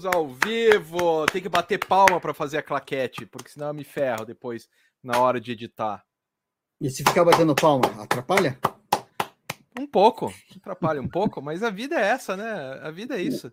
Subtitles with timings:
[0.00, 1.26] Estamos ao vivo.
[1.26, 4.66] Tem que bater palma para fazer a claquete, porque senão eu me ferro depois
[5.02, 6.02] na hora de editar.
[6.80, 8.58] E se ficar batendo palma, atrapalha?
[9.78, 12.80] Um pouco, atrapalha um pouco, mas a vida é essa, né?
[12.82, 13.52] A vida é isso.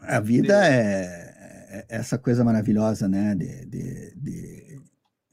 [0.00, 0.66] A vida de...
[0.66, 3.34] é, é essa coisa maravilhosa, né?
[3.34, 4.80] De, de, de,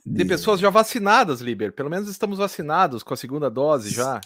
[0.05, 1.73] de, pessoas já vacinadas, Liber.
[1.73, 4.21] Pelo menos estamos vacinados com a segunda dose já.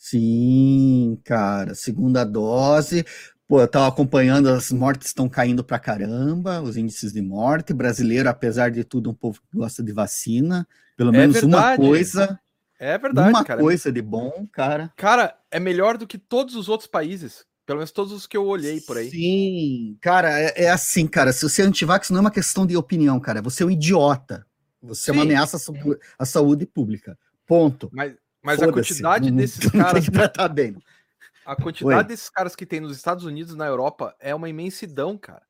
[0.00, 3.04] Sim, cara, segunda dose.
[3.52, 7.74] Pô, eu tava acompanhando, as mortes estão caindo pra caramba, os índices de morte.
[7.74, 10.66] Brasileiro, apesar de tudo, um povo que gosta de vacina.
[10.96, 11.52] Pelo é menos verdade.
[11.52, 12.40] uma coisa.
[12.80, 13.60] É verdade, uma cara.
[13.60, 14.90] coisa de bom, cara.
[14.96, 17.44] Cara, é melhor do que todos os outros países.
[17.66, 19.10] Pelo menos todos os que eu olhei por aí.
[19.10, 21.30] Sim, cara, é, é assim, cara.
[21.30, 23.42] Se você é antivax, não é uma questão de opinião, cara.
[23.42, 24.46] Você é um idiota.
[24.82, 25.10] Você Sim.
[25.10, 25.58] é uma ameaça
[26.18, 27.18] à saúde pública.
[27.46, 27.90] Ponto.
[27.92, 29.92] Mas, mas a quantidade desses caras.
[29.92, 30.74] Tem que tratar bem.
[31.44, 32.04] A quantidade Oi.
[32.04, 35.42] desses caras que tem nos Estados Unidos na Europa é uma imensidão, cara.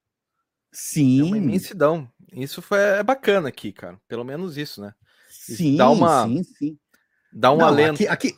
[0.72, 1.20] Sim.
[1.20, 2.08] É uma imensidão.
[2.32, 3.98] Isso foi, é bacana aqui, cara.
[4.08, 4.92] Pelo menos isso, né?
[5.30, 6.78] Isso sim, dá uma, sim, sim.
[7.32, 7.94] Dá um Não, alento.
[7.94, 8.34] Aqui, aqui,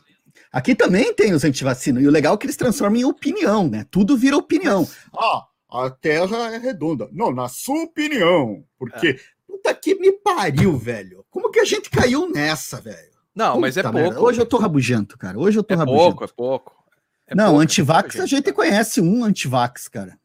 [0.51, 2.01] aqui também tem os antivacina.
[2.01, 3.85] E o legal é que eles transformam em opinião, né?
[3.89, 4.87] Tudo vira opinião.
[5.17, 7.09] Ah, a Terra é redonda.
[7.11, 8.63] Não, na sua opinião.
[8.77, 9.19] Porque, é.
[9.47, 11.25] puta que me pariu, velho.
[11.29, 13.15] Como que a gente caiu nessa, velho?
[13.33, 13.97] Não, puta mas é pouco.
[13.97, 14.21] Merda.
[14.21, 15.37] Hoje eu tô rabugento, cara.
[15.37, 16.03] Hoje eu tô é rabugento.
[16.03, 16.84] Pouco, é pouco.
[17.27, 20.17] É não, pouco, antivax, a gente conhece um antivax, cara.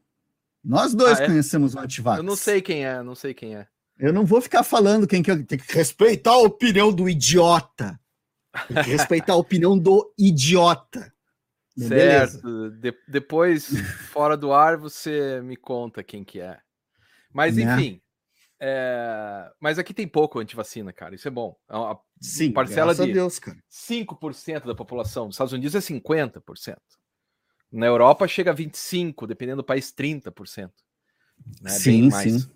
[0.62, 1.26] Nós dois ah, é?
[1.26, 2.18] conhecemos um antivax.
[2.18, 3.66] Eu não sei quem é, não sei quem é.
[3.98, 5.44] Eu não vou ficar falando quem que eu...
[5.44, 7.98] Tem que respeitar a opinião do idiota.
[8.68, 11.12] Tem que respeitar a opinião do idiota.
[11.76, 12.70] Certo.
[12.70, 13.68] De depois,
[14.10, 16.58] fora do ar, você me conta quem que é.
[17.32, 17.62] Mas, né?
[17.62, 18.02] enfim.
[18.60, 19.50] É...
[19.58, 21.14] Mas aqui tem pouco antivacina, cara.
[21.14, 21.56] Isso é bom.
[21.68, 23.56] É uma Sim, parcela de Deus, cara.
[23.70, 25.26] 5% da população.
[25.26, 26.76] Nos Estados Unidos é 50%.
[27.72, 30.70] Na Europa chega a 25%, dependendo do país, 30%.
[31.62, 31.70] Né?
[31.70, 32.50] Sim, sim.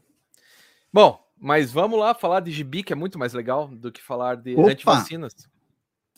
[0.92, 4.36] Bom, mas vamos lá falar de gibi, que é muito mais legal do que falar
[4.36, 4.70] de Opa.
[4.70, 5.34] antivacinas.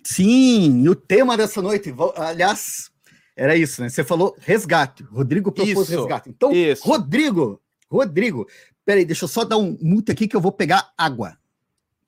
[0.03, 2.91] Sim, e o tema dessa noite, aliás,
[3.37, 3.89] era isso, né?
[3.89, 5.03] Você falou resgate.
[5.05, 6.29] Rodrigo propôs isso, resgate.
[6.31, 6.87] Então, isso.
[6.87, 7.61] Rodrigo,
[7.91, 8.47] Rodrigo,
[8.87, 11.37] peraí, deixa eu só dar um mute aqui que eu vou pegar água.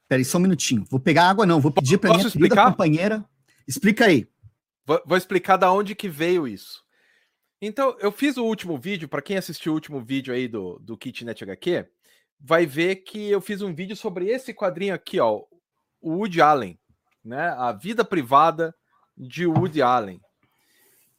[0.08, 0.84] Peraí, só um minutinho.
[0.88, 1.60] Vou pegar água, não.
[1.60, 2.54] Vou pedir para minha explicar?
[2.54, 3.24] querida companheira.
[3.66, 4.26] Explica aí.
[4.86, 6.82] Vou, vou, explicar da onde que veio isso.
[7.60, 10.96] Então, eu fiz o último vídeo, para quem assistiu o último vídeo aí do, do
[10.96, 11.86] Kitnet HQ,
[12.40, 15.42] vai ver que eu fiz um vídeo sobre esse quadrinho aqui, ó,
[16.00, 16.78] o Woody Allen,
[17.22, 17.48] né?
[17.58, 18.72] A vida privada
[19.16, 20.20] de Woody Allen,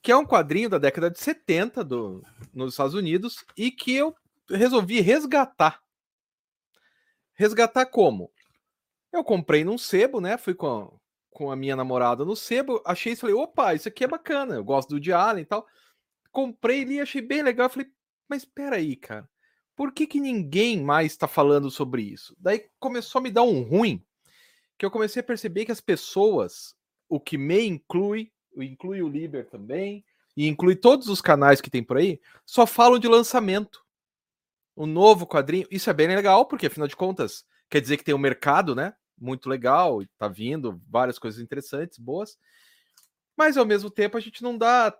[0.01, 4.15] que é um quadrinho da década de 70 do, nos Estados Unidos e que eu
[4.49, 5.81] resolvi resgatar.
[7.33, 8.31] Resgatar como?
[9.11, 10.37] Eu comprei num sebo, né?
[10.37, 10.99] Fui com,
[11.31, 14.63] com a minha namorada no sebo, achei isso, falei, opa, isso aqui é bacana, eu
[14.63, 15.65] gosto do de Allen e tal.
[16.31, 17.89] Comprei ali, achei bem legal, falei,
[18.27, 19.27] mas espera aí, cara,
[19.75, 22.35] por que que ninguém mais está falando sobre isso?
[22.37, 24.03] Daí começou a me dar um ruim,
[24.77, 26.75] que eu comecei a perceber que as pessoas,
[27.07, 30.03] o que me inclui, inclui o Liber também,
[30.35, 33.83] e inclui todos os canais que tem por aí, só falam de lançamento.
[34.79, 38.15] O novo quadrinho, isso é bem legal, porque afinal de contas, quer dizer que tem
[38.15, 38.93] um mercado, né?
[39.19, 42.37] Muito legal, tá vindo várias coisas interessantes, boas.
[43.35, 44.97] Mas ao mesmo tempo a gente não dá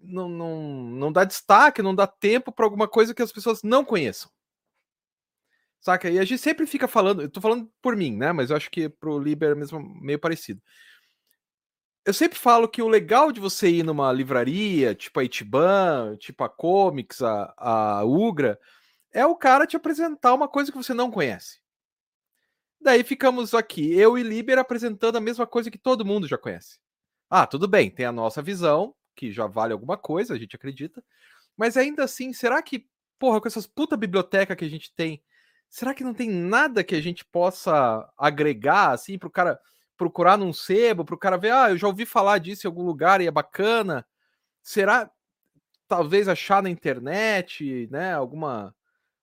[0.00, 3.84] não, não, não dá destaque, não dá tempo para alguma coisa que as pessoas não
[3.84, 4.30] conheçam.
[5.78, 6.08] Saca?
[6.08, 8.32] E a gente sempre fica falando, eu tô falando por mim, né?
[8.32, 10.62] Mas eu acho que pro Liber é mesmo meio parecido.
[12.06, 16.42] Eu sempre falo que o legal de você ir numa livraria, tipo a Itiban, tipo
[16.42, 18.58] a Comics, a, a Ugra,
[19.12, 21.60] é o cara te apresentar uma coisa que você não conhece.
[22.80, 26.78] Daí ficamos aqui, eu e Liber apresentando a mesma coisa que todo mundo já conhece.
[27.30, 31.02] Ah, tudo bem, tem a nossa visão, que já vale alguma coisa, a gente acredita.
[31.56, 32.86] Mas ainda assim, será que,
[33.18, 35.22] porra, com essas puta biblioteca que a gente tem,
[35.68, 39.60] será que não tem nada que a gente possa agregar, assim, pro cara
[39.96, 43.20] procurar num sebo, pro cara ver, ah, eu já ouvi falar disso em algum lugar
[43.20, 44.04] e é bacana.
[44.60, 45.08] Será,
[45.86, 48.74] talvez achar na internet, né, alguma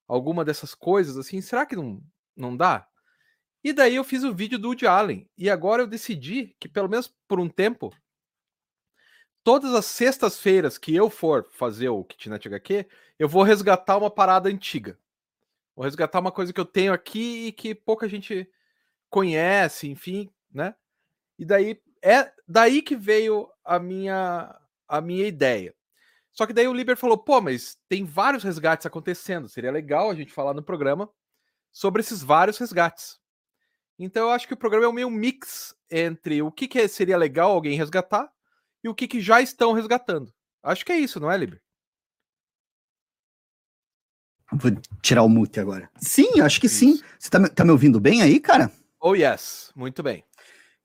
[0.09, 2.01] alguma dessas coisas, assim, será que não,
[2.35, 2.87] não dá?
[3.63, 5.29] E daí eu fiz o vídeo do Woody Allen.
[5.37, 7.93] E agora eu decidi que, pelo menos por um tempo,
[9.43, 12.87] todas as sextas-feiras que eu for fazer o Kitnet HQ,
[13.19, 14.97] eu vou resgatar uma parada antiga.
[15.75, 18.49] Vou resgatar uma coisa que eu tenho aqui e que pouca gente
[19.09, 20.73] conhece, enfim, né?
[21.37, 25.75] E daí é daí que veio a minha a minha ideia.
[26.39, 30.15] Só que daí o Liber falou: "Pô, mas tem vários resgates acontecendo, seria legal a
[30.15, 31.09] gente falar no programa
[31.69, 33.19] sobre esses vários resgates".
[33.99, 37.17] Então eu acho que o programa é um meio mix entre o que, que seria
[37.17, 38.31] legal alguém resgatar
[38.81, 40.33] e o que, que já estão resgatando.
[40.63, 41.61] Acho que é isso, não é, Liber?
[44.53, 44.71] Vou
[45.01, 45.89] tirar o mute agora.
[45.97, 46.79] Sim, acho que Isso.
[46.79, 47.01] sim.
[47.19, 48.71] Você tá, tá me ouvindo bem aí, cara?
[49.01, 49.73] Oh, yes.
[49.75, 50.23] Muito bem.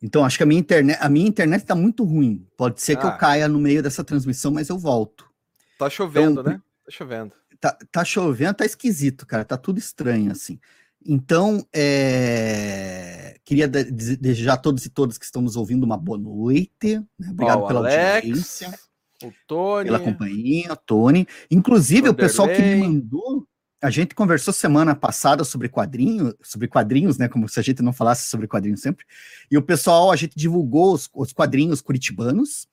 [0.02, 2.44] Então, acho que a minha internet, a minha internet está muito ruim.
[2.56, 3.00] Pode ser ah.
[3.00, 3.16] que eu ah.
[3.16, 5.32] caia no meio dessa transmissão, mas eu volto.
[5.78, 6.62] Tá chovendo, então, né?
[6.84, 7.32] Tá chovendo.
[7.60, 9.44] Tá, tá chovendo, tá esquisito, cara.
[9.44, 10.58] Tá tudo estranho, assim.
[11.06, 13.38] Então, é...
[13.44, 16.98] queria desejar a todos e todas que estão nos ouvindo uma boa noite.
[17.18, 17.30] Né?
[17.30, 18.74] Obrigado pela Alex, audiência.
[19.22, 19.84] O Tony.
[19.84, 21.26] Pela companhia, Tony.
[21.50, 23.46] Inclusive, o pessoal que me mandou
[23.84, 27.28] a gente conversou semana passada sobre quadrinhos, sobre quadrinhos, né?
[27.28, 29.04] Como se a gente não falasse sobre quadrinhos sempre.
[29.50, 32.66] E o pessoal, a gente divulgou os, os quadrinhos curitibanos,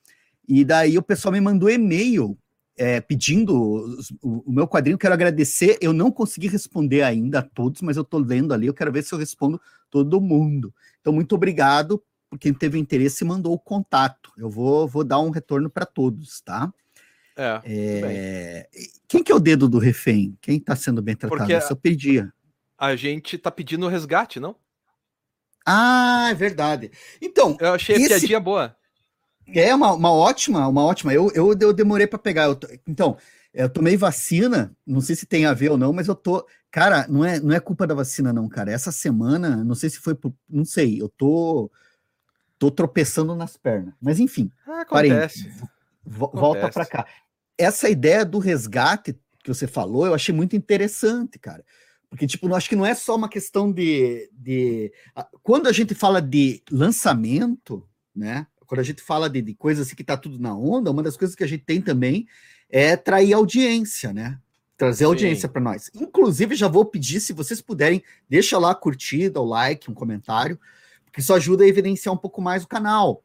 [0.47, 2.37] e daí o pessoal me mandou e-mail
[2.81, 3.55] é, pedindo
[4.23, 4.97] o, o, meu quadrinho.
[4.97, 5.77] Quero agradecer.
[5.79, 8.65] Eu não consegui responder ainda a todos, mas eu estou lendo ali.
[8.65, 9.61] Eu quero ver se eu respondo
[9.91, 10.73] todo mundo.
[10.99, 14.31] Então, muito obrigado por quem teve interesse e mandou o contato.
[14.35, 16.73] Eu vou, vou dar um retorno para todos, tá?
[17.37, 17.61] É.
[17.63, 18.69] é...
[19.07, 20.35] Quem que é o dedo do refém?
[20.41, 21.37] Quem está sendo bem tratado?
[21.37, 22.33] Porque Isso eu pedia.
[22.79, 24.55] A gente está pedindo resgate, não?
[25.63, 26.89] Ah, é verdade.
[27.21, 27.55] Então.
[27.59, 28.05] Eu achei esse...
[28.05, 28.75] a piadinha boa.
[29.47, 31.13] É uma, uma ótima, uma ótima.
[31.13, 32.45] Eu, eu, eu demorei para pegar.
[32.45, 33.17] Eu, então,
[33.53, 36.45] eu tomei vacina, não sei se tem a ver ou não, mas eu tô.
[36.69, 38.71] Cara, não é, não é culpa da vacina, não, cara.
[38.71, 40.33] Essa semana, não sei se foi por.
[40.49, 41.69] Não sei, eu tô.
[42.57, 43.93] Tô tropeçando nas pernas.
[43.99, 44.51] Mas enfim.
[44.67, 45.49] Ah, acontece.
[45.49, 45.71] Parei.
[46.05, 47.07] Volta para cá
[47.61, 51.63] essa ideia do resgate que você falou, eu achei muito interessante, cara.
[52.09, 54.91] Porque, tipo, eu acho que não é só uma questão de, de.
[55.41, 58.45] Quando a gente fala de lançamento, né?
[58.71, 61.17] Quando a gente fala de, de coisas assim que tá tudo na onda, uma das
[61.17, 62.25] coisas que a gente tem também
[62.69, 64.39] é trair audiência, né?
[64.77, 65.07] Trazer Sim.
[65.07, 65.91] audiência para nós.
[65.93, 70.57] Inclusive, já vou pedir, se vocês puderem, deixa lá a curtida, o like, um comentário,
[71.03, 73.21] porque isso ajuda a evidenciar um pouco mais o canal.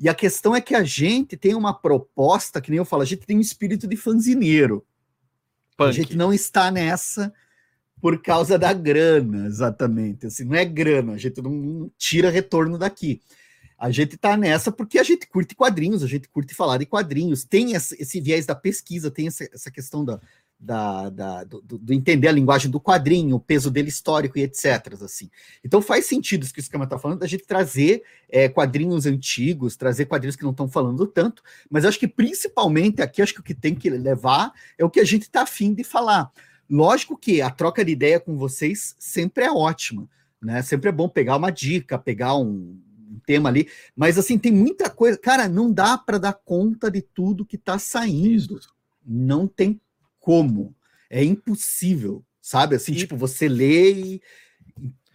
[0.00, 3.04] E a questão é que a gente tem uma proposta, que nem eu falo, a
[3.04, 4.86] gente tem um espírito de fanzineiro.
[5.76, 5.90] Punk.
[5.90, 7.30] A gente não está nessa
[8.00, 10.28] por causa da grana, exatamente.
[10.28, 13.20] Assim, não é grana, a gente não tira retorno daqui.
[13.78, 17.44] A gente está nessa porque a gente curte quadrinhos, a gente curte falar de quadrinhos,
[17.44, 20.20] tem esse, viés da pesquisa, tem essa, questão da,
[20.58, 24.94] da, da do, do, entender a linguagem do quadrinho, o peso dele histórico e etc.
[25.00, 25.30] Assim.
[25.62, 29.76] Então faz sentido isso que o esquema está falando, da gente trazer é, quadrinhos antigos,
[29.76, 31.40] trazer quadrinhos que não estão falando tanto,
[31.70, 34.98] mas acho que principalmente aqui, acho que o que tem que levar é o que
[34.98, 36.32] a gente está afim de falar.
[36.68, 40.08] Lógico que a troca de ideia com vocês sempre é ótima,
[40.42, 40.62] né?
[40.62, 42.87] Sempre é bom pegar uma dica, pegar um
[43.26, 45.18] tema ali, mas assim, tem muita coisa.
[45.18, 48.58] Cara, não dá para dar conta de tudo que está saindo.
[49.04, 49.80] Não tem
[50.20, 50.74] como.
[51.10, 52.76] É impossível, sabe?
[52.76, 52.96] Assim, e...
[52.96, 54.22] tipo, você lê e.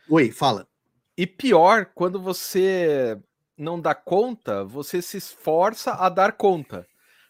[0.10, 0.68] Oi, fala.
[1.16, 3.18] E pior, quando você
[3.58, 6.88] não dá conta, você se esforça a dar conta.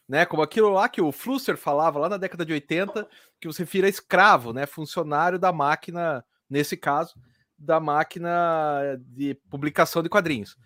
[0.08, 0.26] Né?
[0.26, 3.08] Como aquilo lá que o Flusser falava lá na década de 80,
[3.40, 4.66] que você vira escravo, né?
[4.66, 7.16] Funcionário da máquina, nesse caso,
[7.58, 10.58] da máquina de publicação de quadrinhos.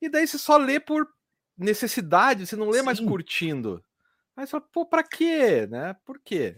[0.00, 1.06] E daí você só lê por
[1.56, 2.84] necessidade, você não lê Sim.
[2.84, 3.82] mais curtindo.
[4.36, 5.66] Aí você fala, pô, pra quê?
[5.70, 5.94] Né?
[6.04, 6.56] Por quê?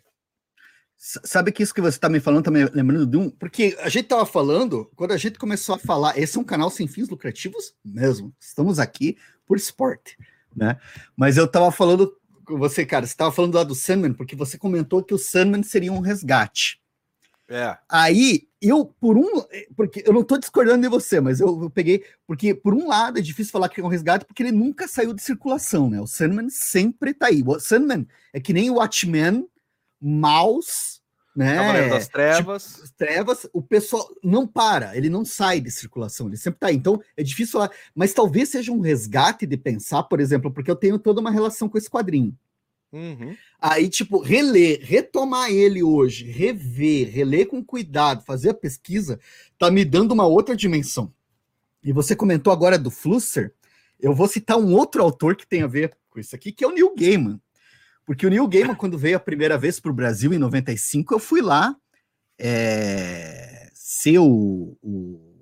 [0.96, 3.28] Sabe que isso que você está me falando, tá me lembrando de um.
[3.28, 6.70] Porque a gente estava falando, quando a gente começou a falar, esse é um canal
[6.70, 8.34] sem fins lucrativos mesmo.
[8.40, 10.16] Estamos aqui por esporte,
[10.54, 10.78] né?
[11.16, 14.56] Mas eu estava falando com você, cara, você estava falando lá do Sandman, porque você
[14.56, 16.80] comentou que o Sandman seria um resgate.
[17.48, 17.76] É.
[17.88, 19.44] Aí, eu, por um.
[19.76, 22.04] Porque eu não estou discordando de você, mas eu, eu, peguei.
[22.26, 25.12] Porque, por um lado, é difícil falar que é um resgate, porque ele nunca saiu
[25.12, 26.00] de circulação, né?
[26.00, 27.42] O Sandman sempre está aí.
[27.46, 29.46] O Sandman é que nem o Watchmen,
[30.00, 31.00] Mouse,
[31.36, 31.56] né?
[31.56, 32.64] Cavaleiro das Trevas.
[32.74, 36.76] Tipo, trevas, o pessoal não para, ele não sai de circulação, ele sempre está aí.
[36.76, 37.70] Então, é difícil falar.
[37.94, 41.68] Mas talvez seja um resgate de pensar, por exemplo, porque eu tenho toda uma relação
[41.68, 42.34] com esse quadrinho.
[42.94, 43.36] Uhum.
[43.60, 49.18] Aí, tipo, reler, retomar ele hoje, rever, reler com cuidado, fazer a pesquisa,
[49.58, 51.12] tá me dando uma outra dimensão.
[51.82, 53.52] E você comentou agora do Flusser,
[53.98, 56.68] eu vou citar um outro autor que tem a ver com isso aqui, que é
[56.68, 57.40] o Neil Gaiman.
[58.06, 61.18] Porque o Neil Gaiman, quando veio a primeira vez para o Brasil, em 95, eu
[61.18, 61.74] fui lá
[62.38, 65.33] é, ser o, o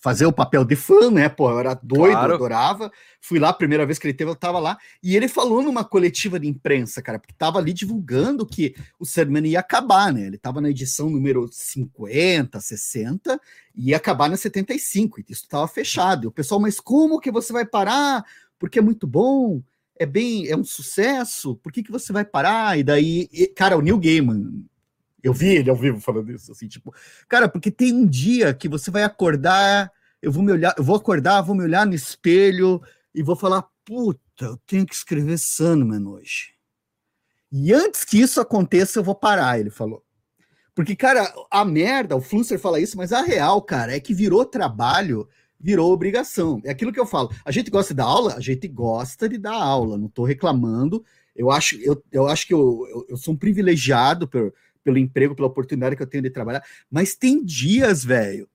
[0.00, 1.28] fazer o papel de fã, né?
[1.28, 2.34] Pô, eu era doido, claro.
[2.34, 2.92] adorava.
[3.20, 4.78] Fui lá, a primeira vez que ele teve, eu tava lá.
[5.02, 9.46] E ele falou numa coletiva de imprensa, cara, porque tava ali divulgando que o Sandman
[9.46, 10.26] ia acabar, né?
[10.26, 13.40] Ele tava na edição número 50, 60,
[13.74, 16.24] e ia acabar na 75, e isso tava fechado.
[16.24, 18.24] E o pessoal, mas como que você vai parar?
[18.58, 19.62] Porque é muito bom,
[19.98, 22.78] é bem, é um sucesso, por que, que você vai parar?
[22.78, 24.64] E daí, e, cara, o Neil Gaiman,
[25.26, 26.94] eu vi ele ao vivo falando isso, assim, tipo,
[27.28, 29.90] cara, porque tem um dia que você vai acordar,
[30.22, 32.80] eu vou me olhar, eu vou acordar, vou me olhar no espelho
[33.14, 36.54] e vou falar, puta, eu tenho que escrever Sandman hoje.
[37.50, 40.04] E antes que isso aconteça, eu vou parar, ele falou.
[40.74, 44.44] Porque, cara, a merda, o Flusser fala isso, mas a real, cara, é que virou
[44.44, 45.28] trabalho,
[45.58, 46.60] virou obrigação.
[46.64, 47.30] É aquilo que eu falo.
[47.44, 48.34] A gente gosta de dar aula?
[48.34, 51.04] A gente gosta de dar aula, não tô reclamando.
[51.34, 54.52] Eu acho, eu, eu acho que eu, eu, eu sou um privilegiado pelo,
[54.86, 58.48] pelo emprego, pela oportunidade que eu tenho de trabalhar, mas tem dias, velho,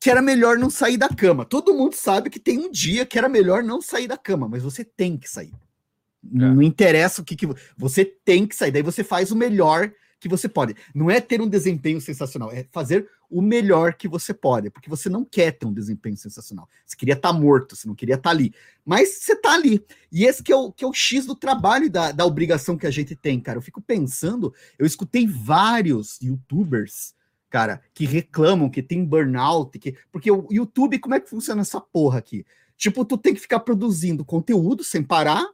[0.00, 1.44] que era melhor não sair da cama.
[1.44, 4.62] Todo mundo sabe que tem um dia que era melhor não sair da cama, mas
[4.62, 5.52] você tem que sair.
[5.52, 6.38] É.
[6.38, 8.70] Não interessa o que, que você tem que sair.
[8.72, 10.76] Daí você faz o melhor que você pode.
[10.94, 15.08] Não é ter um desempenho sensacional, é fazer o melhor que você pode, porque você
[15.08, 16.68] não quer ter um desempenho sensacional.
[16.84, 18.52] Você queria estar tá morto, você não queria estar tá ali.
[18.84, 19.84] Mas você está ali.
[20.12, 22.76] E esse que é o, que é o X do trabalho e da, da obrigação
[22.76, 23.58] que a gente tem, cara.
[23.58, 27.14] Eu fico pensando, eu escutei vários youtubers
[27.50, 31.80] cara, que reclamam que tem burnout, que porque o YouTube, como é que funciona essa
[31.80, 32.46] porra aqui?
[32.76, 35.44] Tipo, tu tem que ficar produzindo conteúdo sem parar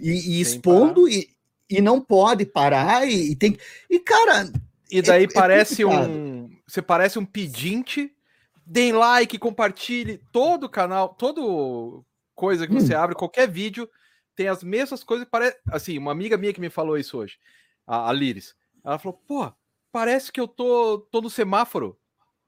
[0.00, 1.14] e, e expondo parar.
[1.14, 1.28] E,
[1.68, 3.58] e não pode parar e, e tem
[3.90, 4.50] e cara,
[4.90, 8.12] e daí é, é parece é um você parece um pedinte,
[8.64, 12.04] deem like, compartilhe todo canal, todo
[12.34, 12.80] coisa que hum.
[12.80, 13.88] você abre, qualquer vídeo
[14.34, 17.38] tem as mesmas coisas, parece assim, uma amiga minha que me falou isso hoje,
[17.86, 18.54] a, a Liris.
[18.84, 19.52] Ela falou: "Pô,
[19.90, 21.98] parece que eu tô, tô no semáforo.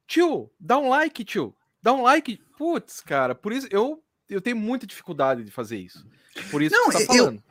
[0.07, 1.55] Tio, dá um like, tio.
[1.83, 2.39] Dá um like.
[2.59, 6.07] Putz, cara, por isso eu, eu tenho muita dificuldade de fazer isso.
[6.51, 7.37] Por isso Não, que você tá falando.
[7.37, 7.48] Eu,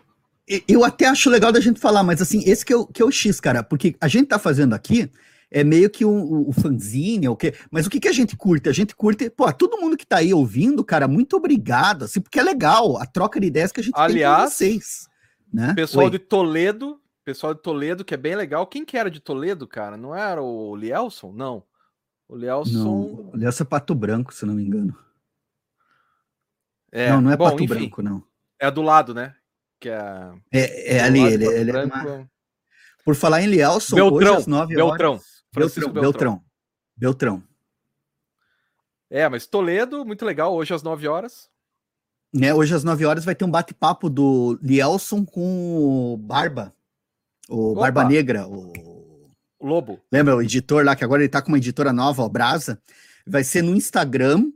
[0.68, 3.06] eu até acho legal da gente falar, mas assim, esse que é, o, que é
[3.06, 5.12] o X, cara, porque a gente tá fazendo aqui
[5.50, 7.54] é meio que o, o fanzine, o quê?
[7.72, 8.68] Mas o que, que a gente curte?
[8.68, 12.40] A gente curte, pô, todo mundo que tá aí ouvindo, cara, muito obrigado, assim, porque
[12.40, 15.08] é legal a troca de ideias que a gente Aliás, tem com vocês.
[15.54, 15.74] Né?
[15.74, 16.12] Pessoal Oi.
[16.12, 18.66] de Toledo pessoal de Toledo, que é bem legal.
[18.66, 19.98] Quem que era de Toledo, cara?
[19.98, 21.34] Não era o Lielson?
[21.34, 21.62] Não.
[22.26, 22.72] O Lielson.
[22.72, 23.02] Não,
[23.34, 24.98] o Lielson é Pato Branco, se não me engano.
[26.90, 28.24] É, não, não é bom, Pato enfim, Branco, não.
[28.58, 29.36] É do lado, né?
[29.80, 32.30] Que é, é, é ali, ele, ele é uma...
[33.06, 35.24] Por falar em Lielson, Beltrão, hoje às 9 Beltrão, horas...
[35.54, 36.44] Beltrão, Beltrão, Beltrão.
[36.96, 37.44] Beltrão.
[39.10, 41.50] É, mas Toledo, muito legal, hoje às 9 horas.
[42.42, 46.74] É, hoje às 9 horas vai ter um bate-papo do Lielson com o Barba.
[47.48, 47.82] O Opa.
[47.82, 48.74] Barba Negra, o...
[49.60, 50.00] o Lobo.
[50.12, 52.82] Lembra o editor lá, que agora ele tá com uma editora nova, o Brasa.
[53.26, 54.52] Vai ser no Instagram.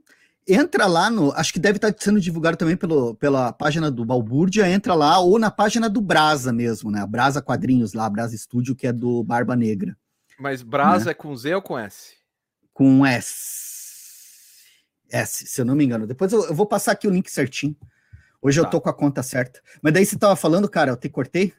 [0.48, 1.32] Entra lá no.
[1.34, 4.70] Acho que deve estar tá sendo divulgado também pelo, pela página do Balbúrdia.
[4.70, 7.06] Entra lá, ou na página do Brasa mesmo, né?
[7.06, 9.96] Brasa Quadrinhos lá, Brasa Estúdio, que é do Barba Negra.
[10.40, 11.12] Mas Brasa né?
[11.12, 12.16] é com Z ou com S?
[12.74, 13.62] Com S.
[15.12, 16.08] S, se eu não me engano.
[16.08, 17.76] Depois eu, eu vou passar aqui o link certinho.
[18.42, 18.66] Hoje tá.
[18.66, 19.62] eu tô com a conta certa.
[19.82, 21.54] Mas daí você tava falando, cara, eu te cortei?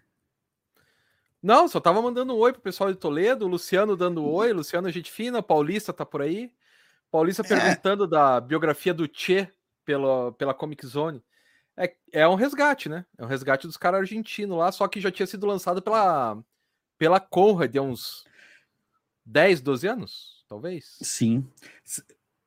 [1.41, 4.53] Não, só tava mandando um oi pro pessoal de Toledo, o Luciano dando um oi,
[4.53, 6.53] Luciano gente fina, Paulista tá por aí.
[7.13, 7.47] Paulista é.
[7.47, 9.47] perguntando da biografia do Che
[9.85, 11.23] pela, pela Comic Zone.
[11.77, 13.05] É, é um resgate, né?
[13.19, 16.43] É um resgate dos caras argentinos lá, só que já tinha sido lançado pela,
[16.99, 18.25] pela Conrad há uns
[19.27, 20.97] 10, 12 anos, talvez.
[21.03, 21.47] Sim.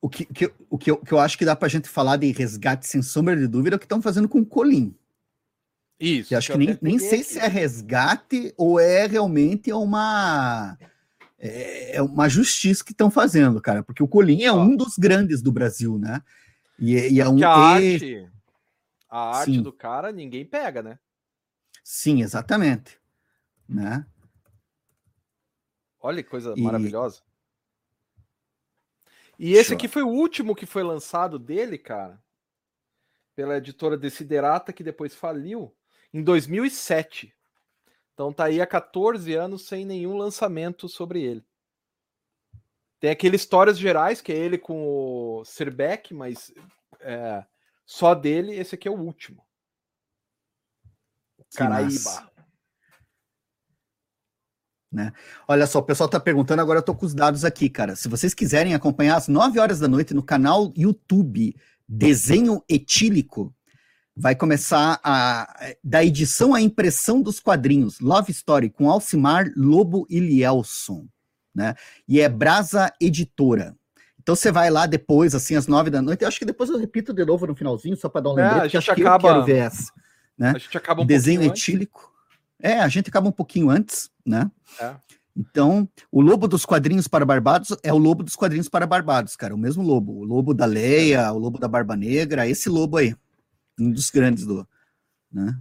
[0.00, 2.30] O que, que, o que, eu, que eu acho que dá pra gente falar de
[2.32, 4.96] resgate sem sombra de dúvida é o que estão fazendo com o Colim.
[5.98, 6.34] Isso.
[6.34, 7.28] Eu acho que, nem, nem sei aqui.
[7.28, 10.76] se é resgate ou é realmente uma
[11.38, 15.42] é, é uma justiça que estão fazendo, cara, porque o Colim é um dos grandes
[15.42, 16.22] do Brasil, né?
[16.78, 18.28] E, e é um a arte,
[19.08, 19.62] a arte Sim.
[19.62, 20.98] do cara ninguém pega, né?
[21.82, 22.98] Sim, exatamente,
[23.68, 24.06] né?
[26.00, 26.62] Olha que coisa e...
[26.62, 27.22] maravilhosa.
[29.38, 32.18] E esse aqui foi o último que foi lançado dele, cara,
[33.34, 35.76] pela editora Desiderata, que depois faliu
[36.12, 37.35] em 2007.
[38.16, 41.44] Então tá aí há 14 anos sem nenhum lançamento sobre ele.
[42.98, 46.50] Tem aquele Histórias Gerais, que é ele com o Sirbeck, mas
[47.00, 47.44] é,
[47.84, 49.44] só dele, esse aqui é o último.
[51.54, 52.32] Caraíba.
[54.90, 55.12] Né?
[55.46, 57.94] Olha só, o pessoal está perguntando, agora eu tô com os dados aqui, cara.
[57.94, 61.54] Se vocês quiserem acompanhar às 9 horas da noite no canal YouTube
[61.86, 63.54] Desenho Etílico,
[64.16, 70.18] vai começar a da edição à impressão dos quadrinhos Love Story com Alcimar, Lobo e
[70.18, 71.06] Lielson,
[71.54, 71.74] né?
[72.08, 73.76] E é Brasa Editora.
[74.20, 76.22] Então você vai lá depois, assim, às nove da noite.
[76.22, 78.42] Eu acho que depois eu repito de novo no finalzinho, só para dar um é,
[78.42, 79.92] lembrete, a gente acaba, eu quero ver essa.
[80.36, 80.52] Né?
[80.56, 82.12] A gente acaba um Desenho etílico.
[82.58, 82.72] Antes.
[82.72, 84.50] É, a gente acaba um pouquinho antes, né?
[84.80, 84.94] É.
[85.36, 89.54] Então, o lobo dos quadrinhos para Barbados é o lobo dos quadrinhos para Barbados, cara.
[89.54, 90.12] O mesmo lobo.
[90.14, 93.14] O lobo da Leia, o lobo da Barba Negra, esse lobo aí
[93.78, 94.66] um dos grandes do.
[95.32, 95.58] Né?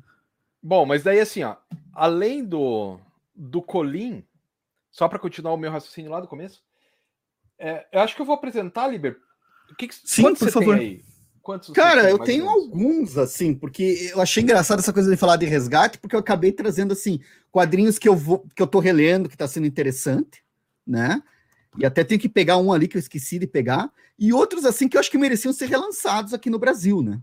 [0.62, 1.56] Bom, mas daí assim, ó,
[1.94, 3.00] além do,
[3.36, 4.24] do Colim,
[4.92, 6.64] só para continuar o meu raciocínio lá do começo,
[7.60, 9.18] é, eu acho que eu vou apresentar, Liber.
[9.70, 10.76] O que, que Sim, por favor.
[10.76, 11.04] aí?
[11.42, 15.46] Quantos Cara, eu tenho alguns, assim, porque eu achei engraçado essa coisa de falar de
[15.46, 17.20] resgate, porque eu acabei trazendo, assim,
[17.52, 20.44] quadrinhos que eu vou, que eu tô relendo, que tá sendo interessante,
[20.88, 21.22] né?
[21.78, 24.88] E até tenho que pegar um ali que eu esqueci de pegar, e outros, assim,
[24.88, 27.22] que eu acho que mereciam ser relançados aqui no Brasil, né?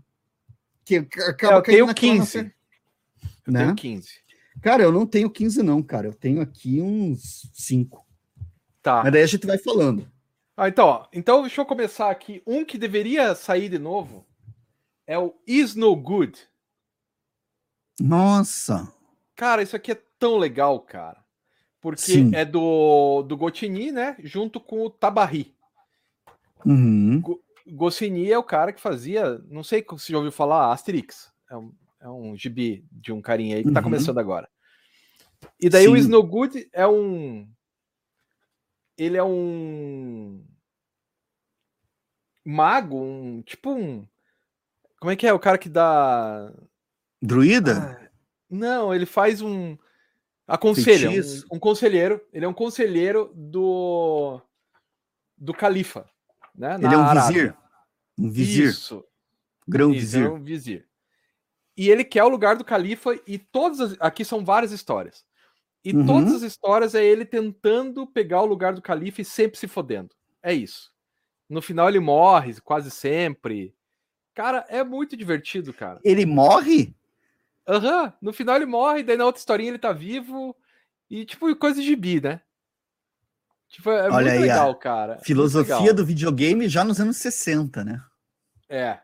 [0.85, 2.53] Que acaba eu tenho 15.
[3.45, 3.63] Eu né?
[3.63, 4.09] tenho 15.
[4.61, 6.07] Cara, eu não tenho 15, não, cara.
[6.07, 8.05] Eu tenho aqui uns 5.
[8.81, 9.03] Tá.
[9.03, 10.07] Mas daí a gente vai falando.
[10.55, 12.43] Ah, então, ó, então deixa eu começar aqui.
[12.45, 14.25] Um que deveria sair de novo
[15.07, 16.39] é o Is No Good.
[17.99, 18.91] Nossa!
[19.35, 21.23] Cara, isso aqui é tão legal, cara.
[21.81, 22.31] Porque Sim.
[22.33, 24.15] é do, do Gotini, né?
[24.23, 25.53] Junto com o Tabari.
[26.65, 27.21] Uhum.
[27.67, 31.31] Goscinny é o cara que fazia, não sei se já ouviu falar, Asterix.
[31.49, 33.85] É um, é um gibi de um carinha aí que tá uhum.
[33.85, 34.49] começando agora.
[35.59, 35.89] E daí Sim.
[35.89, 37.49] o Snowgood é um
[38.97, 40.45] ele é um
[42.45, 44.07] mago, um tipo um
[44.99, 46.53] como é que é o cara que dá
[47.21, 47.97] druida?
[47.99, 48.09] Ah,
[48.49, 49.77] não, ele faz um
[50.47, 52.21] aconselha, um, um, conselheiro.
[52.31, 54.41] Ele é um conselheiro do
[55.37, 56.09] do califa,
[56.55, 56.75] né?
[56.75, 57.57] Ele é um vizir,
[58.17, 59.05] um vizir, isso,
[59.67, 60.87] grão vizir, é um vizir.
[61.75, 63.97] E ele quer o lugar do califa e todas as...
[63.99, 65.25] aqui são várias histórias.
[65.83, 66.05] E uhum.
[66.05, 70.15] todas as histórias é ele tentando pegar o lugar do califa e sempre se fodendo.
[70.41, 70.93] É isso.
[71.49, 73.75] No final ele morre, quase sempre.
[74.33, 75.99] Cara, é muito divertido, cara.
[76.03, 76.95] Ele morre?
[77.67, 78.03] Aham.
[78.03, 78.13] Uhum.
[78.21, 80.55] No final ele morre, daí na outra historinha ele tá vivo.
[81.09, 82.41] E, tipo, coisa de gibi, né?
[83.73, 85.17] Tipo, é Olha muito aí, legal, cara.
[85.23, 85.95] Filosofia legal.
[85.95, 87.99] do videogame já nos anos 60, né?
[88.69, 88.99] É.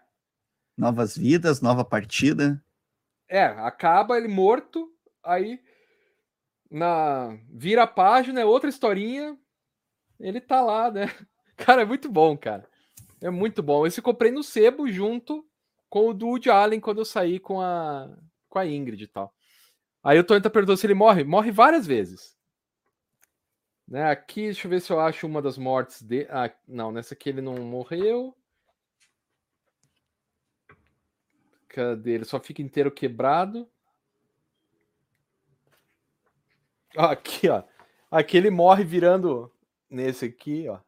[0.78, 2.64] Novas vidas, nova partida.
[3.28, 4.88] É, acaba ele morto,
[5.24, 5.60] aí
[6.70, 9.36] na vira a página, é outra historinha,
[10.20, 11.12] ele tá lá, né?
[11.58, 12.70] Cara, é muito bom, cara.
[13.20, 13.88] É muito bom.
[13.88, 15.44] Esse eu comprei no sebo junto
[15.90, 18.08] com o do Woody Allen quando eu saí com a,
[18.48, 19.34] com a Ingrid e tal.
[20.04, 21.24] Aí o Tony tá perguntando se ele morre.
[21.26, 22.39] Morre várias vezes.
[23.90, 24.04] Né?
[24.12, 26.28] Aqui, deixa eu ver se eu acho uma das mortes dele.
[26.30, 28.38] Ah, não, nessa aqui ele não morreu.
[31.68, 32.12] Cadê?
[32.12, 33.68] Ele só fica inteiro quebrado.
[36.96, 37.64] Aqui, ó.
[38.12, 39.52] Aqui ele morre virando
[39.90, 40.80] nesse aqui, ó.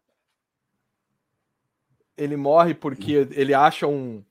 [2.16, 4.24] Ele morre porque ele acha um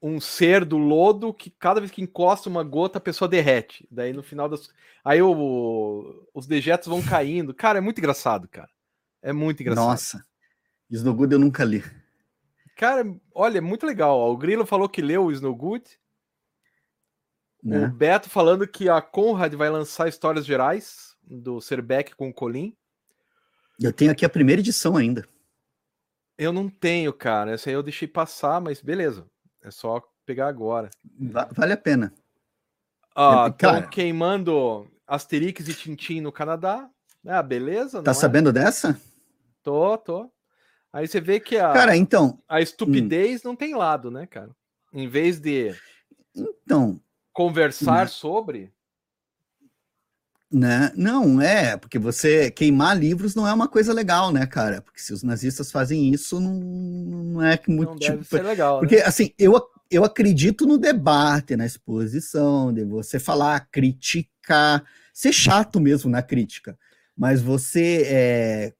[0.00, 3.86] um ser do lodo que cada vez que encosta uma gota a pessoa derrete.
[3.90, 4.70] Daí no final das
[5.04, 7.52] aí o, os dejetos vão caindo.
[7.52, 8.70] Cara, é muito engraçado, cara.
[9.22, 9.86] É muito engraçado.
[9.86, 10.24] Nossa.
[10.90, 11.82] Snowgood eu nunca li.
[12.76, 14.30] Cara, olha, é muito legal.
[14.30, 15.84] O Grilo falou que leu o Snowgood.
[17.62, 17.86] Né?
[17.86, 22.76] O Beto falando que a Conrad vai lançar histórias gerais do Serbeck com o Colin.
[23.80, 25.26] Eu tenho aqui a primeira edição ainda.
[26.36, 27.50] Eu não tenho, cara.
[27.50, 29.26] Essa aí eu deixei passar, mas beleza.
[29.62, 30.90] É só pegar agora.
[31.52, 32.12] Vale a pena.
[33.14, 36.88] Ah, é, queimando Asterix e Tintin no Canadá.
[37.26, 38.02] Ah, beleza.
[38.02, 38.14] Tá é?
[38.14, 39.00] sabendo dessa?
[39.62, 40.30] Tô, tô.
[40.92, 43.48] Aí você vê que a, cara, então, a estupidez hum.
[43.48, 44.50] não tem lado, né, cara?
[44.92, 45.74] Em vez de
[46.34, 47.00] então
[47.32, 48.06] conversar né?
[48.06, 48.72] sobre.
[50.50, 50.90] Né?
[50.96, 54.80] Não, é, porque você queimar livros não é uma coisa legal, né, cara?
[54.80, 57.90] Porque se os nazistas fazem isso, não, não é muito.
[57.90, 58.78] Não tipo, ser legal.
[58.78, 59.02] Porque, né?
[59.02, 64.82] assim, eu, eu acredito no debate, na exposição, de você falar, criticar,
[65.12, 66.78] ser chato mesmo na crítica.
[67.14, 68.04] Mas você.
[68.06, 68.72] É...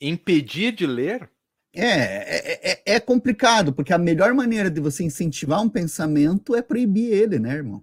[0.00, 1.30] Impedir de ler?
[1.72, 6.62] É, é, é, é, complicado, porque a melhor maneira de você incentivar um pensamento é
[6.62, 7.82] proibir ele, né, irmão?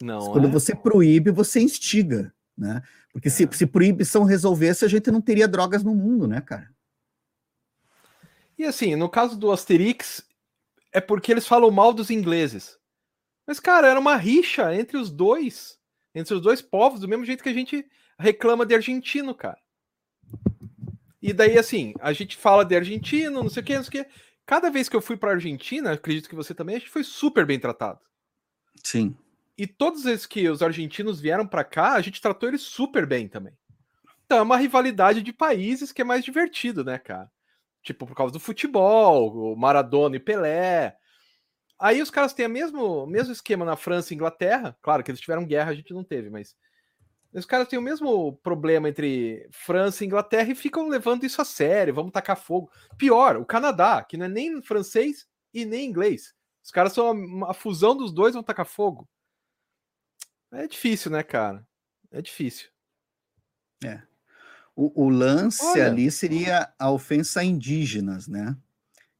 [0.00, 0.32] Não.
[0.32, 0.50] Quando é?
[0.50, 2.82] você proíbe, você instiga, né?
[3.12, 3.52] Porque se, é.
[3.52, 6.70] se proibição resolvesse, a gente não teria drogas no mundo, né, cara?
[8.58, 10.24] E assim, no caso do Asterix,
[10.92, 12.78] é porque eles falam mal dos ingleses.
[13.46, 15.78] Mas, cara, era uma rixa entre os dois,
[16.14, 17.86] entre os dois povos, do mesmo jeito que a gente
[18.18, 19.58] reclama de argentino, cara.
[21.20, 24.04] E daí, assim, a gente fala de argentino, não sei o que, não sei o
[24.04, 24.10] que.
[24.44, 27.44] Cada vez que eu fui para Argentina, acredito que você também, a gente foi super
[27.44, 28.00] bem tratado.
[28.82, 29.16] Sim.
[29.58, 33.26] E todos os que os argentinos vieram para cá, a gente tratou eles super bem
[33.26, 33.54] também.
[34.24, 37.30] Então é uma rivalidade de países que é mais divertido, né, cara?
[37.82, 40.96] Tipo, por causa do futebol, o Maradona e Pelé.
[41.78, 44.76] Aí os caras têm o mesmo, mesmo esquema na França e Inglaterra.
[44.82, 46.56] Claro que eles tiveram guerra, a gente não teve, mas
[47.32, 51.44] os caras têm o mesmo problema entre França e Inglaterra e ficam levando isso a
[51.44, 52.70] sério, vamos tacar fogo.
[52.96, 56.34] Pior, o Canadá, que não é nem francês e nem inglês.
[56.64, 59.08] Os caras são a, a fusão dos dois, vão tacar fogo.
[60.52, 61.66] É difícil, né, cara?
[62.10, 62.68] É difícil.
[63.84, 64.00] É.
[64.74, 65.86] O, o lance Olha.
[65.86, 68.56] ali seria a ofensa a indígenas, né?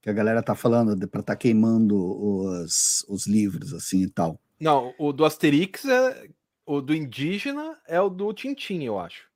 [0.03, 4.41] Que a galera tá falando para tá queimando os, os livros, assim e tal.
[4.61, 6.29] Não, o do Asterix é.
[6.65, 9.29] O do indígena é o do Tintim, eu acho.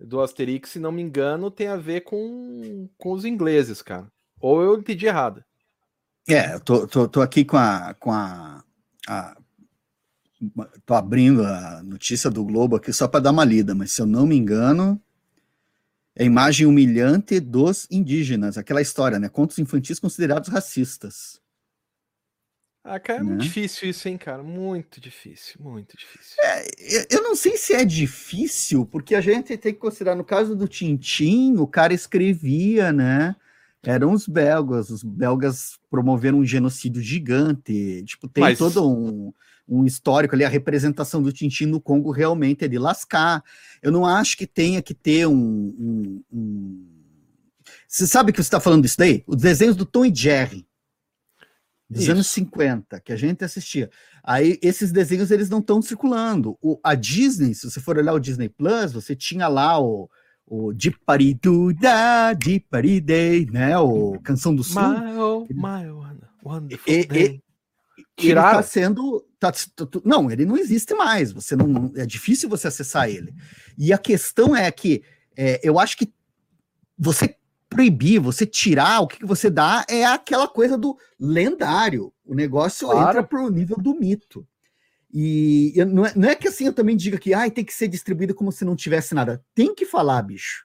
[0.00, 4.10] Do Asterix, se não me engano, tem a ver com, com os ingleses, cara.
[4.40, 5.44] Ou eu entendi errado.
[6.28, 8.64] É, eu tô, tô, tô aqui com a, com a,
[9.06, 9.36] a
[10.84, 14.06] tô abrindo a notícia do Globo aqui só para dar uma lida, mas se eu
[14.06, 15.00] não me engano,
[16.16, 19.28] é a imagem humilhante dos indígenas, aquela história, né?
[19.28, 21.40] Contos infantis considerados racistas.
[22.84, 23.30] Ah, cara, é né?
[23.30, 24.42] muito difícil isso, hein, cara?
[24.42, 26.36] Muito difícil, muito difícil.
[26.42, 30.54] É, eu não sei se é difícil, porque a gente tem que considerar, no caso
[30.54, 33.34] do Tintim, o cara escrevia, né?
[33.82, 38.58] Eram os belgas, os belgas promoveram um genocídio gigante, tipo, tem Mas...
[38.58, 39.32] todo um,
[39.68, 43.42] um histórico ali, a representação do Tintin no Congo realmente é de lascar.
[43.82, 45.34] Eu não acho que tenha que ter um.
[45.34, 46.86] um, um...
[47.88, 49.24] Você sabe que você está falando disso daí?
[49.26, 50.66] Os desenhos do Tom e Jerry,
[51.88, 52.12] dos Isso.
[52.12, 53.90] anos 50, que a gente assistia.
[54.22, 56.58] Aí esses desenhos eles não estão circulando.
[56.60, 60.10] O, a Disney, se você for olhar o Disney Plus, você tinha lá o
[60.46, 63.78] o Dipariduda, Diparidei, né?
[63.78, 64.82] O Canção do Sul.
[64.82, 65.90] My, oh, my
[66.44, 67.42] wonderful e, day.
[68.16, 68.54] Tirar...
[68.54, 69.26] Ele tá sendo.
[69.38, 69.52] Tá,
[70.04, 71.32] não, ele não existe mais.
[71.32, 71.92] Você não.
[71.96, 73.34] É difícil você acessar ele.
[73.76, 75.02] E a questão é que
[75.36, 76.12] é, eu acho que
[76.96, 77.36] você
[77.68, 82.12] proibir, você tirar, o que, que você dá é aquela coisa do lendário.
[82.24, 83.08] O negócio claro.
[83.08, 84.46] entra para o nível do mito.
[85.12, 87.74] E eu, não, é, não, é, que assim eu também diga que ah, tem que
[87.74, 89.44] ser distribuído como se não tivesse nada.
[89.54, 90.64] Tem que falar, bicho.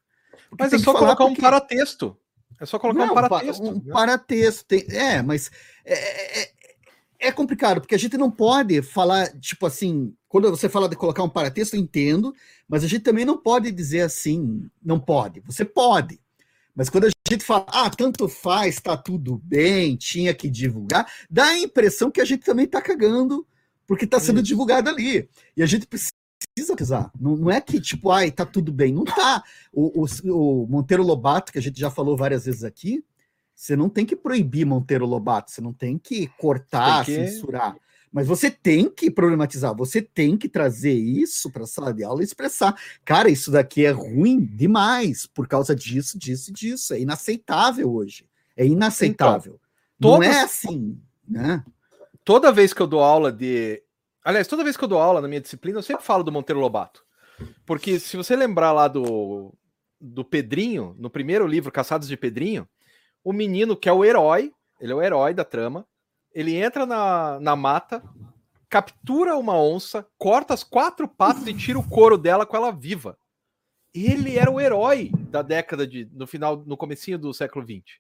[0.50, 1.40] Porque mas é só colocar porque...
[1.40, 2.18] um paratexto.
[2.60, 3.64] É só colocar não, um paratexto.
[3.64, 3.94] Um né?
[3.94, 4.66] paratexto.
[4.66, 4.86] Tem...
[4.90, 5.52] É, mas
[5.86, 6.52] é, é,
[7.20, 11.22] é complicado, porque a gente não pode falar, tipo assim, quando você fala de colocar
[11.22, 12.34] um paratexto, eu entendo,
[12.68, 15.42] mas a gente também não pode dizer assim, não pode.
[15.42, 16.20] Você pode.
[16.74, 21.46] Mas quando a gente fala, ah, tanto faz, tá tudo bem, tinha que divulgar, dá
[21.48, 23.46] a impressão que a gente também tá cagando
[23.86, 25.28] porque tá sendo divulgado ali.
[25.58, 26.14] E a gente precisa
[26.56, 27.12] pesquisar.
[27.20, 28.94] Não, não é que, tipo, ai, tá tudo bem.
[28.94, 29.44] Não tá.
[29.74, 33.04] O, o, o Monteiro Lobato, que a gente já falou várias vezes aqui,
[33.60, 37.28] você não tem que proibir Monteiro Lobato, você não tem que cortar, tem que...
[37.28, 37.76] censurar.
[38.10, 42.22] Mas você tem que problematizar, você tem que trazer isso para a sala de aula
[42.22, 42.74] e expressar.
[43.04, 46.94] Cara, isso daqui é ruim demais por causa disso, disso e disso.
[46.94, 48.26] É inaceitável hoje.
[48.56, 49.60] É inaceitável.
[49.98, 50.28] Então, todas...
[50.30, 51.64] Não é assim, né?
[52.24, 53.84] Toda vez que eu dou aula de.
[54.24, 56.62] Aliás, toda vez que eu dou aula na minha disciplina, eu sempre falo do Monteiro
[56.62, 57.04] Lobato.
[57.66, 59.54] Porque se você lembrar lá do,
[60.00, 62.66] do Pedrinho, no primeiro livro, Caçados de Pedrinho,
[63.24, 65.86] o menino que é o herói, ele é o herói da trama,
[66.34, 68.04] ele entra na, na mata,
[68.70, 73.18] captura uma onça, corta as quatro patas e tira o couro dela com ela viva.
[73.94, 78.00] Ele era o herói da década de no final, no comecinho do século XX.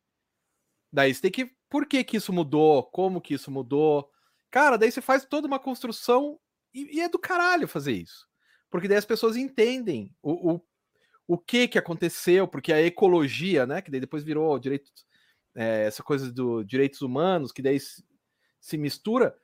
[0.91, 2.84] Daí você tem que, por que que isso mudou?
[2.84, 4.10] Como que isso mudou?
[4.51, 6.39] Cara, daí você faz toda uma construção
[6.73, 8.27] e, e é do caralho fazer isso.
[8.69, 10.62] Porque daí as pessoas entendem o, o,
[11.27, 14.91] o que que aconteceu, porque a ecologia, né, que daí depois virou direito
[15.59, 18.01] é, essa coisa dos direitos humanos, que daí se,
[18.61, 19.35] se mistura,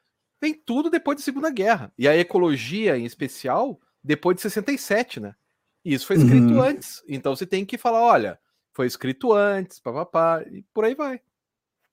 [0.42, 1.92] vem tudo depois da Segunda Guerra.
[1.98, 5.36] E a ecologia, em especial, depois de 67, né?
[5.84, 6.62] E isso foi escrito uhum.
[6.62, 7.04] antes.
[7.06, 8.40] Então você tem que falar, olha,
[8.72, 11.20] foi escrito antes, papapá, e por aí vai.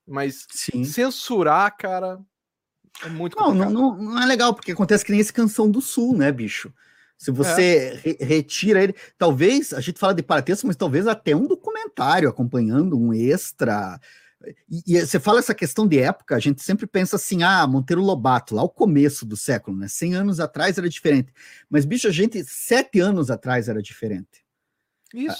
[0.07, 0.85] Mas Sim.
[0.85, 2.21] censurar, cara,
[3.05, 6.17] é muito não, não, não, é legal, porque acontece que nem esse Canção do Sul,
[6.17, 6.73] né, bicho?
[7.23, 7.95] Se você é.
[8.03, 12.99] re retira ele, talvez, a gente fala de paratexto, mas talvez até um documentário acompanhando
[12.99, 14.01] um extra.
[14.69, 18.03] E, e, você fala essa questão de época, a gente sempre pensa assim, ah, Monteiro
[18.03, 19.87] Lobato, lá o começo do século, né?
[19.87, 21.33] 100 anos atrás era diferente.
[21.71, 24.45] Mas, bicho, a gente, sete anos atrás era diferente.
[25.15, 25.39] Isso.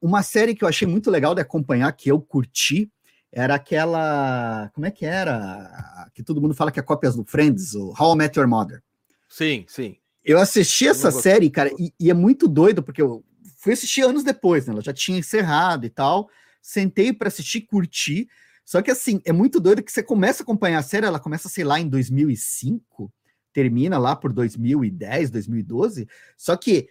[0.00, 2.90] Uma série que eu achei muito legal de acompanhar, que eu curti,
[3.30, 4.72] era aquela.
[4.74, 6.10] Como é que era?
[6.14, 8.82] Que todo mundo fala que é cópias do Friends, o How I Met Your Mother.
[9.28, 10.01] Sim, sim.
[10.24, 13.24] Eu assisti essa série, cara, e, e, é muito doido, porque eu
[13.58, 14.72] fui assistir anos depois, né?
[14.72, 16.28] Ela já tinha encerrado e tal.
[16.60, 18.28] Sentei para assistir, curti.
[18.64, 21.48] Só que assim, é muito doido que você começa a acompanhar a série, ela começa,
[21.48, 23.12] sei lá, em 2005,
[23.52, 26.08] termina lá por 2010, 2012.
[26.36, 26.88] Só que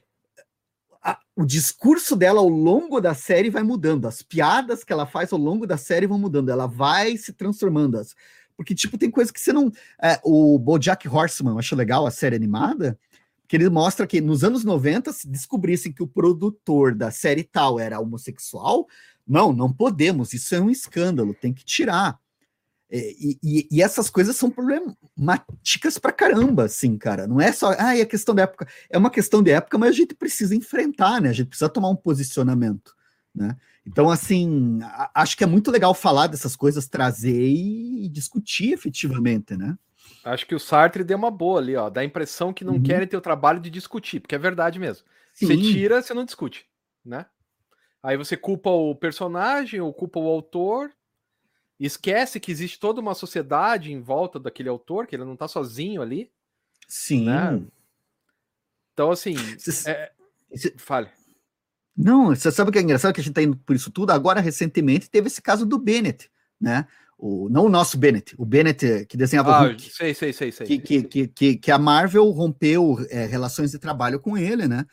[1.02, 5.32] a, o discurso dela ao longo da série vai mudando, as piadas que ela faz
[5.32, 7.98] ao longo da série vão mudando, ela vai se transformando.
[7.98, 8.14] As,
[8.58, 9.72] porque, tipo, tem coisa que você não.
[10.04, 13.00] É, o Bojack Horseman, eu acho legal a série animada
[13.52, 17.78] que ele mostra que nos anos 90, se descobrissem que o produtor da série tal
[17.78, 18.88] era homossexual,
[19.28, 22.18] não, não podemos, isso é um escândalo, tem que tirar.
[22.90, 27.28] É, e, e, e, essas coisas são problemáticas pra caramba, assim, cara.
[27.28, 28.66] Não é só, ah, é questão da época.
[28.90, 31.28] É uma questão de época, mas a gente precisa enfrentar, né?
[31.28, 32.96] A gente precisa tomar um posicionamento.
[33.36, 33.58] né?
[33.86, 34.80] Então, assim,
[35.14, 39.78] acho que é muito legal falar dessas coisas, trazer e discutir efetivamente, né?
[40.24, 41.90] Acho que o Sartre deu uma boa ali, ó.
[41.90, 42.84] Dá a impressão que não uhum.
[42.84, 45.06] querem ter o trabalho de discutir, porque é verdade mesmo.
[45.34, 45.48] Sim.
[45.48, 46.68] Você tira, você não discute,
[47.04, 47.26] né?
[48.04, 50.92] Aí você culpa o personagem, ou culpa o autor,
[51.80, 56.02] esquece que existe toda uma sociedade em volta daquele autor, que ele não tá sozinho
[56.02, 56.32] ali.
[56.88, 57.26] Sim.
[57.26, 57.62] Né?
[58.94, 59.36] Então, assim.
[59.88, 60.12] É...
[60.78, 61.10] Fale.
[61.96, 64.12] Não, você sabe o que é engraçado que a gente está indo por isso tudo?
[64.12, 66.30] Agora, recentemente, teve esse caso do Bennett,
[66.60, 66.88] né?
[67.24, 69.94] O, não o nosso Bennett, o Bennett que desenhava ah, o Hulk.
[69.94, 70.66] Sei, sei, sei, sei.
[70.66, 74.84] Que, que, que, que a Marvel rompeu é, relações de trabalho com ele, né?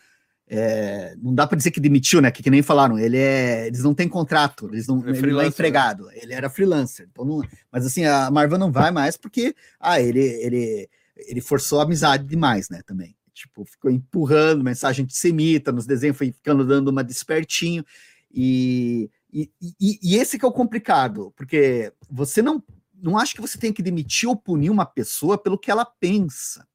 [0.47, 2.31] É, não dá para dizer que demitiu, né?
[2.31, 5.41] Que, que nem falaram, ele é, eles não têm contrato, eles não, é ele não
[5.41, 5.49] é né?
[5.49, 6.13] empregado, né?
[6.21, 7.09] ele era freelancer.
[7.11, 10.87] Então não, mas assim, a Marvel não vai mais porque ah, ele, ele,
[11.17, 12.83] ele forçou a amizade demais, né?
[12.87, 13.17] Também.
[13.33, 17.83] Tipo, ficou empurrando mensagem antissemita nos desenhos, foi ficando dando uma despertinho.
[18.31, 22.63] E, e, e, e esse que é o complicado, porque você não,
[22.95, 26.67] não acha que você tem que demitir ou punir uma pessoa pelo que ela pensa.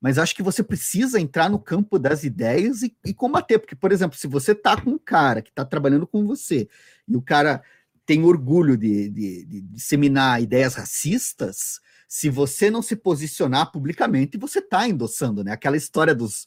[0.00, 3.58] Mas acho que você precisa entrar no campo das ideias e, e combater.
[3.58, 6.68] Porque, por exemplo, se você tá com um cara que está trabalhando com você
[7.06, 7.62] e o cara
[8.06, 14.60] tem orgulho de, de, de disseminar ideias racistas, se você não se posicionar publicamente, você
[14.60, 15.52] está endossando, né?
[15.52, 16.46] Aquela história dos,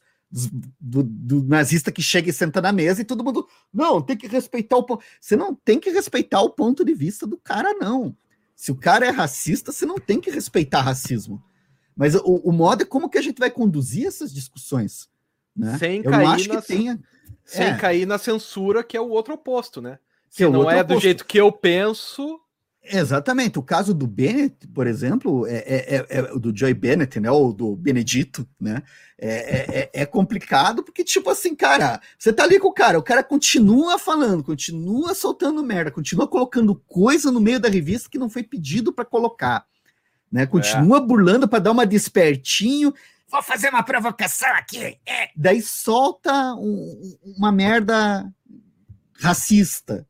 [0.80, 4.26] do, do, nazista que chega e senta na mesa e todo mundo, não, tem que
[4.26, 5.04] respeitar o ponto.
[5.20, 8.16] Você não tem que respeitar o ponto de vista do cara, não.
[8.56, 11.42] Se o cara é racista, você não tem que respeitar racismo.
[11.94, 15.08] Mas o, o modo é como que a gente vai conduzir essas discussões.
[15.54, 15.76] Né?
[15.78, 17.00] Sem Eu cair acho na, que tenha.
[17.44, 17.76] Sem é.
[17.76, 19.98] cair na censura, que é o outro oposto, né?
[20.30, 20.94] Se é não é oposto.
[20.94, 22.40] do jeito que eu penso,
[22.84, 23.58] Exatamente.
[23.58, 27.30] O caso do Bennett, por exemplo, é, é, é, é do Joy Bennett, né?
[27.30, 28.82] Ou do Benedito, né?
[29.16, 32.98] É, é, é, é, complicado porque, tipo assim, cara, você tá ali com o cara,
[32.98, 38.18] o cara continua falando, continua soltando merda, continua colocando coisa no meio da revista que
[38.18, 39.64] não foi pedido para colocar,
[40.30, 40.44] né?
[40.44, 42.92] Continua burlando para dar uma despertinho.
[43.30, 44.98] Vou fazer uma provocação aqui.
[45.36, 48.28] Daí solta um, uma merda
[49.20, 50.04] racista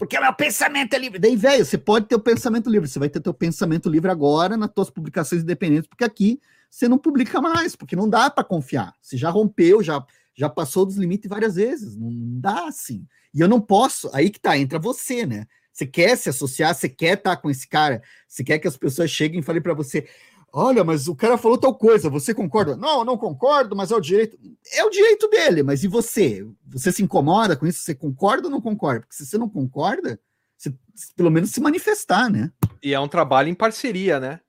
[0.00, 1.18] porque o meu pensamento é livre.
[1.18, 2.88] Daí, velho, você pode ter o pensamento livre.
[2.88, 6.96] Você vai ter teu pensamento livre agora nas tuas publicações independentes, porque aqui você não
[6.96, 8.94] publica mais, porque não dá para confiar.
[8.98, 10.02] Você já rompeu, já,
[10.34, 11.98] já passou dos limites várias vezes.
[11.98, 12.08] Não
[12.40, 13.06] dá assim.
[13.34, 14.08] E eu não posso.
[14.14, 15.44] Aí que tá, entra você, né?
[15.70, 18.78] Você quer se associar, você quer estar tá com esse cara, você quer que as
[18.78, 20.08] pessoas cheguem e falem para você:
[20.52, 22.76] Olha, mas o cara falou tal coisa, você concorda?
[22.76, 24.36] Não, não concordo, mas é o direito.
[24.72, 26.46] É o direito dele, mas e você?
[26.66, 27.80] Você se incomoda com isso?
[27.80, 29.00] Você concorda ou não concorda?
[29.00, 30.20] Porque se você não concorda,
[30.56, 30.74] você
[31.16, 32.52] pelo menos se manifestar, né?
[32.82, 34.40] E é um trabalho em parceria, né?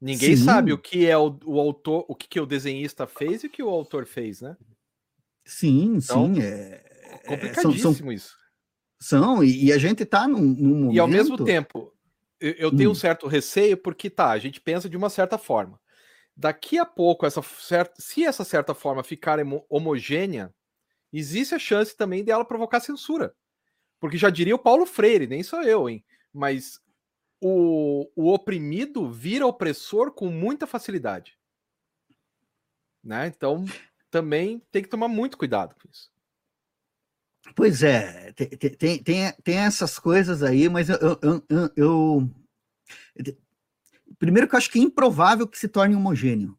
[0.00, 0.44] Ninguém Sim.
[0.44, 3.50] sabe o que é o, o autor, o que, que, o desenhista fez e o
[3.50, 4.56] que o autor fez, né?
[5.44, 6.42] Sim, então, sim.
[6.42, 8.36] É, é complicadíssimo são, são, isso.
[9.00, 10.94] São, e, e, a gente tá num, num momento...
[10.94, 11.92] E ao mesmo tempo,
[12.40, 12.94] eu, tenho um hum.
[12.94, 15.80] certo receio porque tá, a gente pensa de uma certa forma.
[16.36, 19.38] Daqui a pouco, essa certa, se essa certa forma ficar
[19.70, 20.54] homogênea,
[21.12, 23.34] existe a chance também dela provocar censura.
[23.98, 26.04] Porque já diria o Paulo Freire, nem sou eu, hein?
[26.32, 26.78] Mas
[27.40, 31.38] o, o oprimido vira opressor com muita facilidade.
[33.02, 33.28] Né?
[33.28, 33.64] Então,
[34.10, 36.10] também tem que tomar muito cuidado com isso.
[37.54, 42.30] Pois é, tem, tem, tem, essas coisas aí, mas eu, eu, eu, eu,
[44.18, 46.56] Primeiro que eu acho que é improvável que se torne homogêneo.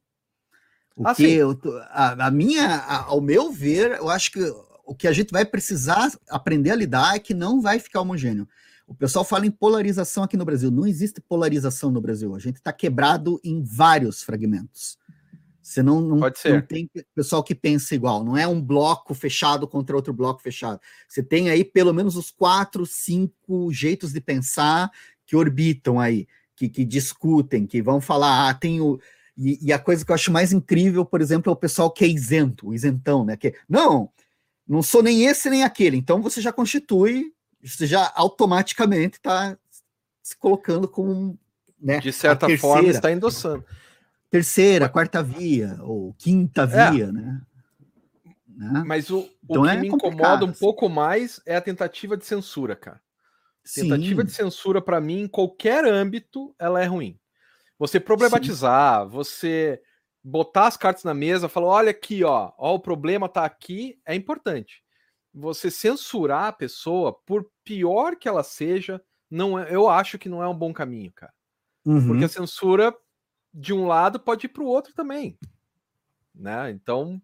[0.96, 4.40] O ah, que eu, a, a, minha, a, ao meu ver, eu acho que
[4.84, 8.48] o que a gente vai precisar aprender a lidar é que não vai ficar homogêneo.
[8.88, 10.72] O pessoal fala em polarização aqui no Brasil.
[10.72, 12.34] Não existe polarização no Brasil.
[12.34, 14.98] A gente está quebrado em vários fragmentos.
[15.68, 16.54] Você não, não, Pode ser.
[16.54, 20.80] não tem pessoal que pensa igual, não é um bloco fechado contra outro bloco fechado.
[21.06, 24.90] Você tem aí pelo menos os quatro, cinco jeitos de pensar
[25.26, 26.26] que orbitam aí,
[26.56, 28.98] que, que discutem, que vão falar, ah, tem o.
[29.38, 32.06] E, e, a coisa que eu acho mais incrível, por exemplo, é o pessoal que
[32.06, 33.36] é isento, o isentão, né?
[33.36, 34.10] Que, não,
[34.66, 35.98] não sou nem esse nem aquele.
[35.98, 39.58] Então você já constitui, você já automaticamente está
[40.24, 41.38] se colocando como.
[41.80, 43.66] Né, De certa forma, está endossando
[44.30, 46.92] terceira, quarta via, ou quinta é.
[46.92, 47.12] via, é.
[47.12, 47.42] né?
[48.48, 48.84] né?
[48.86, 52.26] Mas o, então o que é me incomoda um pouco mais é a tentativa de
[52.26, 53.00] censura, cara.
[53.74, 54.28] Tentativa Sim.
[54.28, 57.20] de censura, para mim, em qualquer âmbito, ela é ruim.
[57.78, 59.10] Você problematizar, Sim.
[59.10, 59.82] você
[60.24, 64.16] botar as cartas na mesa, falar, olha aqui, ó, ó, o problema tá aqui, é
[64.16, 64.84] importante.
[65.34, 70.42] Você censurar a pessoa, por pior que ela seja, não é, eu acho que não
[70.42, 71.34] é um bom caminho, cara.
[71.86, 72.08] Uhum.
[72.08, 72.96] Porque a censura
[73.58, 75.36] de um lado pode ir para o outro também.
[76.34, 76.70] Né?
[76.70, 77.20] Então,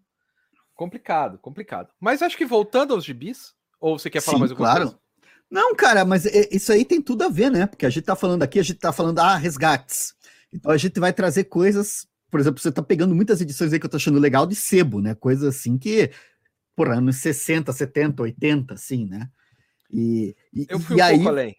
[0.74, 1.90] complicado, complicado.
[2.00, 4.84] Mas acho que voltando aos gibis, ou você quer falar Sim, mais alguma claro.
[4.86, 5.00] coisa?
[5.48, 7.66] Não, cara, mas isso aí tem tudo a ver, né?
[7.66, 10.14] Porque a gente tá falando aqui, a gente tá falando, ah, resgates.
[10.52, 13.86] Então a gente vai trazer coisas, por exemplo, você tá pegando muitas edições aí que
[13.86, 15.14] eu tô achando legal de sebo, né?
[15.14, 16.10] Coisas assim que,
[16.74, 19.30] por anos 60, 70, 80, assim, né?
[19.88, 21.56] E, e eu fui e um aí, pouco além.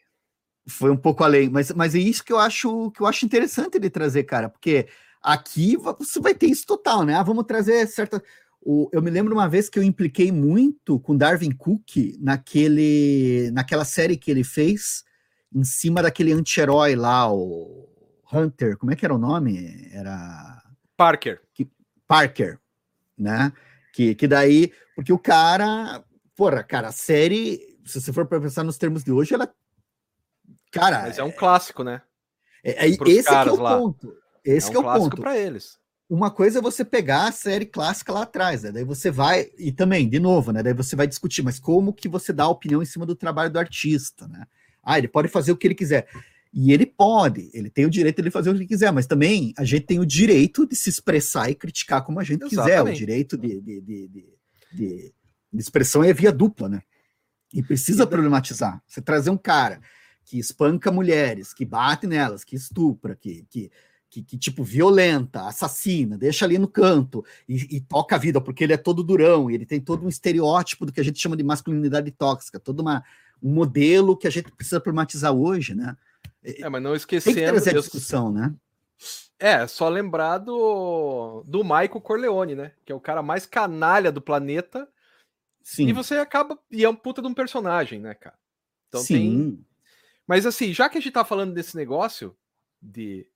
[0.68, 3.78] Foi um pouco além, mas, mas é isso que eu acho que eu acho interessante
[3.80, 4.88] de trazer, cara, porque
[5.22, 7.14] aqui você vai ter isso total, né?
[7.14, 8.22] Ah, vamos trazer certa.
[8.62, 13.86] O, eu me lembro uma vez que eu impliquei muito com Darwin Cook naquele, naquela
[13.86, 15.04] série que ele fez
[15.54, 17.88] em cima daquele anti-herói lá, o
[18.32, 19.90] Hunter, como é que era o nome?
[19.92, 20.62] Era.
[20.98, 21.42] Parker.
[21.54, 21.70] Que,
[22.08, 22.60] Parker,
[23.18, 23.54] né?
[23.94, 26.04] Que, que daí, porque o cara,
[26.36, 29.50] porra, cara, a série, se você for para pensar nos termos de hoje, ela.
[30.76, 31.04] Cara.
[31.04, 32.02] Mas é um clássico, né?
[32.62, 33.78] É, é esse é o lá.
[33.78, 34.14] ponto.
[34.44, 35.22] Esse é, um é o ponto.
[35.22, 35.78] para eles.
[36.10, 38.72] Uma coisa é você pegar a série clássica lá atrás, né?
[38.72, 40.62] Daí você vai e também, de novo, né?
[40.62, 43.50] Daí você vai discutir, mas como que você dá a opinião em cima do trabalho
[43.50, 44.46] do artista, né?
[44.84, 46.08] Ah, ele pode fazer o que ele quiser.
[46.54, 49.54] E ele pode, ele tem o direito de fazer o que ele quiser, mas também
[49.58, 52.76] a gente tem o direito de se expressar e criticar como a gente Exatamente.
[52.76, 52.82] quiser.
[52.82, 55.14] O direito de, de, de, de,
[55.54, 56.82] de expressão é via dupla, né?
[57.54, 58.82] E precisa problematizar.
[58.86, 59.82] Você trazer um cara
[60.26, 63.72] que espanca mulheres, que bate nelas, que estupra, que, que
[64.16, 68.64] que, que, tipo, violenta, assassina, deixa ali no canto e, e, toca a vida, porque
[68.64, 71.36] ele é todo durão, e ele tem todo um estereótipo do que a gente chama
[71.36, 73.04] de masculinidade tóxica, todo uma,
[73.44, 75.98] um modelo que a gente precisa problematizar hoje, né?
[76.42, 77.36] É, mas não esquecendo...
[77.36, 78.54] Tem que trazer a discussão, né?
[79.38, 82.72] É, só lembrar do, do Michael Corleone, né?
[82.86, 84.88] Que é o cara mais canalha do planeta.
[85.62, 85.88] Sim.
[85.88, 86.58] E você acaba...
[86.72, 88.38] E é um puta de um personagem, né, cara?
[88.88, 89.14] Então Sim.
[89.14, 89.66] tem...
[90.28, 92.36] Mas assim, já que a gente tá falando desse negócio
[92.82, 93.28] de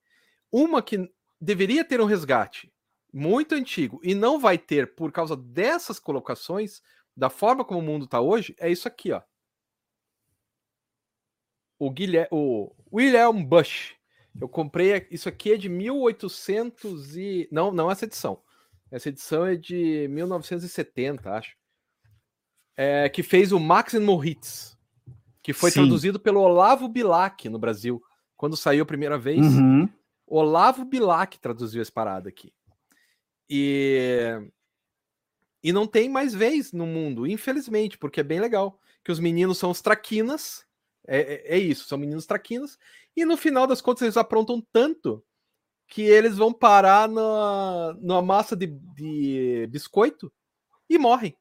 [0.50, 2.72] uma que deveria ter um resgate
[3.12, 6.82] muito antigo e não vai ter por causa dessas colocações,
[7.16, 9.22] da forma como o mundo está hoje, é isso aqui, ó.
[11.78, 13.96] O, Guilherme, o William Bush.
[14.40, 18.42] Eu comprei isso aqui é de 1800 e não, não essa edição.
[18.90, 21.56] Essa edição é de 1970, acho.
[22.76, 24.78] É, que fez o Max Moritz,
[25.42, 25.80] que foi Sim.
[25.80, 28.02] traduzido pelo Olavo Bilac no Brasil,
[28.36, 29.40] quando saiu a primeira vez.
[29.40, 29.88] Uhum.
[30.26, 32.52] Olavo Bilac traduziu essa parada aqui.
[33.48, 34.50] E
[35.62, 38.80] e não tem mais vez no mundo, infelizmente, porque é bem legal.
[39.04, 40.64] Que os meninos são os traquinas,
[41.06, 42.78] é, é, é, isso, são meninos traquinas,
[43.16, 45.22] e no final das contas eles aprontam tanto
[45.86, 50.32] que eles vão parar na, na massa de, de biscoito
[50.88, 51.36] e morrem.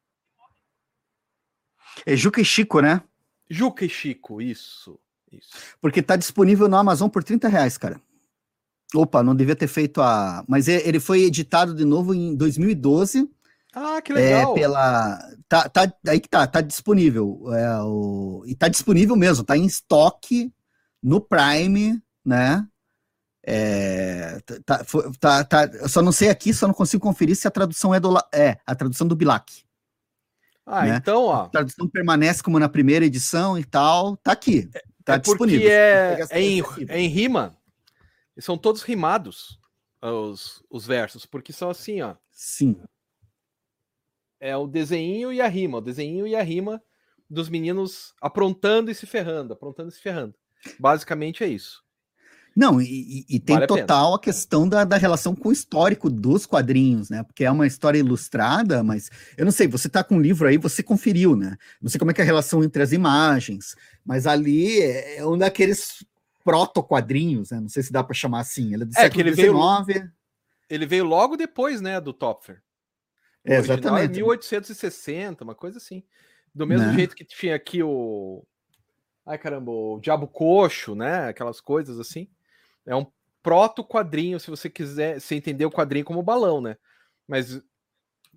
[2.06, 3.04] É Juca e Chico, né?
[3.50, 5.00] Juca e Chico, isso.
[5.32, 5.50] isso.
[5.82, 8.00] Porque tá disponível no Amazon por 30 reais, cara.
[8.94, 10.44] Opa, não devia ter feito a.
[10.48, 13.30] Mas ele foi editado de novo em 2012.
[13.74, 14.52] Ah, que legal.
[14.52, 15.20] É, pela.
[15.48, 17.42] Tá, tá, aí que tá, tá disponível.
[17.54, 18.44] É, o...
[18.48, 20.52] E tá disponível mesmo, tá em estoque
[21.02, 22.68] no Prime, né?
[23.46, 24.86] É, tá,
[25.20, 28.00] tá, tá, eu só não sei aqui, só não consigo conferir se a tradução é
[28.00, 29.64] do é a tradução do Bilac.
[30.72, 30.98] Ah, né?
[30.98, 31.46] então, ó.
[31.46, 34.70] A tradução permanece como na primeira edição e tal, tá aqui.
[35.04, 35.68] Tá é disponível.
[35.68, 37.58] É, é, em, é em rima.
[38.38, 39.60] São todos rimados
[40.00, 42.16] os, os versos, porque são assim, ó.
[42.32, 42.80] Sim.
[44.40, 46.82] É o desenho e a rima, o desenho e a rima
[47.28, 50.36] dos meninos aprontando e se ferrando, aprontando e se ferrando.
[50.80, 51.84] Basicamente é isso.
[52.56, 56.10] Não, e, e tem vale total a, a questão da, da, relação com o histórico
[56.10, 57.24] dos quadrinhos, né?
[57.24, 60.58] Porque é uma história ilustrada, mas eu não sei, você tá com um livro aí,
[60.58, 61.56] você conferiu, né?
[61.82, 65.26] Não sei como é que é a relação entre as imagens, mas ali é, é
[65.26, 66.06] um daqueles
[66.44, 67.60] proto-quadrinhos, né?
[67.60, 68.74] Não sei se dá para chamar assim.
[68.74, 69.86] Ele é do é, século XIX.
[69.86, 70.12] Veio,
[70.70, 72.62] ele veio logo depois, né, do Topfer.
[73.46, 74.14] É, exatamente.
[74.14, 76.04] É 1860, uma coisa assim.
[76.54, 76.94] Do mesmo né?
[76.94, 78.44] jeito que tinha aqui o.
[79.26, 81.28] Ai, caramba, o Diabo Coxo, né?
[81.28, 82.28] Aquelas coisas assim.
[82.86, 83.06] É um
[83.42, 86.78] proto-quadrinho, se você quiser se entender o quadrinho como balão, né?
[87.28, 87.62] Mas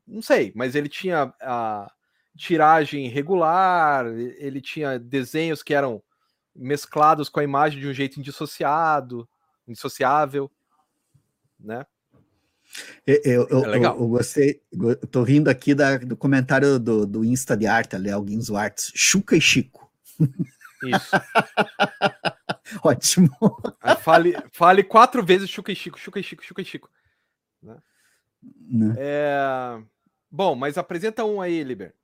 [0.07, 1.91] não sei, mas ele tinha a
[2.37, 6.03] tiragem regular, ele tinha desenhos que eram
[6.55, 9.29] mesclados com a imagem de um jeito indissociado,
[9.67, 10.51] indissociável,
[11.59, 11.87] né?
[13.07, 13.77] Eu, eu, é.
[13.79, 17.97] Eu, eu, gostei, eu tô rindo aqui da, do comentário do, do Insta de arte,
[17.97, 19.91] ali, alguns artes, Chuca e Chico.
[20.83, 21.11] Isso.
[22.83, 23.31] Ótimo.
[24.01, 26.91] fale, fale quatro vezes Chuca e Chico, Chuca e Chico, Chuca e Chico.
[27.63, 27.77] Né?
[28.69, 28.95] Né?
[28.99, 29.83] É...
[30.31, 31.95] Bom, mas apresenta um aí, Liber.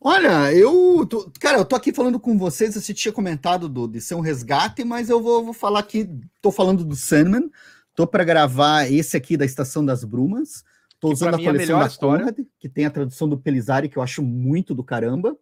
[0.00, 1.06] Olha, eu.
[1.06, 2.74] Tô, cara, eu tô aqui falando com vocês.
[2.74, 6.08] Você tinha comentado do, de ser um resgate, mas eu vou, vou falar aqui.
[6.40, 7.50] Tô falando do Sandman.
[7.94, 10.64] Tô para gravar esse aqui da Estação das Brumas.
[11.00, 13.98] Tô usando a é coleção a da Conrad, que tem a tradução do Pelizari, que
[13.98, 15.36] eu acho muito do caramba.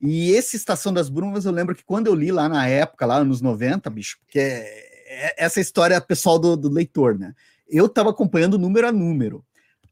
[0.00, 3.24] E esse Estação das Brumas, eu lembro que quando eu li lá na época, lá
[3.24, 7.34] nos 90, bicho, porque é, é, essa história pessoal do, do leitor, né?
[7.68, 9.44] Eu estava acompanhando número a número.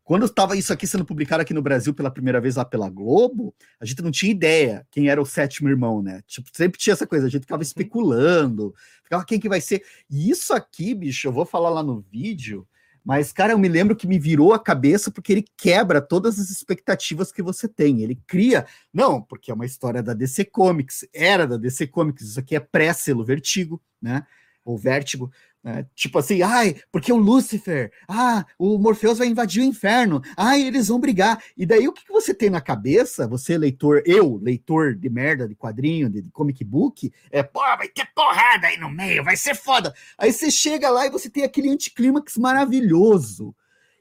[0.05, 3.55] Quando estava isso aqui sendo publicado aqui no Brasil pela primeira vez lá pela Globo,
[3.81, 6.21] a gente não tinha ideia quem era o sétimo irmão, né?
[6.27, 7.67] Tipo, sempre tinha essa coisa, a gente ficava uhum.
[7.67, 8.75] especulando,
[9.05, 9.83] ficava quem que vai ser.
[10.11, 12.67] E isso aqui, bicho, eu vou falar lá no vídeo,
[13.05, 16.51] mas, cara, eu me lembro que me virou a cabeça porque ele quebra todas as
[16.51, 18.01] expectativas que você tem.
[18.01, 18.65] Ele cria.
[18.93, 22.61] Não, porque é uma história da DC Comics, era da DC Comics, isso aqui é
[22.61, 24.25] pré-selo Vertigo, né?
[24.65, 25.33] Ou Vértigo.
[25.63, 25.87] Né?
[25.95, 30.89] Tipo assim, ai, porque o Lúcifer, ah, o Morpheus vai invadir o inferno, ai, eles
[30.89, 31.43] vão brigar.
[31.57, 35.49] E daí o que, que você tem na cabeça, você leitor, eu, leitor de merda,
[35.49, 39.37] de quadrinho, de, de comic book, é, pô, vai ter porrada aí no meio, vai
[39.37, 39.95] ser foda.
[40.19, 43.55] Aí você chega lá e você tem aquele anticlímax maravilhoso.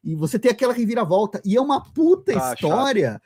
[0.03, 1.39] E você tem aquela reviravolta.
[1.45, 3.21] E é uma puta ah, história.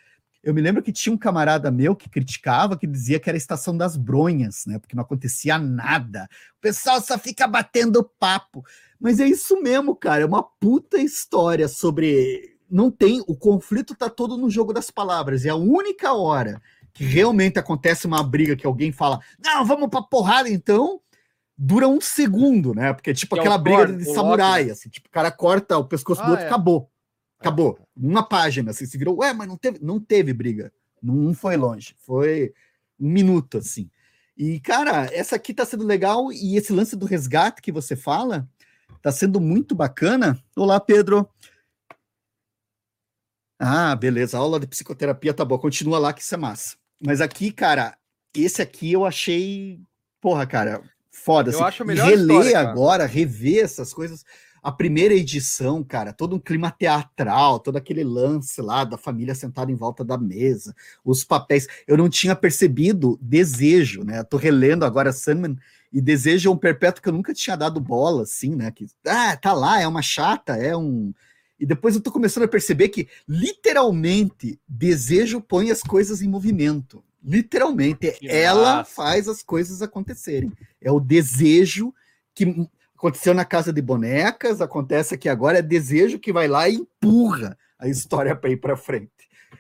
[0.46, 3.38] Eu me lembro que tinha um camarada meu que criticava, que dizia que era a
[3.38, 4.78] estação das bronhas, né?
[4.78, 6.30] Porque não acontecia nada.
[6.60, 8.64] O pessoal só fica batendo papo.
[9.00, 10.22] Mas é isso mesmo, cara.
[10.22, 12.56] É uma puta história sobre.
[12.70, 13.24] Não tem.
[13.28, 15.46] O conflito tá todo no jogo das palavras.
[15.46, 16.62] É a única hora
[16.94, 21.02] que realmente acontece uma briga que alguém fala, não, vamos pra porrada então.
[21.58, 22.94] Dura um segundo, né?
[22.94, 25.86] Porque é tipo que aquela é briga de samurai, assim, tipo, o cara corta o
[25.86, 26.48] pescoço ah, do outro, é.
[26.48, 26.92] acabou.
[27.40, 27.80] Acabou.
[27.96, 28.72] Uma página.
[28.72, 30.72] Assim, se virou, ué, mas não teve, não teve briga.
[31.02, 31.96] Não foi longe.
[32.00, 32.54] Foi
[33.00, 33.90] um minuto, assim.
[34.38, 36.32] E, cara, essa aqui tá sendo legal.
[36.32, 38.48] E esse lance do resgate que você fala
[39.02, 40.42] tá sendo muito bacana.
[40.56, 41.30] Olá, Pedro.
[43.60, 44.38] Ah, beleza.
[44.38, 45.60] A aula de psicoterapia tá boa.
[45.60, 46.76] Continua lá que isso é massa.
[47.00, 47.98] Mas aqui, cara,
[48.34, 49.80] esse aqui eu achei.
[50.20, 50.82] Porra, cara,
[51.12, 51.52] foda.
[51.52, 51.64] Eu assim.
[51.64, 54.26] acho melhor reler história, agora, rever essas coisas
[54.66, 59.72] a primeira edição, cara, todo um clima teatral, todo aquele lance lá da família sentada
[59.72, 61.68] em volta da mesa, os papéis.
[61.88, 64.24] Eu não tinha percebido desejo, né?
[64.24, 65.56] tô relendo agora Sandman
[65.94, 68.72] e desejo é um perpétuo que eu nunca tinha dado bola, assim, né?
[68.72, 71.14] Que, ah, tá lá, é uma chata, é um.
[71.60, 77.04] E depois eu tô começando a perceber que, literalmente, desejo põe as coisas em movimento.
[77.24, 78.92] Literalmente, que ela massa.
[78.96, 80.52] faz as coisas acontecerem.
[80.82, 81.94] É o desejo
[82.34, 82.68] que
[83.06, 87.56] Aconteceu na Casa de Bonecas, acontece aqui agora, é desejo que vai lá e empurra
[87.78, 89.12] a história para ir para frente.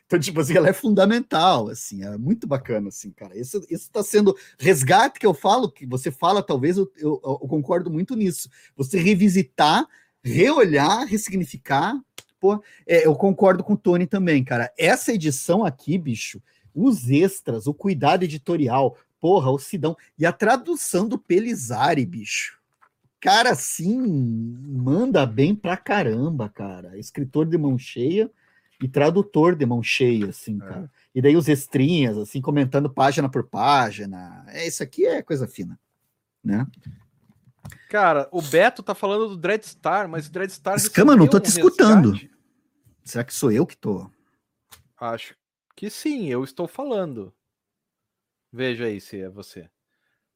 [0.03, 3.37] Então, tipo assim, ela é fundamental, assim, é muito bacana, assim, cara.
[3.37, 7.91] Isso está sendo resgate que eu falo, que você fala, talvez eu, eu, eu, concordo
[7.91, 8.49] muito nisso.
[8.75, 9.85] Você revisitar,
[10.23, 11.93] reolhar, ressignificar.
[12.39, 14.73] Pô, é, eu concordo com o Tony também, cara.
[14.75, 16.41] Essa edição aqui, bicho,
[16.73, 22.55] os extras, o cuidado editorial, porra, o Sidão, e a tradução do Pelizari, bicho
[23.25, 26.97] cara assim manda bem pra caramba, cara.
[26.97, 28.29] Escritor de mão cheia
[28.81, 30.65] e tradutor de mão cheia, assim, é.
[30.65, 30.91] cara.
[31.13, 34.45] E daí os estrinhas, assim, comentando página por página.
[34.49, 35.79] É, isso aqui é coisa fina,
[36.43, 36.67] né?
[37.89, 40.75] Cara, o Beto tá falando do Dreadstar, mas o Dreadstar.
[40.75, 42.11] Escama, não tô te escutando.
[42.11, 42.35] Resgate?
[43.03, 44.09] Será que sou eu que tô?
[44.99, 45.35] Acho
[45.75, 47.33] que sim, eu estou falando.
[48.51, 49.69] Veja aí se é você.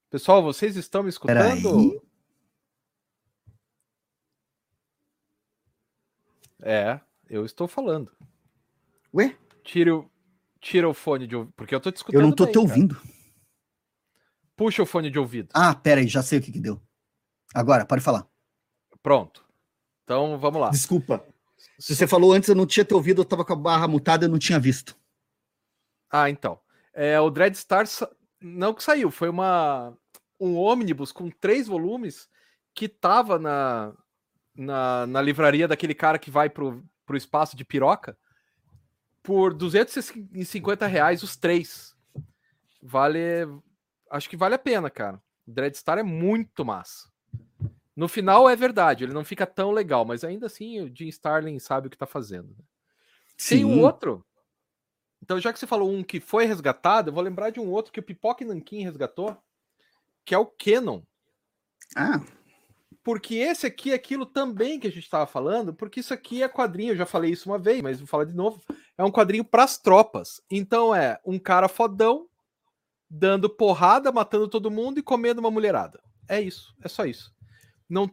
[0.09, 2.01] Pessoal, vocês estão me escutando?
[6.62, 6.99] É,
[7.30, 8.12] eu estou falando.
[9.14, 9.36] Ué?
[9.64, 10.10] Tira o,
[10.60, 12.22] tira o fone de ouvido, porque eu tô te escutando.
[12.22, 12.95] Eu não tô bem, te ouvindo.
[12.95, 13.20] Cara.
[14.55, 15.49] Puxa o fone de ouvido.
[15.53, 16.82] Ah, pera aí, já sei o que que deu.
[17.53, 18.28] Agora, pode falar.
[19.01, 19.45] Pronto.
[20.03, 20.70] Então, vamos lá.
[20.70, 21.26] Desculpa.
[21.78, 24.26] Se você falou antes, eu não tinha te ouvido, eu tava com a barra mutada,
[24.26, 24.97] eu não tinha visto.
[26.12, 26.60] Ah, então.
[26.93, 27.86] É, o Dreadstar
[28.41, 29.95] não que saiu, foi uma
[30.39, 32.30] um ônibus com três volumes
[32.74, 33.93] que tava na,
[34.56, 38.18] na, na livraria daquele cara que vai pro, pro espaço de piroca
[39.24, 41.95] por 250 reais os três.
[42.82, 43.47] Vale.
[44.10, 45.22] Acho que vale a pena, cara.
[45.47, 47.10] O Dreadstar é muito massa.
[47.95, 51.60] No final é verdade, ele não fica tão legal, mas ainda assim o Jim Starlin
[51.60, 52.47] sabe o que tá fazendo.
[52.47, 52.64] Né?
[53.47, 54.26] Tem um outro.
[55.22, 57.91] Então, já que você falou um que foi resgatado, eu vou lembrar de um outro
[57.91, 59.38] que o Pipoca Nankin resgatou,
[60.24, 61.02] que é o Canon.
[61.95, 62.22] Ah
[63.10, 66.47] porque esse aqui é aquilo também que a gente estava falando, porque isso aqui é
[66.47, 68.62] quadrinho, eu já falei isso uma vez, mas vou falar de novo.
[68.95, 70.39] É um quadrinho para as tropas.
[70.47, 72.28] Então é um cara fodão
[73.10, 75.99] dando porrada, matando todo mundo e comendo uma mulherada.
[76.28, 77.34] É isso, é só isso.
[77.89, 78.12] Não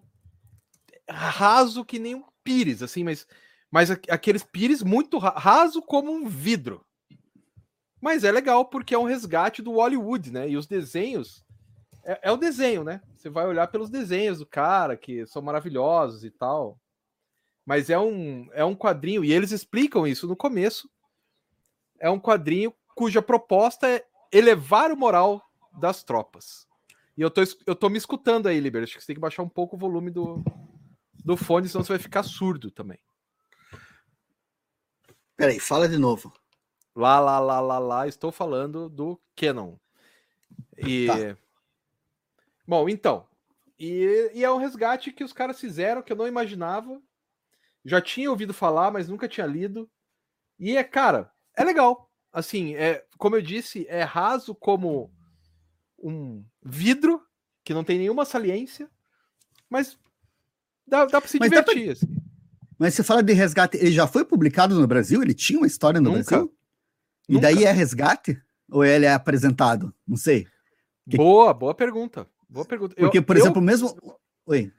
[1.07, 3.27] raso que nem um pires, assim, mas
[3.71, 6.83] mas aqueles pires muito raso como um vidro.
[8.01, 10.49] Mas é legal porque é um resgate do Hollywood, né?
[10.49, 11.45] E os desenhos
[12.07, 13.03] é, é o desenho, né?
[13.17, 16.79] Você vai olhar pelos desenhos do cara, que são maravilhosos e tal.
[17.65, 20.89] Mas é um, é um quadrinho, e eles explicam isso no começo.
[21.99, 25.43] É um quadrinho cuja proposta é elevar o moral
[25.81, 26.69] das tropas.
[27.17, 28.85] E eu tô, eu tô me escutando aí, Liber.
[28.85, 30.45] Acho que você tem que baixar um pouco o volume do,
[31.25, 32.99] do fone, senão você vai ficar surdo também.
[35.37, 36.33] Peraí, fala de novo.
[36.95, 39.77] Lá, lá, lá, lá, lá, estou falando do Canon.
[40.79, 41.07] E.
[41.07, 41.46] Tá.
[42.67, 43.27] Bom, então.
[43.79, 47.01] E, e é um resgate que os caras fizeram que eu não imaginava.
[47.85, 49.89] Já tinha ouvido falar, mas nunca tinha lido.
[50.59, 52.11] E é, cara, é legal.
[52.33, 55.11] Assim, é, como eu disse, é raso como
[55.99, 57.23] um vidro
[57.65, 58.91] que não tem nenhuma saliência,
[59.69, 59.99] mas
[60.87, 61.85] dá, dá para se mas divertir.
[61.85, 61.93] Pra...
[61.93, 62.17] Assim.
[62.79, 65.23] Mas você fala de resgate, ele já foi publicado no Brasil?
[65.23, 66.31] Ele tinha uma história no Nunca.
[66.37, 66.55] Brasil?
[67.29, 67.43] E Nunca.
[67.43, 68.41] daí é resgate?
[68.71, 69.95] Ou ele é apresentado?
[70.07, 70.47] Não sei.
[71.07, 72.29] Boa, boa pergunta.
[72.49, 72.95] Boa pergunta.
[72.95, 73.97] Porque, eu, por exemplo, eu, mesmo.
[74.47, 74.73] Oi.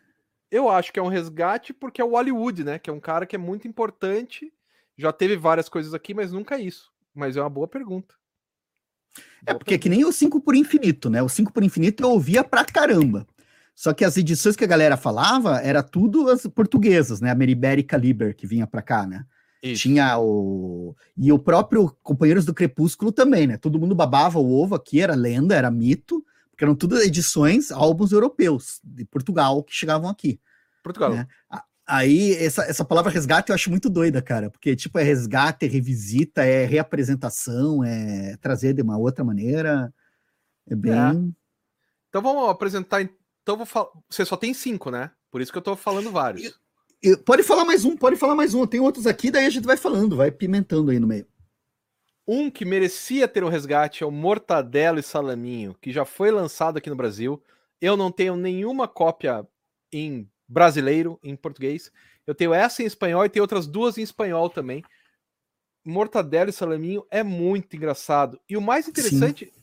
[0.49, 2.79] Eu acho que é um resgate porque é o Hollywood, né?
[2.79, 4.51] Que é um cara que é muito importante.
[4.97, 6.91] Já teve várias coisas aqui, mas nunca é isso.
[7.13, 8.15] Mas é uma boa pergunta.
[9.45, 11.21] É porque é que nem o 5 por infinito, né?
[11.21, 13.27] O 5 por infinito eu ouvia pra caramba.
[13.75, 17.29] Só que as edições que a galera falava era tudo as portuguesas, né?
[17.29, 19.25] A Meribérica Liber que vinha para cá, né?
[19.61, 19.83] Isso.
[19.83, 20.95] Tinha o.
[21.15, 23.57] E o próprio Companheiros do Crepúsculo também, né?
[23.57, 26.25] Todo mundo babava o ovo aqui, era lenda, era mito,
[26.57, 30.41] porque eram tudo edições, álbuns europeus, de Portugal, que chegavam aqui.
[30.83, 31.13] Portugal.
[31.13, 31.27] Né?
[31.85, 35.69] Aí, essa, essa palavra resgate eu acho muito doida, cara, porque, tipo, é resgate, é
[35.69, 39.93] revisita, é reapresentação, é trazer de uma outra maneira.
[40.67, 40.93] É bem.
[40.93, 41.11] É.
[42.09, 43.03] Então vamos apresentar.
[43.03, 43.89] Então vou falar.
[44.09, 45.11] Você só tem cinco, né?
[45.29, 46.57] Por isso que eu tô falando vários.
[47.03, 48.65] E, e, pode falar mais um, pode falar mais um.
[48.65, 51.27] Tem outros aqui, daí a gente vai falando, vai pimentando aí no meio.
[52.27, 56.77] Um que merecia ter um resgate é o Mortadelo e Salaminho, que já foi lançado
[56.77, 57.41] aqui no Brasil.
[57.79, 59.47] Eu não tenho nenhuma cópia
[59.93, 61.89] em brasileiro em português.
[62.25, 64.83] Eu tenho essa em espanhol e tenho outras duas em espanhol também.
[65.85, 68.37] Mortadela e Salaminho é muito engraçado.
[68.49, 69.61] E o mais interessante, Sim.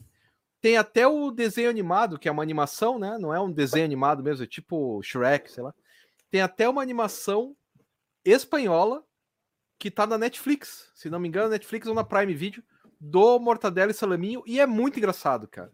[0.59, 3.19] tem até o desenho animado, que é uma animação, né?
[3.19, 5.75] Não é um desenho animado mesmo, é tipo Shrek, sei lá.
[6.31, 7.55] Tem até uma animação
[8.25, 9.05] espanhola
[9.79, 12.62] que tá na Netflix, se não me engano, Netflix ou na Prime Video,
[13.01, 15.72] do Mortadela e Salaminho, e é muito engraçado, cara.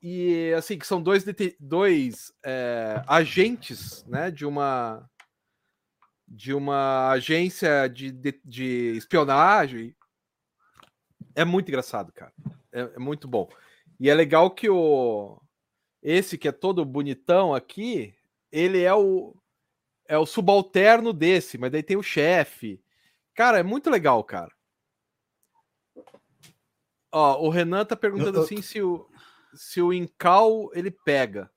[0.00, 1.24] E assim, que são dois,
[1.58, 5.08] dois é, agentes né, de uma
[6.30, 9.96] de uma agência de, de, de espionagem.
[11.34, 12.32] É muito engraçado, cara.
[12.70, 13.48] É, é, muito bom.
[13.98, 15.40] E é legal que o
[16.02, 18.14] esse que é todo bonitão aqui,
[18.52, 19.34] ele é o
[20.06, 22.80] é o subalterno desse, mas daí tem o chefe.
[23.38, 24.50] Cara, é muito legal, cara.
[27.12, 28.42] Ó, o Renan tá perguntando eu, eu...
[28.42, 29.08] assim se o
[29.54, 31.48] se o Incal ele pega.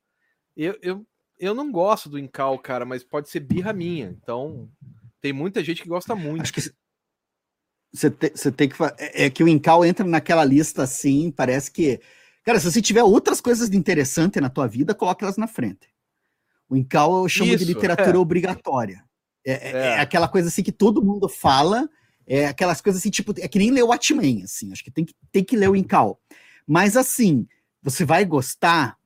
[0.56, 1.08] Eu, eu,
[1.40, 4.06] eu não gosto do Incal, cara, mas pode ser birra minha.
[4.06, 4.70] Então,
[5.20, 6.44] tem muita gente que gosta muito.
[6.44, 6.62] Acho que
[7.92, 8.76] você tem, que.
[9.00, 12.00] É, é que o Incal entra naquela lista assim, parece que.
[12.44, 15.92] Cara, se você tiver outras coisas de interessante na tua vida, coloque elas na frente.
[16.70, 18.20] O Incal eu chamo Isso, de literatura é.
[18.20, 19.04] obrigatória.
[19.46, 21.90] É, é, é, aquela coisa assim que todo mundo fala,
[22.28, 25.04] é aquelas coisas assim, tipo, é que nem ler o Watchmen, assim, acho que tem
[25.04, 26.20] que, tem que ler o Incal.
[26.68, 27.48] Mas assim,
[27.82, 28.98] você vai gostar?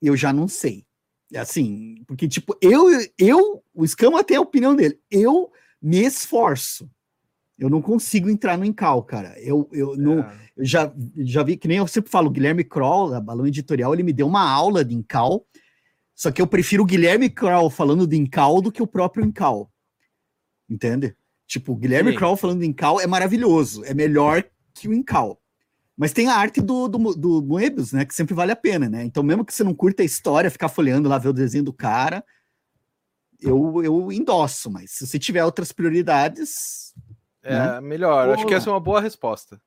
[0.00, 0.84] Eu já não sei.
[1.32, 2.86] É assim, porque, tipo, eu,
[3.18, 4.98] eu, o Escama tem a opinião dele.
[5.10, 6.88] Eu me esforço.
[7.58, 9.38] Eu não consigo entrar no Incal, cara.
[9.40, 10.50] Eu, eu, não, é.
[10.56, 13.92] eu já, já vi, que nem eu sempre falo, o Guilherme Kroll, da Balão Editorial,
[13.94, 15.46] ele me deu uma aula de Incal.
[16.14, 19.70] Só que eu prefiro o Guilherme Kroll falando de Incal do que o próprio Incal.
[20.68, 21.16] Entende?
[21.46, 22.16] Tipo, o Guilherme Sim.
[22.16, 23.84] Kroll falando de Incal é maravilhoso.
[23.84, 25.40] É melhor que o Incal.
[25.96, 28.04] Mas tem a arte do, do, do Moebius, né?
[28.04, 29.04] Que sempre vale a pena, né?
[29.04, 31.72] Então, mesmo que você não curta a história, ficar folheando lá, ver o desenho do
[31.72, 32.24] cara,
[33.40, 36.94] eu, eu endosso, mas se você tiver outras prioridades.
[37.42, 37.80] É, né?
[37.80, 38.30] melhor.
[38.30, 39.60] Acho que essa é uma boa resposta.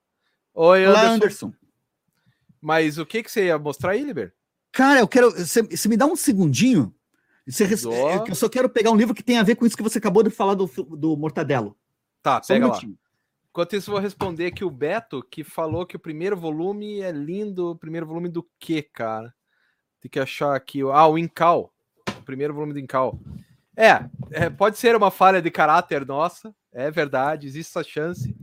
[0.54, 1.00] Oi, Anderson.
[1.00, 1.54] Olá, Anderson.
[2.60, 4.34] Mas o que, que você ia mostrar aí, Liber?
[4.72, 5.32] Cara, eu quero.
[5.32, 6.94] Você me dá um segundinho?
[7.48, 7.66] Você,
[8.28, 10.22] eu só quero pegar um livro que tem a ver com isso que você acabou
[10.22, 11.78] de falar do, do Mortadelo.
[12.22, 12.80] Tá, só pega um lá.
[13.50, 17.72] Enquanto isso, vou responder que o Beto, que falou que o primeiro volume é lindo.
[17.72, 19.34] O primeiro volume do quê, cara?
[20.02, 20.82] Tem que achar aqui.
[20.82, 21.74] Ah, o Incal.
[22.20, 23.18] O primeiro volume do Incal.
[23.80, 28.36] É, é, pode ser uma falha de caráter nossa, é verdade, existe essa chance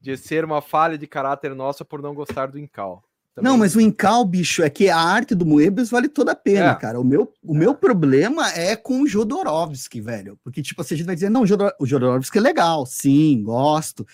[0.00, 3.04] de ser uma falha de caráter nossa por não gostar do Incal.
[3.34, 3.50] Também.
[3.50, 6.70] Não, mas o Incal, bicho, é que a arte do Moebius vale toda a pena,
[6.70, 6.74] é.
[6.76, 7.00] cara.
[7.00, 7.58] O meu, o é.
[7.58, 10.38] meu problema é com o Jodorowsky, velho.
[10.44, 14.06] Porque, tipo, assim, a gente vai dizer, não, o Jodorowsky é legal, sim, gosto.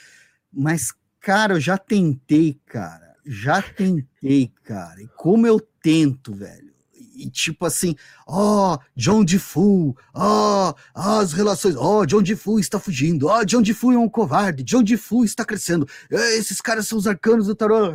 [0.51, 3.15] Mas, cara, eu já tentei, cara.
[3.27, 5.03] Já tentei, cara.
[5.03, 6.71] E como eu tento, velho.
[7.15, 7.95] E tipo assim,
[8.27, 13.41] ó, oh, John DeFu, ó, oh, as relações, ó, oh, John DeFu está fugindo, ó,
[13.41, 17.47] oh, John DeFu é um covarde, John DeFu está crescendo, esses caras são os arcanos
[17.47, 17.93] do tarô.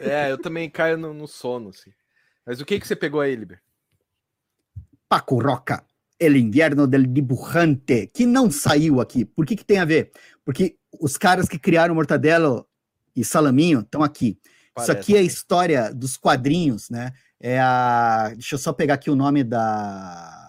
[0.00, 1.90] É, eu também caio no, no sono, assim.
[2.44, 3.60] Mas o que que você pegou aí, Liber?
[5.08, 5.84] Paco Roca,
[6.18, 9.24] El Invierno del Dibujante, que não saiu aqui.
[9.24, 10.10] Por que que tem a ver?
[10.44, 12.66] Porque os caras que criaram Mortadelo
[13.14, 14.38] e Salaminho estão aqui.
[14.74, 14.90] Parece.
[14.90, 17.12] Isso aqui é a história dos quadrinhos, né?
[17.38, 18.30] É a.
[18.32, 20.48] Deixa eu só pegar aqui o nome da.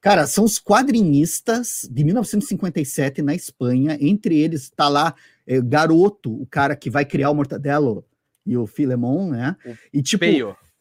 [0.00, 3.98] Cara, são os quadrinistas de 1957 na Espanha.
[4.00, 5.14] Entre eles está lá
[5.46, 8.04] é, Garoto, o cara que vai criar o Mortadelo
[8.44, 9.56] e o Filemon, né?
[9.64, 10.24] O e tipo.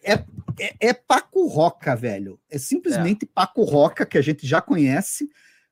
[0.03, 0.23] É,
[0.59, 2.39] é, é, Paco Roca, velho.
[2.49, 3.29] É simplesmente é.
[3.33, 5.27] Paco Roca, que a gente já conhece,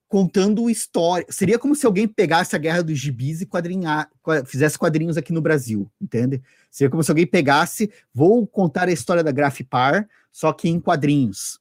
[0.08, 1.26] contando história.
[1.30, 4.10] Seria como se alguém pegasse a Guerra dos Gibis e quadrinhar,
[4.46, 6.42] fizesse quadrinhos aqui no Brasil, entende?
[6.70, 11.60] Seria como se alguém pegasse, vou contar a história da Grafipar, só que em quadrinhos.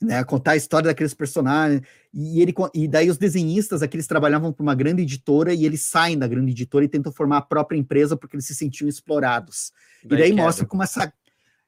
[0.00, 1.82] Né, contar a história daqueles personagens,
[2.12, 5.82] e, ele, e daí os desenhistas aqui eles trabalhavam para uma grande editora e eles
[5.82, 9.72] saem da grande editora e tentam formar a própria empresa porque eles se sentiam explorados.
[10.04, 11.12] Daí e daí mostra como essa.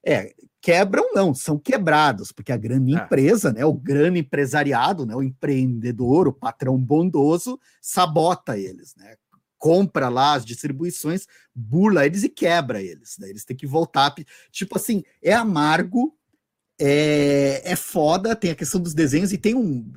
[0.05, 2.97] É, quebram não, são quebrados, porque a grande é.
[2.97, 9.17] empresa, né, o grande empresariado, né, o empreendedor, o patrão bondoso, sabota eles, né?
[9.59, 13.19] Compra lá as distribuições, burla eles e quebra eles.
[13.19, 13.29] Né?
[13.29, 14.15] Eles têm que voltar.
[14.51, 16.17] Tipo assim, é amargo,
[16.81, 19.93] é, é foda, tem a questão dos desenhos e tem um.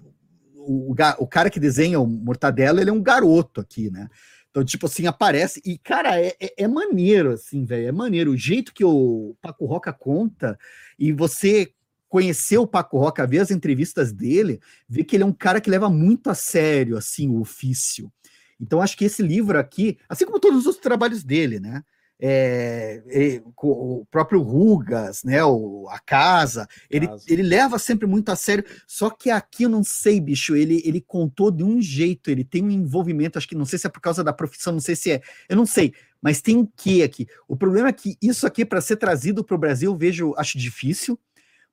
[0.65, 4.09] O, o cara que desenha o Mortadelo, ele é um garoto aqui, né?
[4.53, 5.59] Então, tipo assim, aparece.
[5.65, 7.87] E, cara, é, é, é maneiro, assim, velho.
[7.87, 8.31] É maneiro.
[8.31, 10.57] O jeito que o Paco Roca conta,
[10.97, 11.73] e você
[12.07, 15.71] conhecer o Paco Roca, ver as entrevistas dele, ver que ele é um cara que
[15.71, 18.13] leva muito a sério, assim, o ofício.
[18.61, 21.83] Então, acho que esse livro aqui, assim como todos os trabalhos dele, né?
[22.25, 27.25] É, o próprio Rugas, né, o, a casa, ele, casa.
[27.27, 31.01] ele leva sempre muito a sério, só que aqui eu não sei, bicho, ele, ele
[31.01, 33.99] contou de um jeito, ele tem um envolvimento, acho que não sei se é por
[33.99, 37.27] causa da profissão, não sei se é, eu não sei, mas tem um quê aqui?
[37.45, 40.57] O problema é que isso aqui, para ser trazido para o Brasil, eu vejo, acho
[40.57, 41.19] difícil,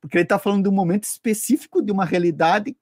[0.01, 2.77] porque ele está falando de um momento específico, de uma realidade,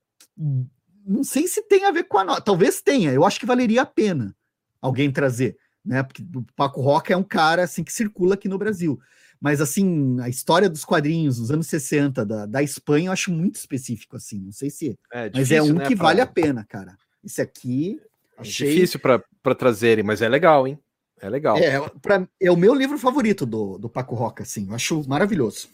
[1.06, 3.82] não sei se tem a ver com a nossa, talvez tenha, eu acho que valeria
[3.82, 4.34] a pena
[4.80, 6.02] alguém trazer, né?
[6.02, 9.00] Porque o Paco Roca é um cara assim que circula aqui no Brasil.
[9.40, 13.54] Mas assim, a história dos quadrinhos dos anos 60 da, da Espanha eu acho muito
[13.54, 16.06] específico assim, não sei se, é, difícil, mas é um né, que pra...
[16.06, 16.96] vale a pena, cara.
[17.24, 18.00] Esse aqui
[18.36, 18.74] é achei...
[18.74, 20.78] difícil para trazerem, mas é legal, hein?
[21.20, 21.56] É legal.
[21.56, 24.68] É, pra, é o meu livro favorito do, do Paco Roca, assim.
[24.68, 25.68] Eu acho maravilhoso.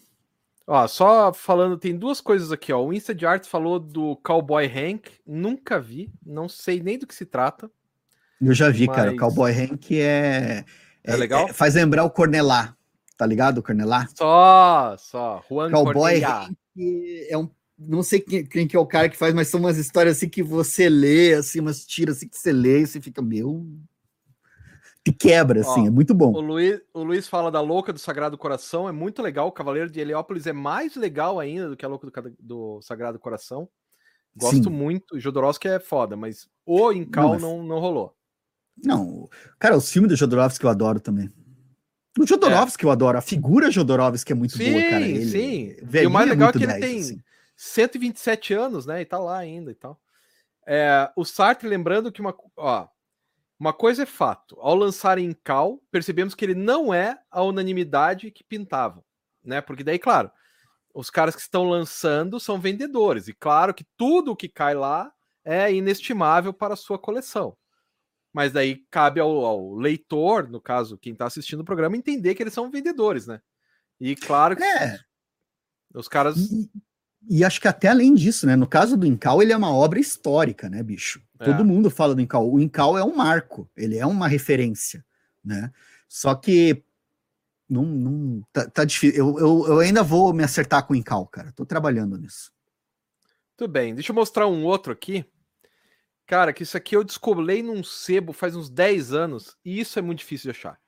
[0.67, 2.83] Ó, só falando, tem duas coisas aqui, ó.
[2.83, 7.15] O Insta de Art falou do Cowboy Hank, nunca vi, não sei nem do que
[7.15, 7.71] se trata.
[8.41, 8.97] Eu já vi, Mas...
[8.97, 9.13] cara.
[9.13, 10.65] O Cowboy Hank é, é.
[11.05, 11.49] É legal?
[11.49, 12.75] É, faz lembrar o Cornelá.
[13.17, 14.09] Tá ligado, o Cornelá?
[14.15, 15.45] Só, só.
[15.49, 16.45] Juan Cowboy Cornelá.
[16.47, 17.49] Hank é um.
[17.77, 20.29] Não sei quem, quem, que é o cara que faz, mas são umas histórias assim
[20.29, 23.67] que você lê, assim, umas tiras assim que você lê e você fica, meu.
[25.05, 26.33] Te quebra, assim, Ó, é muito bom.
[26.33, 29.49] O Luiz, o Luiz fala da Louca do Sagrado Coração, é muito legal.
[29.49, 33.19] O Cavaleiro de Heliópolis é mais legal ainda do que a Louca do, do Sagrado
[33.19, 33.69] Coração.
[34.35, 34.71] Gosto Sim.
[34.71, 35.21] muito.
[35.21, 38.17] Jodorowsky é foda, mas o Incal não, não, não rolou.
[38.77, 41.33] Não, cara, os filmes do Jodorowsky eu adoro também.
[42.19, 42.87] O Jodorowsky é.
[42.87, 45.05] eu adoro, a figura Jodorowsky é muito sim, boa, cara.
[45.05, 47.23] Ele, sim, e o mais legal é, que 10, ele tem assim.
[47.57, 50.01] 127 anos, né, e tá lá ainda e tal.
[50.67, 52.89] É, o Sartre, lembrando que uma, ó,
[53.59, 58.31] uma coisa é fato, ao lançar em Cal, percebemos que ele não é a unanimidade
[58.31, 59.05] que pintava,
[59.45, 60.31] né, porque daí, claro,
[60.93, 65.13] os caras que estão lançando são vendedores, e claro que tudo que cai lá
[65.45, 67.57] é inestimável para a sua coleção
[68.35, 72.43] mas daí cabe ao, ao, leitor, no caso, quem está assistindo o programa, entender que
[72.43, 73.41] eles são vendedores, né?
[74.01, 74.99] E claro que é.
[75.95, 76.37] os caras.
[76.37, 76.69] E,
[77.31, 78.57] e, acho que até além disso, né?
[78.57, 81.23] No caso do Incal, ele é uma obra histórica, né, bicho?
[81.39, 81.45] É.
[81.45, 82.51] Todo mundo fala do Incal.
[82.51, 85.05] O Incal é um marco, ele é uma referência,
[85.45, 85.71] né?
[86.09, 86.83] Só que
[87.71, 89.17] não, não tá, tá difícil.
[89.17, 91.53] Eu, eu, eu, ainda vou me acertar com o Incal, cara.
[91.53, 92.53] Tô trabalhando nisso.
[93.57, 93.95] Tudo bem.
[93.95, 95.25] Deixa eu mostrar um outro aqui.
[96.27, 100.03] Cara, que isso aqui eu descobri num sebo faz uns 10 anos e isso é
[100.03, 100.81] muito difícil de achar.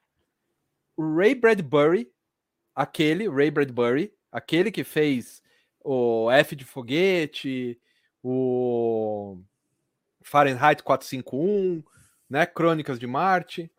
[0.96, 2.10] O Ray Bradbury,
[2.74, 5.42] aquele, Ray Bradbury, aquele que fez
[5.84, 7.78] o F de foguete,
[8.22, 9.38] o
[10.22, 11.82] Fahrenheit 451,
[12.28, 13.70] né, Crônicas de Marte,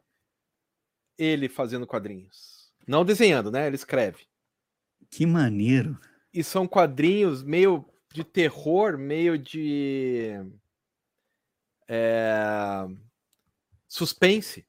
[1.18, 2.72] ele fazendo quadrinhos.
[2.88, 3.68] Não desenhando, né?
[3.68, 4.26] Ele escreve.
[5.10, 6.00] Que maneiro.
[6.34, 10.40] E são quadrinhos meio de terror, meio de
[11.88, 12.88] é...
[13.88, 14.66] suspense.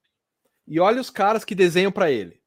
[0.67, 2.41] E olha os caras que desenham para ele: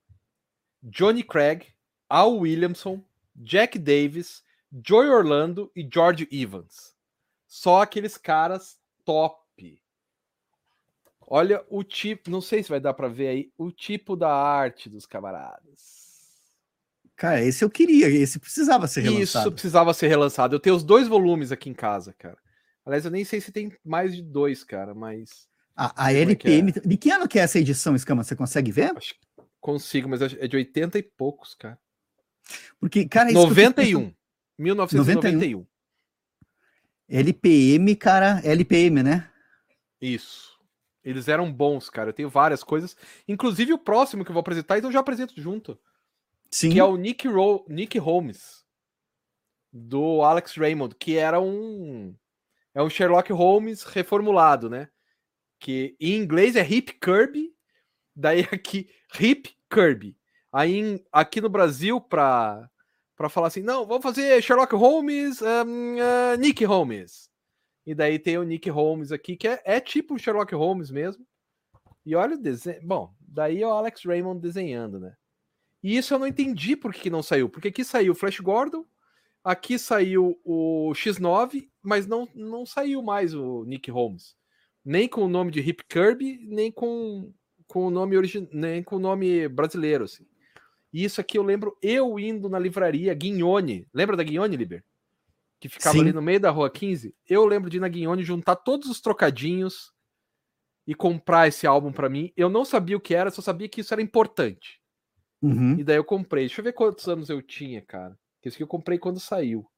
[0.81, 1.65] Johnny Craig,
[2.07, 3.03] Al Williamson,
[3.35, 4.43] Jack Davis,
[4.85, 6.95] Joy Orlando e George Evans.
[7.47, 9.81] Só aqueles caras top.
[11.21, 14.89] Olha o tipo, não sei se vai dar para ver aí, o tipo da arte
[14.89, 16.01] dos camaradas.
[17.15, 19.45] Cara, esse eu queria, esse precisava ser relançado.
[19.45, 20.55] Isso precisava ser relançado.
[20.55, 22.37] Eu tenho os dois volumes aqui em casa, cara.
[22.85, 25.47] Aliás, eu nem sei se tem mais de dois, cara, mas.
[25.75, 26.69] A, a LPM.
[26.69, 26.81] É que é.
[26.81, 28.23] De que ano que é essa edição, Escama?
[28.23, 28.95] Você consegue ver?
[28.97, 29.19] Acho que
[29.59, 31.79] consigo, mas é de 80 e poucos, cara.
[32.79, 33.31] Porque, cara.
[33.31, 34.13] 91.
[34.57, 35.65] 1991.
[37.07, 38.41] LPM, cara.
[38.43, 39.29] LPM, né?
[40.01, 40.59] Isso.
[41.03, 42.09] Eles eram bons, cara.
[42.09, 42.95] Eu tenho várias coisas.
[43.27, 45.79] Inclusive o próximo que eu vou apresentar, então eu já apresento junto.
[46.49, 46.71] Sim.
[46.71, 48.61] Que é o Nick, Ro Nick Holmes.
[49.71, 52.13] Do Alex Raymond, que era um.
[52.73, 54.89] É um Sherlock Holmes reformulado, né?
[55.59, 57.53] Que em inglês é Hip Kirby.
[58.15, 60.17] Daí aqui, Hip Kirby.
[60.51, 62.69] Aí aqui no Brasil, para
[63.15, 67.29] para falar assim, não, vamos fazer Sherlock Holmes, um, uh, Nick Holmes.
[67.85, 71.23] E daí tem o Nick Holmes aqui, que é, é tipo Sherlock Holmes mesmo.
[72.03, 72.81] E olha o desenho.
[72.83, 75.13] Bom, daí é o Alex Raymond desenhando, né?
[75.83, 77.47] E isso eu não entendi por que não saiu.
[77.47, 78.85] Porque aqui saiu Flash Gordon,
[79.43, 84.35] aqui saiu o X9, mas não, não saiu mais o Nick Holmes.
[84.83, 87.33] Nem com o nome de Hip Kirby, nem com,
[87.67, 88.47] com o nome origin...
[88.51, 90.25] nem com o nome brasileiro, assim.
[90.93, 93.87] E isso aqui eu lembro eu indo na livraria Guignone.
[93.93, 94.83] Lembra da Guignone, Liber?
[95.59, 96.01] Que ficava Sim.
[96.01, 97.15] ali no meio da rua 15.
[97.27, 99.93] Eu lembro de ir na Guignone juntar todos os trocadinhos
[100.85, 102.33] e comprar esse álbum para mim.
[102.35, 104.81] Eu não sabia o que era, só sabia que isso era importante.
[105.41, 105.79] Uhum.
[105.79, 106.45] E daí eu comprei.
[106.45, 108.17] Deixa eu ver quantos anos eu tinha, cara.
[108.43, 109.69] Esse que eu comprei quando saiu.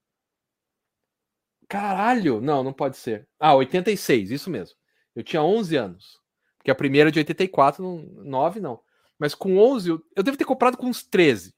[1.68, 2.40] Caralho!
[2.40, 3.28] Não, não pode ser.
[3.38, 4.76] Ah, 86, isso mesmo.
[5.14, 6.20] Eu tinha 11 anos.
[6.58, 8.80] Porque a primeira é de 84, não, 9 não.
[9.18, 11.54] Mas com 11, eu, eu devo ter comprado com uns 13.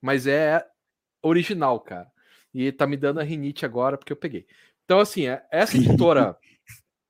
[0.00, 0.64] Mas é
[1.22, 2.10] original, cara.
[2.52, 4.46] E tá me dando a rinite agora porque eu peguei.
[4.84, 6.36] Então, assim, é, essa editora.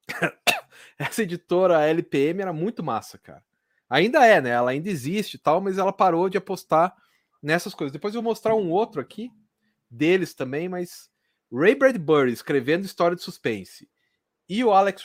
[0.98, 3.44] essa editora LPM era muito massa, cara.
[3.88, 4.50] Ainda é, né?
[4.50, 6.94] Ela ainda existe e tal, mas ela parou de apostar
[7.44, 7.92] nessas coisas.
[7.92, 9.30] Depois eu vou mostrar um outro aqui,
[9.90, 11.10] deles também, mas
[11.52, 13.88] Ray Bradbury escrevendo história de suspense
[14.48, 15.04] e o Alex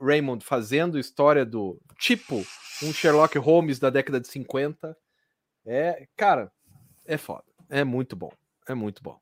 [0.00, 2.44] Raymond fazendo história do tipo
[2.82, 4.96] um Sherlock Holmes da década de 50.
[5.64, 6.52] É, cara,
[7.04, 7.44] é foda.
[7.68, 8.32] É muito bom.
[8.68, 9.18] É muito bom.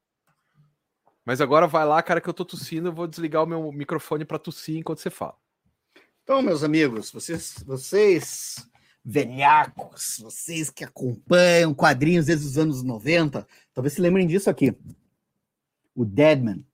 [1.25, 4.25] Mas agora vai lá, cara, que eu tô tossindo, eu vou desligar o meu microfone
[4.25, 5.37] para tossir enquanto você fala.
[6.23, 8.57] Então, meus amigos, vocês, vocês
[9.05, 14.75] velhacos, vocês que acompanham quadrinhos desde os anos 90, talvez se lembrem disso aqui.
[15.95, 16.65] O Deadman,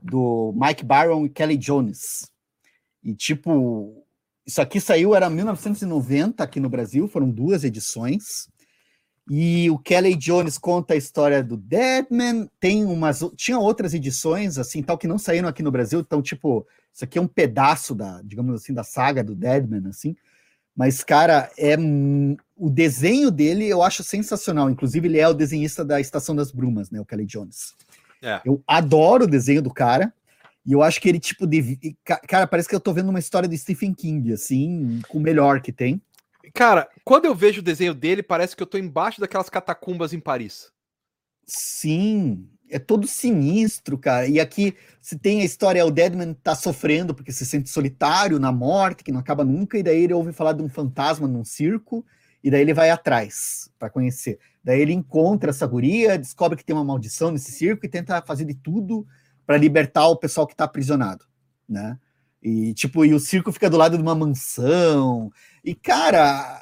[0.00, 2.30] do Mike Byron e Kelly Jones.
[3.02, 4.06] E tipo,
[4.46, 8.48] isso aqui saiu, era 1990 aqui no Brasil, foram duas edições.
[9.28, 14.82] E o Kelly Jones conta a história do Deadman, tem umas, tinha outras edições assim,
[14.82, 18.20] tal que não saíram aqui no Brasil, então tipo, isso aqui é um pedaço da,
[18.22, 20.14] digamos assim, da saga do Deadman assim.
[20.76, 21.76] Mas, cara, é
[22.56, 24.68] o desenho dele eu acho sensacional.
[24.68, 27.00] Inclusive, ele é o desenhista da Estação das Brumas, né?
[27.00, 27.74] O Kelly Jones.
[28.20, 28.40] É.
[28.44, 30.12] Eu adoro o desenho do cara.
[30.66, 31.96] E eu acho que ele, tipo, de.
[32.26, 35.60] Cara, parece que eu tô vendo uma história de Stephen King, assim, com o melhor
[35.60, 36.00] que tem.
[36.54, 40.20] Cara, quando eu vejo o desenho dele, parece que eu tô embaixo daquelas catacumbas em
[40.20, 40.72] Paris.
[41.46, 44.26] Sim, é todo sinistro, cara.
[44.26, 48.50] E aqui se tem a história, o Deadman tá sofrendo porque se sente solitário na
[48.50, 52.04] morte, que não acaba nunca, e daí ele ouve falar de um fantasma num circo,
[52.42, 54.40] e daí ele vai atrás para conhecer.
[54.62, 58.44] Daí ele encontra essa guria, descobre que tem uma maldição nesse circo e tenta fazer
[58.44, 59.06] de tudo
[59.46, 61.24] para libertar o pessoal que tá aprisionado,
[61.68, 61.96] né?
[62.42, 65.30] E tipo, e o circo fica do lado de uma mansão.
[65.64, 66.60] E cara,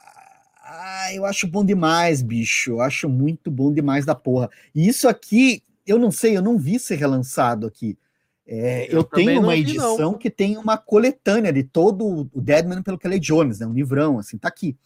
[0.62, 2.72] ah, eu acho bom demais, bicho.
[2.72, 4.50] Eu acho muito bom demais da porra.
[4.74, 7.98] E isso aqui eu não sei, eu não vi ser relançado aqui.
[8.46, 12.82] É, eu, eu tenho uma edição vi, que tem uma coletânea de todo o Deadman
[12.82, 13.66] pelo Kelly Jones, né?
[13.66, 14.76] Um livrão, assim, tá aqui,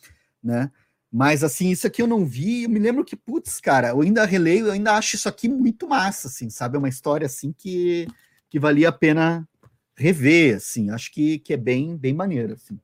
[0.43, 0.71] né?
[1.11, 4.25] Mas assim, isso aqui eu não vi, eu me lembro que, putz, cara, eu ainda
[4.27, 6.77] releio, eu ainda acho isso aqui muito massa, assim, sabe?
[6.77, 8.07] É uma história assim que,
[8.51, 9.49] que valia a pena
[9.97, 12.79] rever, assim, acho que, que é bem, bem maneiro, assim.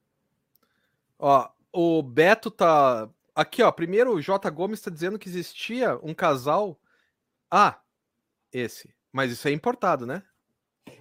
[1.19, 3.09] Ó, o Beto tá.
[3.35, 3.71] Aqui, ó.
[3.71, 4.51] Primeiro, o J.
[4.51, 6.79] Gomes está dizendo que existia um casal.
[7.51, 7.79] Ah,
[8.53, 8.91] esse.
[9.13, 10.23] Mas isso é importado, né?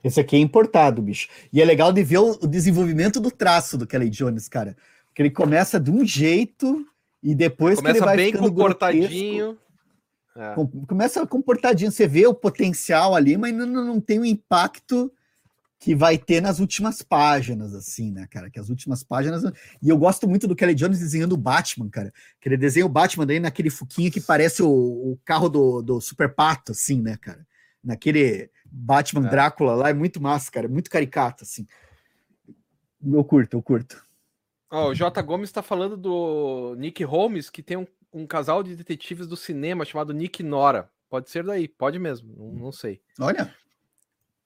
[0.03, 1.27] Esse aqui é importado, bicho.
[1.51, 4.75] E é legal de ver o, desenvolvimento do traço do Kelly Jones, cara.
[5.13, 6.85] Que ele começa de um jeito
[7.21, 9.57] e depois começa que ele vai bem comportadinho.
[10.35, 10.55] É.
[10.87, 15.11] Começa comportadinho, você vê o potencial ali, mas não, não tem o impacto
[15.81, 18.51] que vai ter nas últimas páginas, assim, né, cara?
[18.51, 19.43] Que as últimas páginas.
[19.81, 22.13] E eu gosto muito do Kelly Jones desenhando o Batman, cara.
[22.39, 25.99] Que ele desenha o Batman daí naquele fuquinho que parece o, o carro do, do
[25.99, 27.43] Super Pato, assim, né, cara?
[27.83, 29.31] Naquele Batman é.
[29.31, 30.67] Drácula lá, é muito massa, cara.
[30.67, 31.65] É muito caricato, assim.
[33.03, 34.05] Eu curto, eu curto.
[34.69, 35.19] Ó, o J.
[35.23, 39.83] Gomes está falando do Nick Holmes, que tem um, um, casal de detetives do cinema
[39.83, 40.91] chamado Nick Nora.
[41.09, 43.01] Pode ser daí, pode mesmo, não, não sei.
[43.19, 43.51] Olha.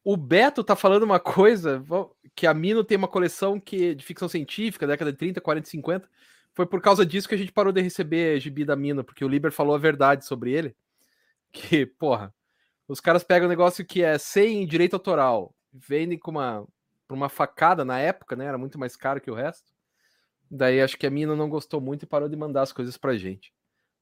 [0.07, 1.83] O Beto tá falando uma coisa
[2.35, 6.09] que a Mino tem uma coleção que de ficção científica, década de 30, 40, 50.
[6.53, 9.27] Foi por causa disso que a gente parou de receber gibi da Mino, porque o
[9.27, 10.75] Liber falou a verdade sobre ele.
[11.51, 12.31] Que, porra,
[12.87, 16.67] os caras pegam um negócio que é sem direito autoral, vendem com uma,
[17.09, 18.45] uma facada na época, né?
[18.45, 19.73] Era muito mais caro que o resto.
[20.51, 23.17] Daí acho que a Mino não gostou muito e parou de mandar as coisas pra
[23.17, 23.51] gente.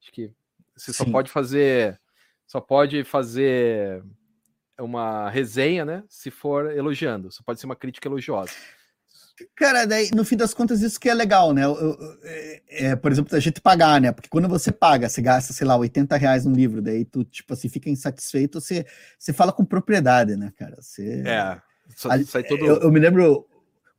[0.02, 0.32] Acho que
[0.76, 1.06] você Sim.
[1.06, 1.98] só pode fazer.
[2.46, 4.04] Só pode fazer
[4.82, 6.04] uma resenha, né?
[6.08, 8.52] Se for elogiando, só pode ser uma crítica elogiosa.
[9.56, 11.64] Cara, daí, no fim das contas, isso que é legal, né?
[12.24, 14.12] É, é, por exemplo, a gente pagar, né?
[14.12, 17.54] Porque quando você paga, você gasta, sei lá, 80 reais num livro, daí tu, tipo
[17.54, 18.86] assim, fica insatisfeito, você,
[19.18, 20.78] você fala com propriedade, né, cara?
[20.80, 21.60] Você, é,
[22.26, 22.64] sai todo...
[22.64, 23.48] eu, eu me lembro,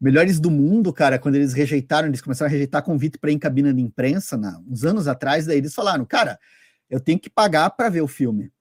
[0.00, 3.38] Melhores do Mundo, cara, quando eles rejeitaram, eles começaram a rejeitar convite para ir em
[3.38, 6.38] cabina de imprensa, na, uns anos atrás, daí eles falaram, cara,
[6.90, 8.52] eu tenho que pagar para ver o filme.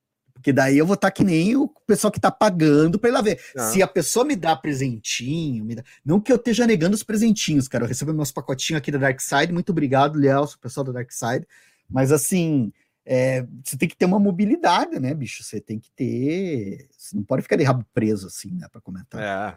[0.44, 3.14] Porque daí eu vou estar tá que nem o pessoal que está pagando para ir
[3.14, 3.40] lá ver.
[3.56, 3.70] Ah.
[3.70, 5.84] Se a pessoa me dá presentinho, me dá...
[6.04, 7.86] não que eu esteja negando os presentinhos, cara.
[7.86, 9.54] Eu recebo meus pacotinhos aqui da Dark Side.
[9.54, 11.48] Muito obrigado, Lielso, pessoal da Dark Side.
[11.90, 12.74] Mas assim,
[13.06, 15.42] é, você tem que ter uma mobilidade, né, bicho?
[15.44, 16.90] Você tem que ter.
[16.92, 19.22] Você não pode ficar de rabo preso assim, né, para comentar.
[19.22, 19.56] É.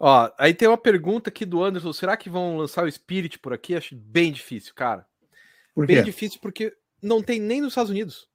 [0.00, 3.52] Ó, aí tem uma pergunta aqui do Anderson: será que vão lançar o Spirit por
[3.52, 3.76] aqui?
[3.76, 5.04] Acho bem difícil, cara.
[5.74, 8.26] Por bem difícil porque não tem nem nos Estados Unidos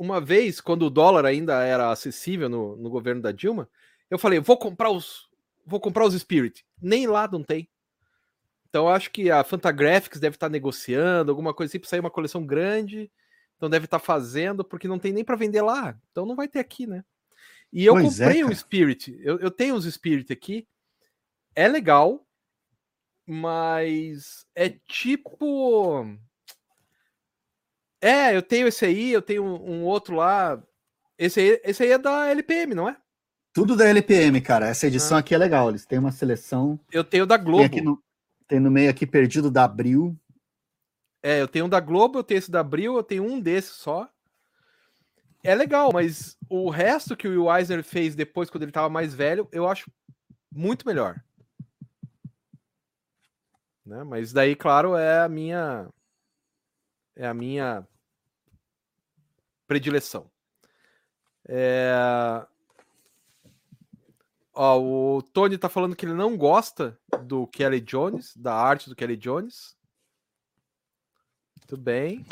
[0.00, 3.68] uma vez, quando o dólar ainda era acessível no, no governo da Dilma,
[4.08, 5.28] eu falei, vou comprar os
[5.66, 6.64] vou comprar os Spirit.
[6.80, 7.68] Nem lá não tem.
[8.66, 12.46] Então acho que a Fantagraphics deve estar negociando alguma coisa assim para sair uma coleção
[12.46, 13.12] grande.
[13.58, 15.94] Então deve estar fazendo, porque não tem nem para vender lá.
[16.10, 17.04] Então não vai ter aqui, né?
[17.70, 19.20] E eu pois é, comprei é, um Spirit.
[19.20, 20.66] Eu, eu tenho os Spirit aqui.
[21.54, 22.26] É legal,
[23.26, 26.06] mas é tipo
[28.00, 30.62] é, eu tenho esse aí, eu tenho um, um outro lá.
[31.18, 32.96] Esse aí, esse aí é da LPM, não é?
[33.52, 34.68] Tudo da LPM, cara.
[34.68, 35.20] Essa edição ah.
[35.20, 35.68] aqui é legal.
[35.68, 36.78] Eles têm uma seleção.
[36.90, 37.68] Eu tenho da Globo.
[37.68, 38.02] Tem, no,
[38.48, 40.16] tem no meio aqui perdido da Abril.
[41.22, 43.72] É, eu tenho um da Globo, eu tenho esse da Abril, eu tenho um desses
[43.72, 44.08] só.
[45.42, 49.14] É legal, mas o resto que o Will Eisner fez depois, quando ele tava mais
[49.14, 49.90] velho, eu acho
[50.50, 51.22] muito melhor.
[53.84, 54.04] Né?
[54.04, 55.88] Mas daí, claro, é a minha
[57.16, 57.86] é a minha
[59.70, 60.28] predileção.
[61.48, 61.92] É...
[64.52, 68.96] Ó, o Tony tá falando que ele não gosta do Kelly Jones, da arte do
[68.96, 69.76] Kelly Jones.
[71.56, 72.26] Muito bem.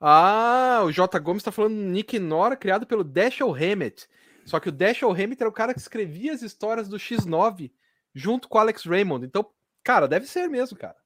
[0.00, 1.18] Ah, o J.
[1.18, 4.08] Gomes tá falando Nick Nora, criado pelo Dashiell Hammett.
[4.44, 7.72] Só que o Dashiell Hammett era o cara que escrevia as histórias do X9
[8.14, 9.26] junto com o Alex Raymond.
[9.26, 9.44] Então,
[9.82, 10.96] cara, deve ser mesmo, cara.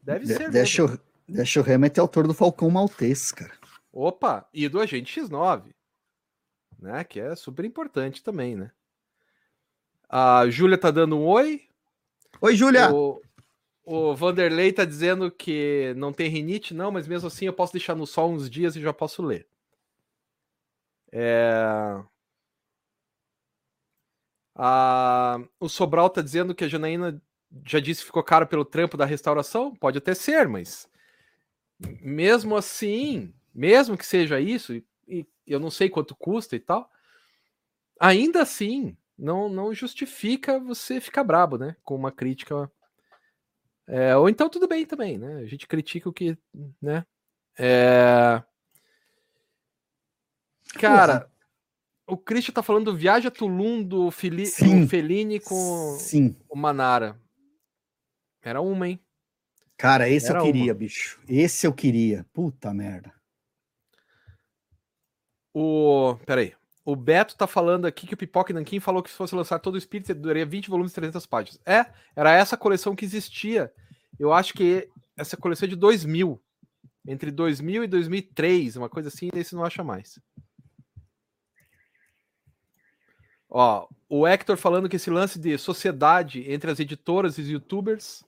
[0.00, 1.04] Deve de ser Dashiell, mesmo.
[1.28, 3.59] Dashiell Hammett é autor do Falcão Maltês, cara.
[3.92, 5.74] Opa, e do Agente X9,
[6.78, 7.02] né?
[7.04, 8.70] Que é super importante também, né?
[10.08, 11.68] A Júlia tá dando um oi.
[12.40, 12.92] Oi, Júlia!
[12.92, 13.20] O,
[13.84, 17.94] o Vanderlei tá dizendo que não tem rinite, não, mas mesmo assim eu posso deixar
[17.94, 19.46] no sol uns dias e já posso ler.
[21.12, 22.00] É...
[24.54, 25.40] A...
[25.58, 27.20] O Sobral tá dizendo que a Janaína
[27.66, 29.74] já disse que ficou caro pelo trampo da restauração.
[29.74, 30.88] Pode até ser, mas
[32.00, 36.90] mesmo assim, mesmo que seja isso, e, e eu não sei quanto custa e tal,
[37.98, 41.76] ainda assim não, não justifica você ficar brabo, né?
[41.84, 42.70] Com uma crítica.
[43.86, 45.36] É, ou então tudo bem também, né?
[45.36, 46.38] A gente critica o que,
[46.80, 47.04] né?
[47.58, 48.42] É...
[50.74, 51.30] Cara, Porra.
[52.06, 54.44] o Christian tá falando do Viagem a Tulum do, Fili...
[54.44, 56.36] do Fellini com Sim.
[56.48, 57.20] o Manara.
[58.40, 59.00] Era uma, hein?
[59.76, 60.74] Cara, esse Era eu queria, uma.
[60.74, 61.20] bicho.
[61.28, 62.24] Esse eu queria.
[62.32, 63.12] Puta merda.
[65.54, 66.16] O.
[66.26, 66.54] Peraí.
[66.84, 69.74] O Beto tá falando aqui que o Pipoca Nankin falou que se fosse lançar todo
[69.74, 71.60] o Espírito, duraria 20 volumes e 300 páginas.
[71.64, 71.86] É,
[72.16, 73.72] era essa coleção que existia.
[74.18, 76.40] Eu acho que essa coleção é de 2000.
[77.06, 80.18] Entre 2000 e 2003, uma coisa assim, esse não acha mais.
[83.48, 88.24] Ó, o Hector falando que esse lance de sociedade entre as editoras e os youtubers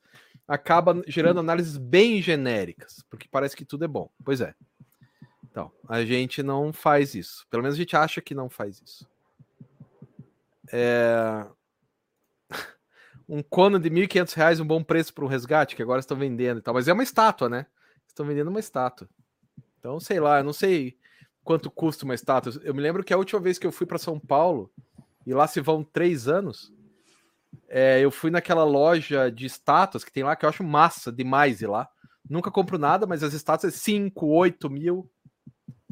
[0.49, 4.11] acaba gerando análises bem genéricas, porque parece que tudo é bom.
[4.25, 4.55] Pois é.
[5.53, 7.47] Então, a gente não faz isso.
[7.51, 9.07] Pelo menos a gente acha que não faz isso.
[10.73, 11.47] É...
[13.29, 16.59] Um cono de R$ 1.500, um bom preço para um resgate, que agora estão vendendo
[16.59, 16.75] e tal.
[16.75, 17.67] Mas é uma estátua, né?
[18.07, 19.09] Estão vendendo uma estátua.
[19.79, 20.99] Então, sei lá, eu não sei
[21.45, 22.53] quanto custa uma estátua.
[22.65, 24.71] Eu me lembro que a última vez que eu fui para São Paulo,
[25.27, 26.73] e lá se vão três anos,
[27.69, 31.61] É, eu fui naquela loja de estátuas que tem lá, que eu acho massa demais
[31.63, 31.89] ir lá.
[32.29, 35.11] Nunca compro nada, mas as estátuas é 5, 8 mil.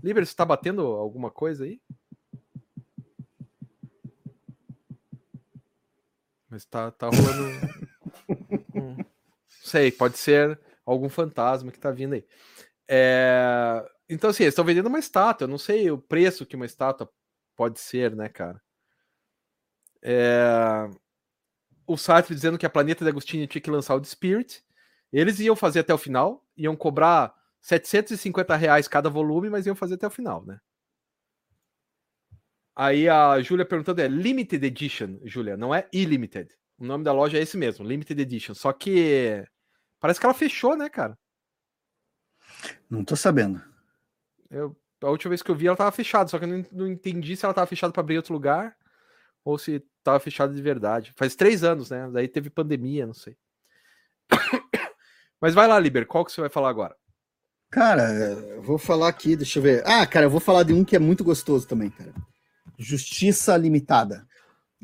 [0.02, 1.80] Liber, você tá batendo alguma coisa aí?
[6.48, 7.60] Mas tá, tá rolando.
[8.74, 9.04] hum,
[9.48, 12.26] sei, pode ser algum fantasma que tá vindo aí.
[12.88, 13.88] É...
[14.08, 15.44] Então, assim, eles estão vendendo uma estátua.
[15.44, 17.08] Eu não sei o preço que uma estátua
[17.54, 18.60] pode ser, né, cara?
[20.02, 20.90] É...
[21.86, 24.64] O Sartre dizendo que a Planeta de Agostinho tinha que lançar o The Spirit.
[25.12, 29.94] Eles iam fazer até o final, iam cobrar 750 reais cada volume, mas iam fazer
[29.94, 30.58] até o final, né?
[32.74, 36.50] Aí a Júlia perguntando é Limited Edition, Júlia, não é Illimited.
[36.78, 38.54] O nome da loja é esse mesmo, Limited Edition.
[38.54, 39.44] Só que
[39.98, 41.18] parece que ela fechou, né, cara?
[42.88, 43.62] Não tô sabendo.
[44.50, 46.86] Eu, a última vez que eu vi ela tava fechada, só que eu não, não
[46.86, 48.74] entendi se ela tava fechada para abrir outro lugar
[49.44, 51.12] ou se tava fechada de verdade.
[51.16, 52.08] Faz três anos, né?
[52.10, 53.36] Daí teve pandemia, não sei.
[55.40, 56.96] Mas vai lá, Liber, qual que você vai falar agora?
[57.70, 59.82] Cara, eu vou falar aqui, deixa eu ver.
[59.86, 62.12] Ah, cara, eu vou falar de um que é muito gostoso também, cara.
[62.76, 64.26] Justiça Limitada.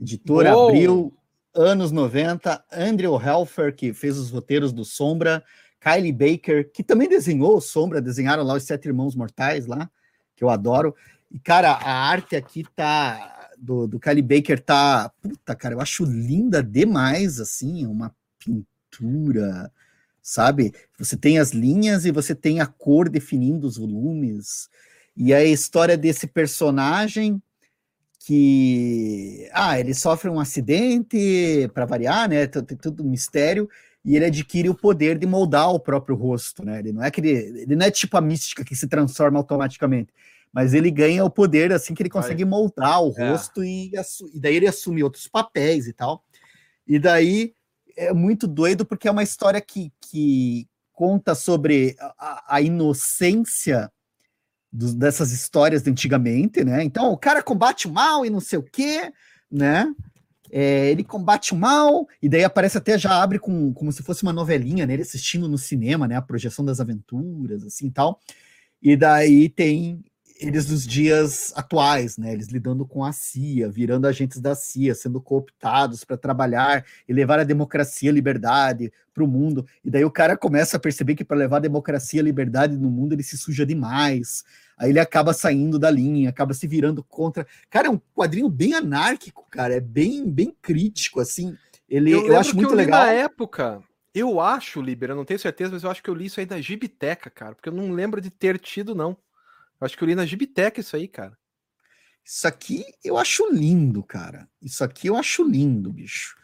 [0.01, 0.69] Editora Uou.
[0.69, 1.15] Abril,
[1.53, 2.65] anos 90.
[2.73, 5.43] Andrew Helfer, que fez os roteiros do Sombra.
[5.81, 9.91] Kylie Baker, que também desenhou o Sombra, desenharam lá os Sete Irmãos Mortais lá,
[10.37, 10.95] que eu adoro.
[11.31, 13.49] E, cara, a arte aqui tá.
[13.59, 15.11] Do, do Kylie Baker tá.
[15.21, 19.73] Puta, cara, eu acho linda demais, assim, uma pintura,
[20.27, 20.75] sabe?
[20.99, 24.69] Você tem as linhas e você tem a cor definindo os volumes.
[25.17, 27.41] E a história desse personagem
[28.19, 32.45] que ah, ele sofre um acidente para variar, né?
[32.49, 33.71] Tem tudo um mistério
[34.05, 36.81] e ele adquire o poder de moldar o próprio rosto, né?
[36.81, 40.13] Ele não é aquele, ele não é tipo a mística que se transforma automaticamente,
[40.53, 43.31] mas ele ganha o poder assim que ele consegue moldar o é.
[43.31, 43.93] rosto e,
[44.35, 46.25] e daí ele assume outros papéis e tal.
[46.85, 47.55] E daí
[47.97, 53.91] é muito doido porque é uma história que, que conta sobre a, a inocência
[54.73, 56.85] do, dessas histórias de antigamente, né?
[56.85, 59.13] Então o cara combate o mal e não sei o quê,
[59.51, 59.93] né?
[60.51, 64.23] É, ele combate o mal, e daí aparece até, já abre com, como se fosse
[64.23, 64.93] uma novelinha, né?
[64.95, 66.17] Ele assistindo no cinema, né?
[66.17, 68.21] A projeção das aventuras, assim tal.
[68.81, 70.05] E daí tem
[70.41, 72.33] eles nos dias atuais, né?
[72.33, 77.39] Eles lidando com a CIA, virando agentes da CIA, sendo cooptados para trabalhar e levar
[77.39, 79.67] a democracia e a liberdade para o mundo.
[79.85, 82.77] E daí o cara começa a perceber que para levar a democracia e a liberdade
[82.77, 84.45] no mundo ele se suja demais.
[84.77, 87.47] Aí ele acaba saindo da linha, acaba se virando contra.
[87.71, 89.75] Cara, é um quadrinho bem anárquico, cara.
[89.75, 91.57] É bem, bem crítico, assim.
[91.89, 93.07] Ele, eu, eu acho muito eu legal.
[93.07, 93.83] Na época,
[94.15, 96.47] eu acho, Liber, eu não tenho certeza, mas eu acho que eu li isso aí
[96.47, 99.17] na Gibiteca, cara, porque eu não lembro de ter tido, não.
[99.81, 101.37] Eu acho que eu li na Gibiteca isso aí, cara.
[102.25, 104.49] Isso aqui eu acho lindo, cara.
[104.61, 106.37] Isso aqui eu acho lindo, bicho.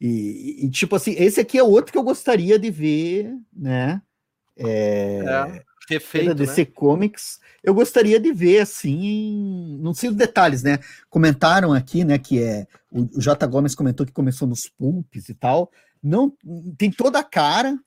[0.00, 4.02] E, e tipo assim, esse aqui é outro que eu gostaria de ver, né?
[4.56, 6.70] É, é ter feito, da DC né?
[6.72, 7.40] Comics.
[7.64, 10.78] Eu gostaria de ver assim, não sei os detalhes, né?
[11.08, 15.34] Comentaram aqui, né, que é o, o J Gomes comentou que começou nos pulps e
[15.34, 15.70] tal.
[16.02, 16.32] Não
[16.78, 17.78] tem toda a cara,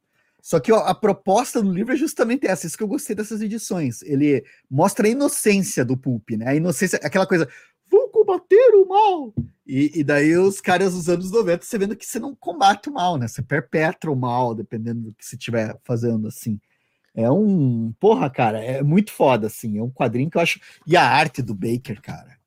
[0.44, 3.42] só que ó, a proposta do livro é justamente essa, isso que eu gostei dessas
[3.42, 4.02] edições.
[4.02, 6.50] Ele mostra a inocência do Pulp, né?
[6.50, 7.48] A inocência, aquela coisa,
[7.90, 9.34] vou combater o mal.
[9.66, 12.94] E, e, daí os caras dos anos 90, você vendo que você não combate o
[12.94, 13.26] mal, né?
[13.26, 16.60] Você perpetra o mal, dependendo do que você estiver fazendo, assim.
[17.16, 17.94] É um.
[17.98, 19.78] Porra, cara, é muito foda, assim.
[19.78, 20.60] É um quadrinho que eu acho.
[20.86, 22.38] E a arte do Baker, cara.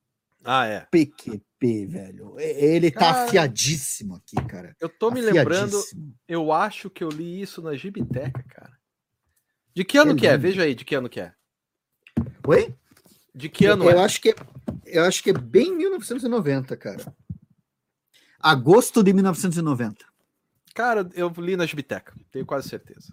[0.44, 0.86] Ah, é.
[1.58, 2.38] PQP, velho.
[2.38, 4.76] Ele tá cara, afiadíssimo aqui, cara.
[4.80, 5.80] Eu tô me lembrando,
[6.28, 8.76] eu acho que eu li isso na Gibiteca, cara.
[9.74, 10.36] De que ano é que é?
[10.36, 11.32] Veja aí, de que ano que é.
[12.46, 12.74] Oi?
[13.34, 13.94] De que ano eu, é?
[13.94, 14.34] Eu acho que,
[14.86, 17.14] eu acho que é bem 1990, cara.
[18.40, 20.04] Agosto de 1990.
[20.74, 23.12] Cara, eu li na Gibiteca, tenho quase certeza.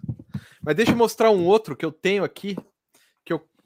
[0.62, 2.56] Mas deixa eu mostrar um outro que eu tenho aqui,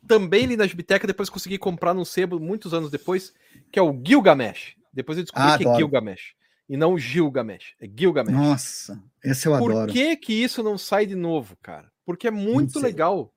[0.08, 3.32] também li na Gibiteca, depois consegui comprar num sebo muitos anos depois,
[3.70, 4.76] que é o Gilgamesh.
[4.92, 6.34] Depois eu descobri ah, que é Gilgamesh.
[6.68, 8.34] E não Gilgamesh, é Gilgamesh.
[8.34, 9.86] Nossa, esse eu Por adoro.
[9.86, 11.92] Por que que isso não sai de novo, cara?
[12.04, 13.32] Porque é muito legal.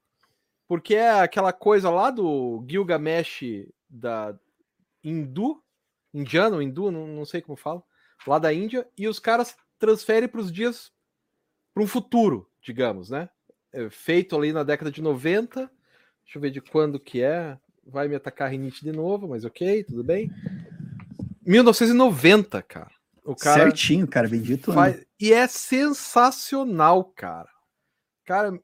[0.67, 4.34] Porque é aquela coisa lá do Gilgamesh da
[5.03, 5.61] hindu,
[6.13, 7.84] indiano, hindu, não, não sei como fala,
[8.26, 10.91] lá da Índia, e os caras transferem para os dias,
[11.74, 13.30] para um futuro, digamos, né?
[13.74, 15.69] É feito ali na década de 90,
[16.32, 17.57] Deixa eu ver de quando que é.
[17.86, 20.32] Vai me atacar a rinite de novo, mas ok, tudo bem.
[21.45, 22.89] 1990, cara.
[23.25, 24.71] O cara Certinho, cara, bendito.
[24.71, 25.03] Faz...
[25.19, 27.49] E é sensacional, cara.
[28.23, 28.57] Cara,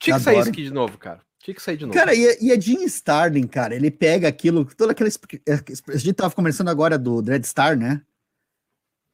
[0.00, 1.20] tinha que sair isso aqui de novo, cara.
[1.40, 1.98] Tinha que sair de novo.
[1.98, 5.10] Cara, e, e a Jim Starlin, cara, ele pega aquilo, toda aquela.
[5.10, 8.00] A gente tava conversando agora do Dreadstar, né?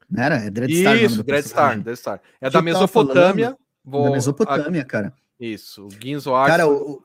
[0.09, 0.37] não era?
[0.37, 0.97] É Dreadstar.
[0.97, 2.23] Isso, Dreadstar, Dreadstar.
[2.41, 3.59] É da Mesopotâmia.
[3.85, 4.05] Vou...
[4.05, 4.85] Da Mesopotâmia, a...
[4.85, 5.13] cara.
[5.41, 7.01] Isso, o Ginzo Cara, o,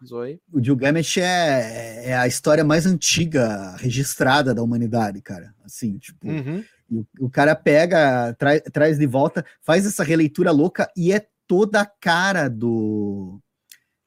[0.51, 5.53] o Gilgamesh é, é a história mais antiga registrada da humanidade, cara.
[5.63, 6.63] Assim, tipo, uhum.
[6.91, 11.81] o, o, cara pega, tra, traz de volta, faz essa releitura louca e é toda
[11.81, 13.39] a cara do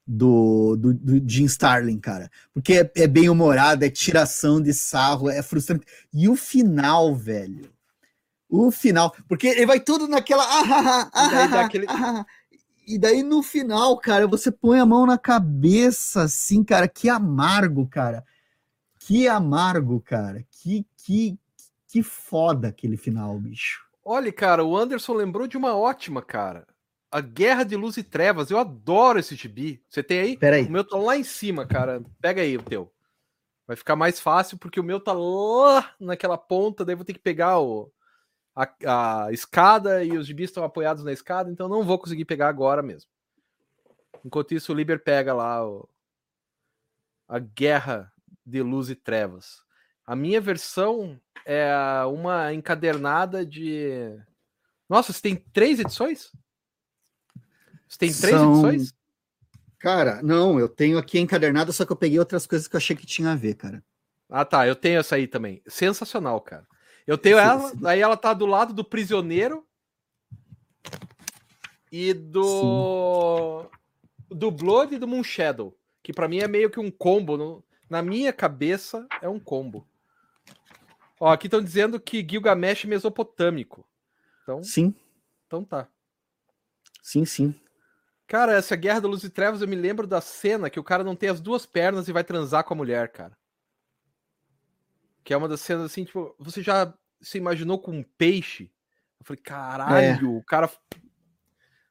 [0.06, 2.30] do, do, do Jim Starlin, cara.
[2.54, 5.84] Porque é, é bem humorado, é tiração de sarro, é frustrante.
[6.12, 7.70] E o final, velho.
[8.48, 10.44] O final, porque ele vai tudo naquela.
[10.44, 11.86] Ah, ah, ah, e, daí ah, aquele...
[11.88, 12.26] ah,
[12.86, 17.86] e daí no final, cara, você põe a mão na cabeça, assim, cara, que amargo,
[17.88, 18.24] cara.
[19.00, 20.44] Que amargo, cara.
[20.50, 21.38] Que, que,
[21.88, 23.84] que foda aquele final, bicho.
[24.04, 26.66] Olha, cara, o Anderson lembrou de uma ótima, cara.
[27.10, 28.50] A Guerra de Luz e Trevas.
[28.50, 29.82] Eu adoro esse gibi.
[29.88, 30.36] Você tem aí?
[30.36, 30.66] Peraí.
[30.66, 32.02] O meu tá lá em cima, cara.
[32.20, 32.92] Pega aí o teu.
[33.66, 37.18] Vai ficar mais fácil porque o meu tá lá naquela ponta, daí vou ter que
[37.18, 37.90] pegar o,
[38.56, 42.48] a, a escada e os gibis estão apoiados na escada, então não vou conseguir pegar
[42.48, 43.10] agora mesmo.
[44.24, 45.86] Enquanto isso, o Liber pega lá o,
[47.28, 48.10] a Guerra
[48.44, 49.62] de Luz e Trevas.
[50.06, 51.70] A minha versão é
[52.06, 54.16] uma encadernada de.
[54.88, 56.32] Nossa, você tem três edições?
[57.86, 58.52] Você tem três São...
[58.52, 58.94] edições?
[59.78, 62.96] Cara, não, eu tenho aqui encadernada, só que eu peguei outras coisas que eu achei
[62.96, 63.84] que tinha a ver, cara.
[64.28, 65.62] Ah, tá, eu tenho essa aí também.
[65.68, 66.66] Sensacional, cara.
[67.06, 69.64] Eu tenho ela, aí ela tá do lado do prisioneiro
[71.92, 74.36] e do Sim.
[74.36, 77.64] do Blood e do Moon Shadow, que para mim é meio que um combo, no,
[77.88, 79.86] na minha cabeça é um combo.
[81.20, 83.86] Ó, aqui estão dizendo que Gilgamesh é mesopotâmico.
[84.42, 84.94] Então, sim.
[85.46, 85.88] Então tá.
[87.02, 87.54] Sim, sim.
[88.26, 91.04] Cara, essa Guerra da Luz e Trevas, eu me lembro da cena que o cara
[91.04, 93.38] não tem as duas pernas e vai transar com a mulher, cara.
[95.26, 98.70] Que é uma das cenas assim, tipo, você já se imaginou com um peixe?
[99.18, 100.38] Eu falei, caralho, é.
[100.38, 100.70] o cara.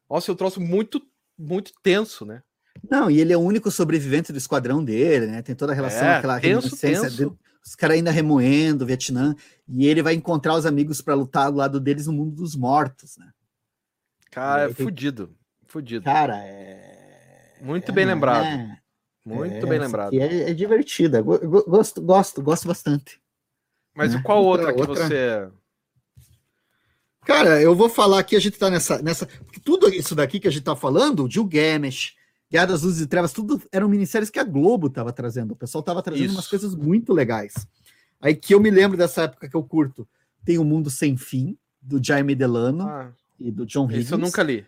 [0.09, 1.05] Nossa, eu trouxe muito,
[1.37, 2.41] muito tenso, né?
[2.89, 5.41] Não, e ele é o único sobrevivente do esquadrão dele, né?
[5.41, 7.37] Tem toda a relação, é, aquela tenso, tenso.
[7.61, 9.35] os caras ainda remoendo Vietnã,
[9.67, 13.17] e ele vai encontrar os amigos para lutar do lado deles no mundo dos mortos,
[13.17, 13.33] né?
[14.31, 15.35] Cara, é fudido.
[15.67, 16.05] Fudido.
[16.05, 17.57] Cara, é.
[17.59, 18.45] Muito bem lembrado.
[18.45, 18.79] É...
[19.25, 20.13] Muito é, bem lembrado.
[20.13, 21.21] É, é divertida.
[21.21, 23.24] Gosto, gosto, gosto bastante.
[23.95, 24.21] Mas né?
[24.23, 25.07] qual outra, outra que outra...
[25.07, 25.49] você.
[27.25, 29.01] Cara, eu vou falar aqui, a gente tá nessa.
[29.01, 29.27] nessa
[29.63, 32.13] tudo isso daqui que a gente tá falando, Gilgamesh,
[32.51, 35.51] Guerra das Luzes e Trevas, tudo eram minisséries que a Globo tava trazendo.
[35.51, 36.35] O pessoal tava trazendo isso.
[36.35, 37.53] umas coisas muito legais.
[38.21, 40.07] Aí que eu me lembro dessa época que eu curto.
[40.43, 44.05] Tem O Mundo Sem Fim, do Jaime Delano ah, e do John Higgins.
[44.05, 44.65] Isso eu nunca li.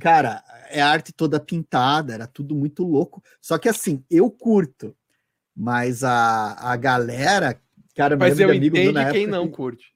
[0.00, 3.22] Cara, é arte toda pintada, era tudo muito louco.
[3.40, 4.96] Só que assim, eu curto,
[5.54, 7.60] mas a, a galera,
[7.96, 9.94] cara, mas eu entendo quem não que, curte.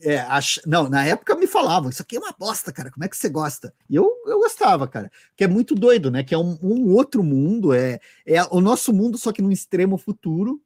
[0.00, 0.60] É, ach...
[0.66, 3.28] não, na época me falavam, isso aqui é uma bosta, cara, como é que você
[3.28, 3.72] gosta?
[3.88, 6.22] E eu, eu gostava, cara, que é muito doido, né?
[6.22, 9.96] Que é um, um outro mundo, é, é o nosso mundo, só que num extremo
[9.96, 10.60] futuro,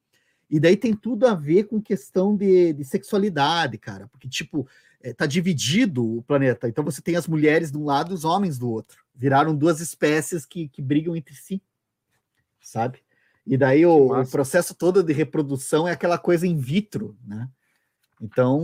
[0.51, 4.67] e daí tem tudo a ver com questão de, de sexualidade, cara, porque, tipo,
[5.01, 6.69] é, tá dividido o planeta.
[6.69, 9.05] Então você tem as mulheres de um lado e os homens do outro.
[9.15, 11.63] Viraram duas espécies que, que brigam entre si,
[12.61, 13.01] sabe?
[13.51, 17.49] E daí o, o, processo todo de reprodução é aquela coisa in vitro, né?
[18.23, 18.61] Então,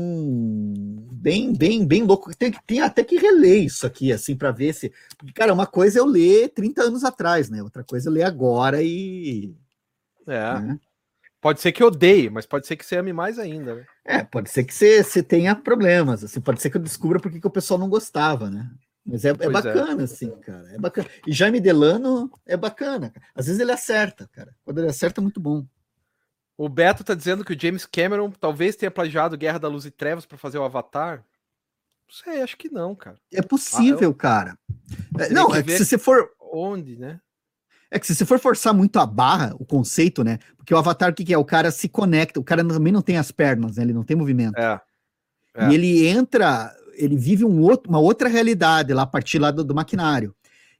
[1.10, 2.32] bem, bem, bem louco.
[2.36, 4.92] Tem, tem até que reler isso aqui, assim, para ver se.
[5.18, 7.64] Porque, cara, uma coisa é eu ler 30 anos atrás, né?
[7.64, 9.56] Outra coisa é ler agora e.
[10.24, 10.60] É.
[10.60, 10.78] Né?
[11.40, 13.86] Pode ser que odeie, mas pode ser que você ame mais ainda, né?
[14.04, 17.40] É, pode ser que você, você tenha problemas, assim, pode ser que eu descubra porque
[17.40, 18.70] que o pessoal não gostava, né?
[19.06, 19.50] Mas é, é, é.
[19.50, 20.04] bacana, é.
[20.04, 20.68] assim, cara.
[20.72, 21.08] É bacana.
[21.26, 23.10] E Jaime Delano é bacana.
[23.10, 23.26] Cara.
[23.34, 24.54] Às vezes ele acerta, cara.
[24.64, 25.64] Quando ele acerta, é muito bom.
[26.58, 29.90] O Beto tá dizendo que o James Cameron talvez tenha plagiado Guerra da Luz e
[29.90, 31.18] Trevas para fazer o Avatar.
[31.18, 33.18] Não sei, acho que não, cara.
[33.32, 34.14] É possível, ah, eu...
[34.14, 34.58] cara.
[35.18, 36.30] É, não, é que se você for.
[36.40, 37.20] Onde, né?
[37.90, 40.38] É que se você for forçar muito a barra, o conceito, né?
[40.56, 41.38] Porque o avatar, o que, que é?
[41.38, 43.84] O cara se conecta, o cara também não tem as pernas, né?
[43.84, 44.58] Ele não tem movimento.
[44.58, 44.80] É.
[45.54, 45.68] é.
[45.68, 49.64] E ele entra, ele vive um outro, uma outra realidade lá a partir lá do,
[49.64, 50.34] do, maquinário.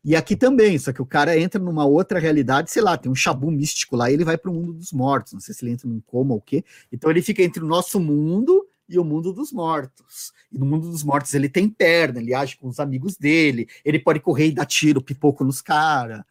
[0.05, 3.15] E aqui também, só que o cara entra numa outra realidade, sei lá, tem um
[3.15, 5.33] chabu místico lá e ele vai para o mundo dos mortos.
[5.33, 6.65] Não sei se ele entra num coma ou o quê.
[6.93, 10.33] Então ele fica entre o nosso mundo e o mundo dos mortos.
[10.53, 13.99] E no mundo dos mortos ele tem perna, ele age com os amigos dele, ele
[13.99, 16.23] pode correr e dar tiro, pipoco nos caras.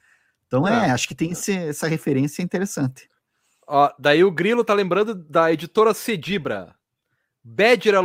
[0.48, 3.10] Então é, é acho que tem esse, essa referência interessante.
[3.68, 6.76] Ó, daí o Grilo tá lembrando da editora Cedibra.
[7.44, 7.96] Badger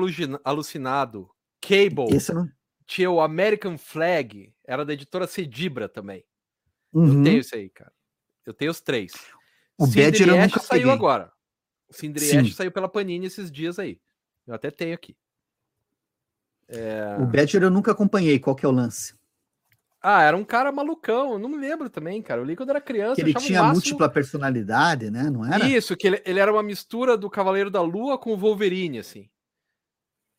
[0.45, 1.31] Alucinado,
[1.61, 2.49] Cable, Esse não...
[2.87, 6.25] tinha o American Flag, era da editora Cedibra também.
[6.93, 7.19] Uhum.
[7.19, 7.93] Eu tenho isso aí, cara.
[8.45, 9.13] Eu tenho os três.
[9.79, 10.93] O Badger eu nunca saiu peguei.
[10.93, 11.33] agora.
[11.89, 14.01] O Cindri saiu pela Panini esses dias aí.
[14.47, 15.17] Eu até tenho aqui.
[16.69, 17.17] É...
[17.21, 19.15] O Badger eu nunca acompanhei, qual que é o lance?
[20.03, 22.41] Ah, era um cara malucão, eu não me lembro também, cara.
[22.41, 23.17] Eu li quando era criança.
[23.17, 23.75] Que ele tinha máximo...
[23.75, 25.25] múltipla personalidade, né?
[25.25, 25.69] Não era?
[25.69, 29.29] Isso, que ele, ele, era uma mistura do Cavaleiro da Lua com o Wolverine, assim.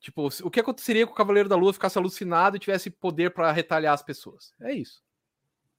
[0.02, 3.52] Tipo, o que aconteceria com o Cavaleiro da Lua ficasse alucinado e tivesse poder para
[3.52, 4.54] retalhar as pessoas?
[4.60, 5.02] É isso.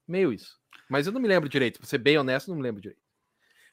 [0.07, 0.59] Meio isso.
[0.89, 3.03] Mas eu não me lembro direito, pra ser bem honesto, não me lembro direito.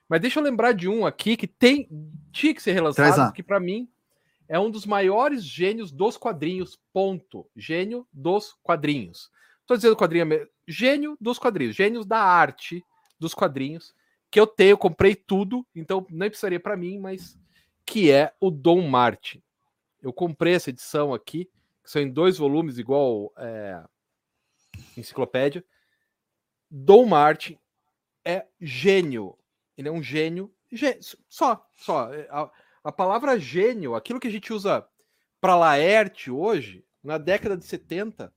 [0.08, 1.88] Mas deixa eu lembrar de um aqui que tem
[2.32, 3.88] tinha que ser relançado, que para mim
[4.48, 6.80] é um dos maiores gênios dos quadrinhos.
[6.92, 7.48] Ponto.
[7.56, 9.30] Gênio dos quadrinhos.
[9.68, 12.84] Tô dizendo quadrinho, gênio dos quadrinhos, gênios da arte
[13.20, 13.94] dos quadrinhos
[14.32, 17.38] que eu tenho, comprei tudo, então nem precisaria para mim, mas
[17.86, 19.42] que é o Dom Martin.
[20.02, 21.46] Eu comprei essa edição aqui,
[21.84, 23.84] que são em dois volumes, igual é,
[24.98, 25.64] enciclopédia.
[26.70, 27.58] Dom Martin
[28.24, 29.38] é gênio.
[29.78, 30.54] Ele é um gênio.
[30.72, 32.14] gênio só, só.
[32.14, 32.50] É, a,
[32.84, 34.88] a palavra gênio, aquilo que a gente usa
[35.42, 38.34] para Laerte hoje, na década de 70,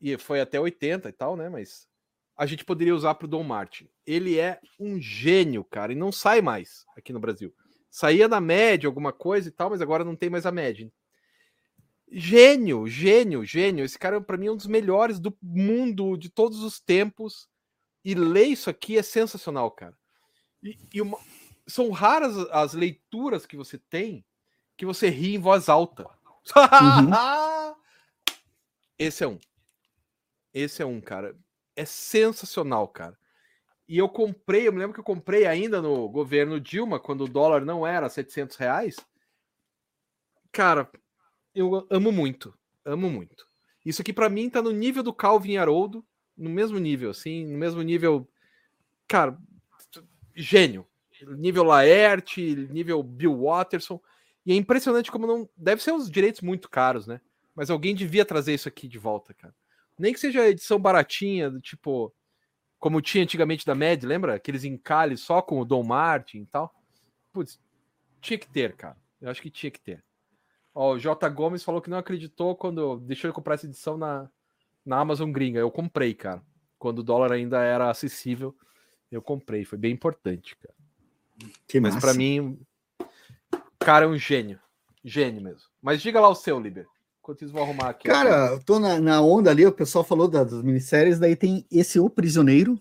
[0.00, 1.48] e foi até 80 e tal, né?
[1.48, 1.88] Mas
[2.36, 3.88] a gente poderia usar para o Dom Martin.
[4.06, 7.54] Ele é um gênio, cara, e não sai mais aqui no Brasil.
[7.94, 10.92] Saía na média alguma coisa e tal, mas agora não tem mais a média.
[12.10, 13.84] Gênio, gênio, gênio.
[13.84, 17.48] Esse cara, para mim, é um dos melhores do mundo de todos os tempos.
[18.04, 19.96] E ler isso aqui é sensacional, cara.
[20.60, 21.16] E, e uma...
[21.68, 24.24] são raras as leituras que você tem
[24.76, 26.02] que você ri em voz alta.
[26.02, 27.12] Uhum.
[28.98, 29.38] Esse é um.
[30.52, 31.38] Esse é um, cara.
[31.76, 33.16] É sensacional, cara.
[33.86, 37.28] E eu comprei, eu me lembro que eu comprei ainda no governo Dilma, quando o
[37.28, 38.96] dólar não era 700 reais.
[40.50, 40.90] Cara,
[41.54, 42.56] eu amo muito.
[42.84, 43.46] Amo muito.
[43.84, 46.04] Isso aqui para mim tá no nível do Calvin Haroldo,
[46.36, 48.26] no mesmo nível, assim, no mesmo nível.
[49.06, 49.38] Cara,
[50.34, 50.86] gênio.
[51.38, 54.00] Nível Laerte, nível Bill Watterson.
[54.44, 55.48] E é impressionante como não.
[55.56, 57.20] Deve ser uns direitos muito caros, né?
[57.54, 59.54] Mas alguém devia trazer isso aqui de volta, cara.
[59.98, 62.12] Nem que seja edição baratinha, do tipo,
[62.84, 64.34] como tinha antigamente da Mad, lembra?
[64.34, 66.70] Aqueles encalhes só com o Dom Martin e tal.
[67.32, 67.58] Putz,
[68.20, 68.94] tinha que ter, cara.
[69.22, 70.04] Eu acho que tinha que ter.
[70.74, 71.26] Ó, o J.
[71.30, 74.28] Gomes falou que não acreditou quando deixou de comprar essa edição na,
[74.84, 75.58] na Amazon gringa.
[75.58, 76.42] Eu comprei, cara.
[76.78, 78.54] Quando o dólar ainda era acessível,
[79.10, 79.64] eu comprei.
[79.64, 80.74] Foi bem importante, cara.
[81.66, 82.60] Que Mas para mim,
[83.78, 84.60] cara é um gênio.
[85.02, 85.70] Gênio mesmo.
[85.80, 86.86] Mas diga lá o seu, Liber.
[87.24, 88.06] Enquanto eles vão arrumar aqui.
[88.06, 91.64] Cara, eu tô na, na, onda ali, o pessoal falou das, das minisséries, daí tem
[91.72, 92.78] esse O Prisioneiro,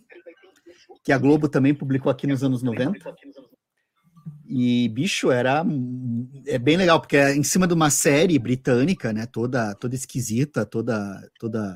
[1.02, 3.00] que a Globo também publicou aqui nos anos 90.
[4.46, 5.66] E, bicho, era
[6.46, 9.26] é bem legal, porque é em cima de uma série britânica, né?
[9.26, 11.74] Toda, toda esquisita, toda, toda,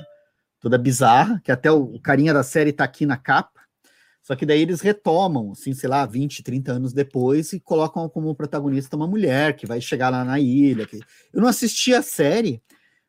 [0.59, 3.61] toda bizarra, que até o, o carinha da série tá aqui na capa.
[4.27, 8.35] Só que daí eles retomam, assim, sei lá, 20, 30 anos depois e colocam como
[8.35, 10.85] protagonista uma mulher que vai chegar lá na ilha.
[10.85, 10.99] Que...
[11.31, 12.61] Eu não assisti a série,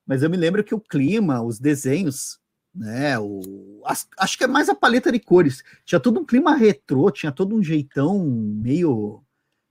[0.06, 2.38] mas eu me lembro que o clima, os desenhos,
[2.72, 3.82] né, o...
[4.16, 5.64] acho que é mais a paleta de cores.
[5.84, 9.20] Tinha todo um clima retrô, tinha todo um jeitão meio,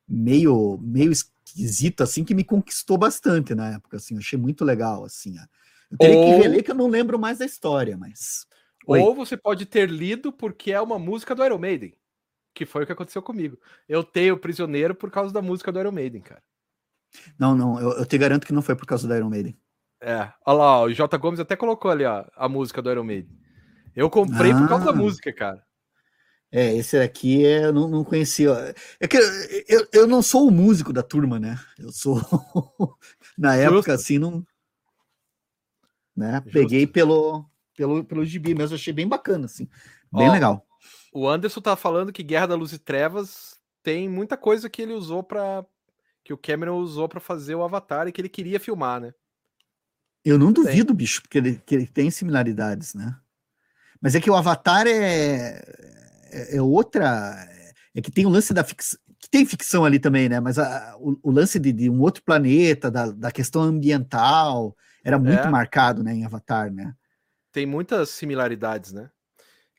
[0.06, 5.34] meio, meio esquisito, assim, que me conquistou bastante na época, assim, achei muito legal, assim.
[5.90, 6.26] Eu teria Ou...
[6.26, 8.46] que reler que eu não lembro mais da história, mas...
[8.88, 9.00] Oi.
[9.00, 11.94] Ou você pode ter lido porque é uma música do Iron Maiden,
[12.54, 13.60] que foi o que aconteceu comigo.
[13.88, 16.42] Eu tenho Prisioneiro por causa da música do Iron Maiden, cara.
[17.38, 19.60] Não, não, eu, eu te garanto que não foi por causa do Iron Maiden.
[20.02, 21.18] É, olha lá, o J.
[21.18, 23.38] Gomes até colocou ali ó, a música do Iron Maiden.
[23.94, 24.58] Eu comprei ah.
[24.58, 24.96] por causa da ah.
[24.96, 25.62] música, cara.
[26.50, 28.74] É, esse aqui é, eu não, não conhecia.
[29.02, 31.60] É que eu, eu não sou o músico da turma, né?
[31.78, 32.22] Eu sou.
[33.38, 33.92] Na época, Justo.
[33.92, 34.46] assim, não.
[36.16, 36.42] Né?
[36.52, 37.46] Peguei pelo,
[37.78, 39.70] pelo, pelo gibi mesmo, achei bem bacana, assim.
[40.12, 40.68] Bem Ó, legal.
[41.14, 44.94] O Anderson tá falando que Guerra da Luz e Trevas tem muita coisa que ele
[44.94, 45.64] usou para
[46.26, 49.14] que o Cameron usou para fazer o Avatar e que ele queria filmar, né?
[50.26, 50.96] Eu não duvido, tem.
[50.96, 53.16] bicho, porque ele, que ele tem similaridades, né?
[54.02, 55.64] Mas é que o Avatar é,
[56.32, 57.48] é, é outra.
[57.96, 59.00] É que tem o lance da ficção.
[59.20, 60.40] Que tem ficção ali também, né?
[60.40, 65.18] Mas a, o, o, lance de, de, um outro planeta, da, da questão ambiental, era
[65.18, 65.50] muito é.
[65.50, 66.94] marcado, né, em Avatar, né?
[67.58, 69.10] Tem muitas similaridades, né?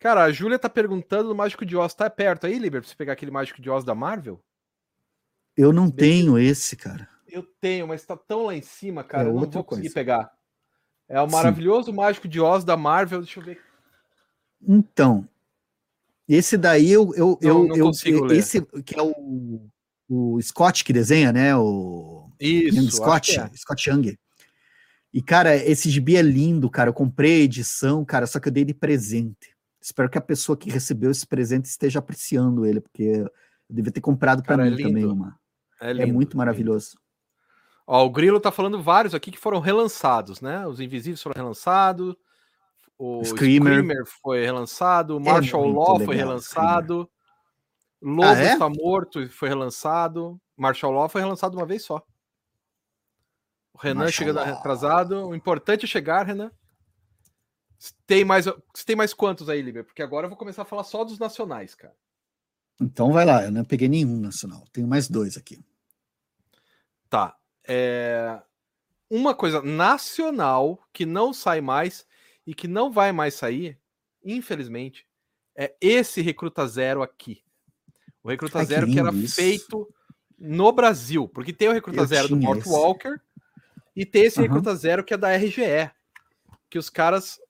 [0.01, 1.95] Cara, a Júlia tá perguntando o Mágico de Oz.
[1.95, 4.43] Tá perto aí, Liber, pra você pegar aquele Mágico de Oz da Marvel?
[5.57, 7.09] Eu não tenho esse, cara.
[7.29, 9.29] Eu tenho, mas tá tão lá em cima, cara.
[9.29, 9.95] É eu não vou conseguir coisa.
[9.95, 10.33] pegar.
[11.09, 11.97] É o maravilhoso Sim.
[11.97, 13.21] Mágico de Oz da Marvel.
[13.21, 13.61] Deixa eu ver.
[14.61, 15.29] Então,
[16.29, 17.15] esse daí eu.
[17.15, 19.69] eu, não, eu, não eu, eu Esse que é o,
[20.09, 21.57] o Scott que desenha, né?
[21.57, 22.29] O.
[22.41, 22.91] Isso.
[22.97, 23.49] Scott, é.
[23.55, 24.19] Scott Young.
[25.13, 26.91] E, cara, esse gibi é lindo, cara.
[26.91, 29.57] Eu comprei a edição, cara, só que eu dei de presente.
[29.81, 33.31] Espero que a pessoa que recebeu esse presente esteja apreciando ele, porque eu
[33.71, 35.39] devia ter comprado para mim é também uma.
[35.81, 36.99] É, lindo, é, muito maravilhoso.
[37.87, 40.67] Ó, o Grilo tá falando vários aqui que foram relançados, né?
[40.67, 42.15] Os Invisíveis foram relançados,
[42.99, 47.09] o Screamer, Screamer foi relançado, o é Marshall é Law foi relançado,
[48.03, 48.53] Lobo ah, é?
[48.53, 52.03] está morto foi relançado, Marshall Law foi relançado uma vez só.
[53.79, 56.51] O Renan chegando atrasado, o importante é chegar, Renan.
[58.09, 58.45] Tem mais,
[58.85, 59.85] tem mais quantos aí, Liber?
[59.85, 61.95] Porque agora eu vou começar a falar só dos nacionais, cara.
[62.81, 65.65] Então vai lá, eu não peguei nenhum nacional, tenho mais dois aqui.
[67.09, 67.37] Tá.
[67.67, 68.43] É...
[69.09, 72.05] Uma coisa nacional que não sai mais
[72.45, 73.79] e que não vai mais sair,
[74.25, 75.07] infelizmente,
[75.57, 77.45] é esse Recruta Zero aqui.
[78.25, 79.37] O Recruta Ai, Zero que, que era isso.
[79.37, 79.89] feito
[80.37, 83.21] no Brasil, porque tem o Recruta Eu Zero do Mort Walker
[83.99, 84.45] e tem esse uhum.
[84.45, 85.91] Recruta Zero que é da RGE,
[86.71, 87.41] que os caras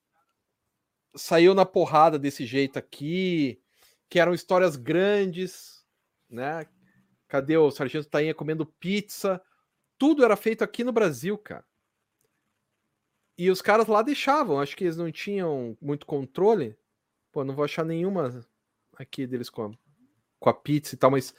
[1.15, 3.61] saiu na porrada desse jeito aqui,
[4.09, 5.85] que eram histórias grandes,
[6.27, 6.67] né?
[7.29, 9.43] Cadê o Sargento Tainha comendo pizza?
[9.99, 11.67] Tudo era feito aqui no Brasil, cara.
[13.37, 16.79] E os caras lá deixavam, acho que eles não tinham muito controle.
[17.31, 18.43] Pô, não vou achar nenhuma
[18.97, 19.71] aqui deles com a,
[20.41, 21.35] com a pizza e tal, mas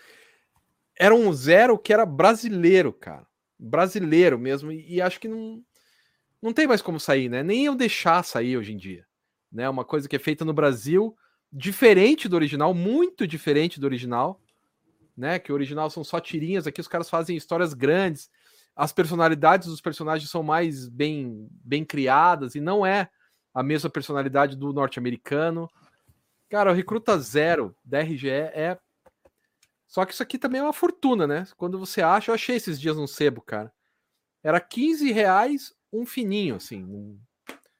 [0.95, 3.27] era um zero que era brasileiro, cara.
[3.59, 4.71] Brasileiro mesmo.
[4.71, 5.63] E, acho que não,
[6.41, 7.43] não tem mais como sair, né?
[7.43, 9.05] Nem eu deixar sair hoje em dia.
[9.51, 9.67] Né?
[9.69, 11.15] Uma coisa que é feita no Brasil,
[11.51, 14.41] diferente do original, muito diferente do original.
[15.17, 15.37] Né?
[15.37, 18.29] Que o original são só tirinhas, aqui os caras fazem histórias grandes
[18.79, 23.09] as personalidades dos personagens são mais bem, bem criadas e não é
[23.53, 25.69] a mesma personalidade do norte-americano.
[26.47, 28.79] Cara, o Recruta Zero da RGE é.
[29.89, 31.47] Só que isso aqui também é uma fortuna, né?
[31.57, 33.73] Quando você acha, eu achei esses dias no sebo, cara.
[34.43, 37.19] Era 15 reais um fininho, assim.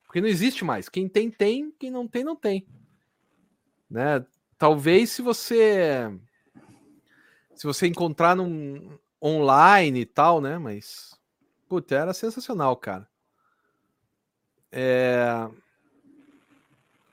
[0.04, 0.90] Porque não existe mais.
[0.90, 1.72] Quem tem, tem.
[1.80, 2.68] Quem não tem, não tem.
[3.88, 4.26] Né?
[4.58, 6.12] Talvez se você.
[7.54, 10.58] Se você encontrar num, online e tal, né?
[10.58, 11.16] Mas,
[11.68, 13.08] puta, era sensacional, cara.
[14.72, 15.48] É...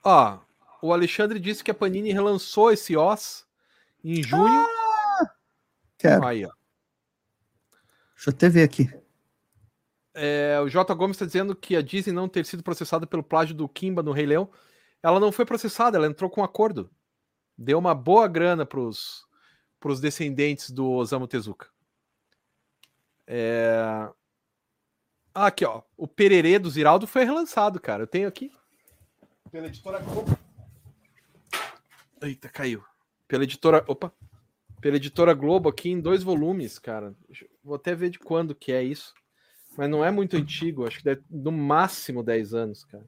[0.02, 0.38] Ó,
[0.80, 3.46] o Alexandre disse que a Panini relançou esse Oz
[4.02, 4.46] em junho.
[4.46, 4.75] Ah,
[5.98, 6.24] quero.
[6.24, 6.50] Aí, ó.
[8.14, 8.88] Deixa eu até ver aqui.
[10.14, 10.94] É, o J.
[10.94, 14.12] Gomes está dizendo que a Disney não ter sido processada pelo plágio do Kimba no
[14.12, 14.50] Rei Leão.
[15.02, 16.90] Ela não foi processada, ela entrou com um acordo.
[17.56, 19.26] Deu uma boa grana para os
[20.00, 21.68] descendentes do Osamu Tezuka.
[23.26, 24.08] É...
[25.34, 25.82] Ah, aqui, ó.
[25.96, 28.04] O Pererê do Ziraldo foi relançado, cara.
[28.04, 28.50] Eu tenho aqui.
[29.50, 30.02] Pela editora.
[32.22, 32.82] Eita, caiu.
[33.28, 33.84] Pela editora.
[33.86, 34.10] Opa!
[34.80, 37.14] Pela editora Globo aqui em dois volumes, cara.
[37.64, 39.14] Vou até ver de quando que é isso.
[39.76, 40.86] Mas não é muito antigo.
[40.86, 43.04] Acho que deve no máximo 10 anos, cara.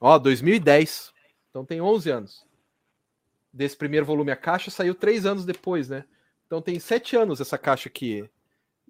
[0.00, 1.12] Ó, 2010.
[1.50, 2.46] Então tem 11 anos.
[3.52, 4.30] Desse primeiro volume.
[4.30, 6.04] A caixa saiu três anos depois, né?
[6.46, 8.28] Então tem sete anos essa caixa aqui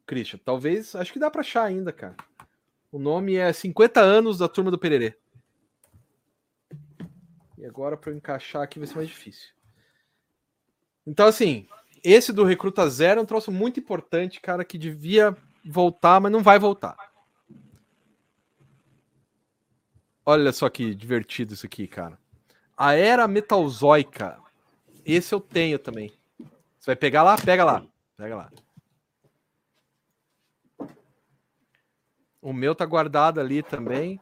[0.06, 0.38] Christian.
[0.44, 2.16] Talvez, acho que dá para achar ainda, cara.
[2.90, 5.16] O nome é 50 anos da turma do Pererê.
[7.58, 9.53] E agora para encaixar aqui vai ser mais difícil.
[11.06, 11.66] Então, assim,
[12.02, 16.42] esse do Recruta Zero é um troço muito importante, cara, que devia voltar, mas não
[16.42, 16.96] vai voltar.
[20.26, 22.18] Olha só que divertido isso aqui, cara.
[22.76, 24.38] A Era Metalzoica.
[25.04, 26.12] Esse eu tenho também.
[26.78, 27.36] Você vai pegar lá?
[27.36, 27.86] Pega lá.
[28.16, 28.52] Pega lá.
[32.40, 34.20] O meu tá guardado ali também.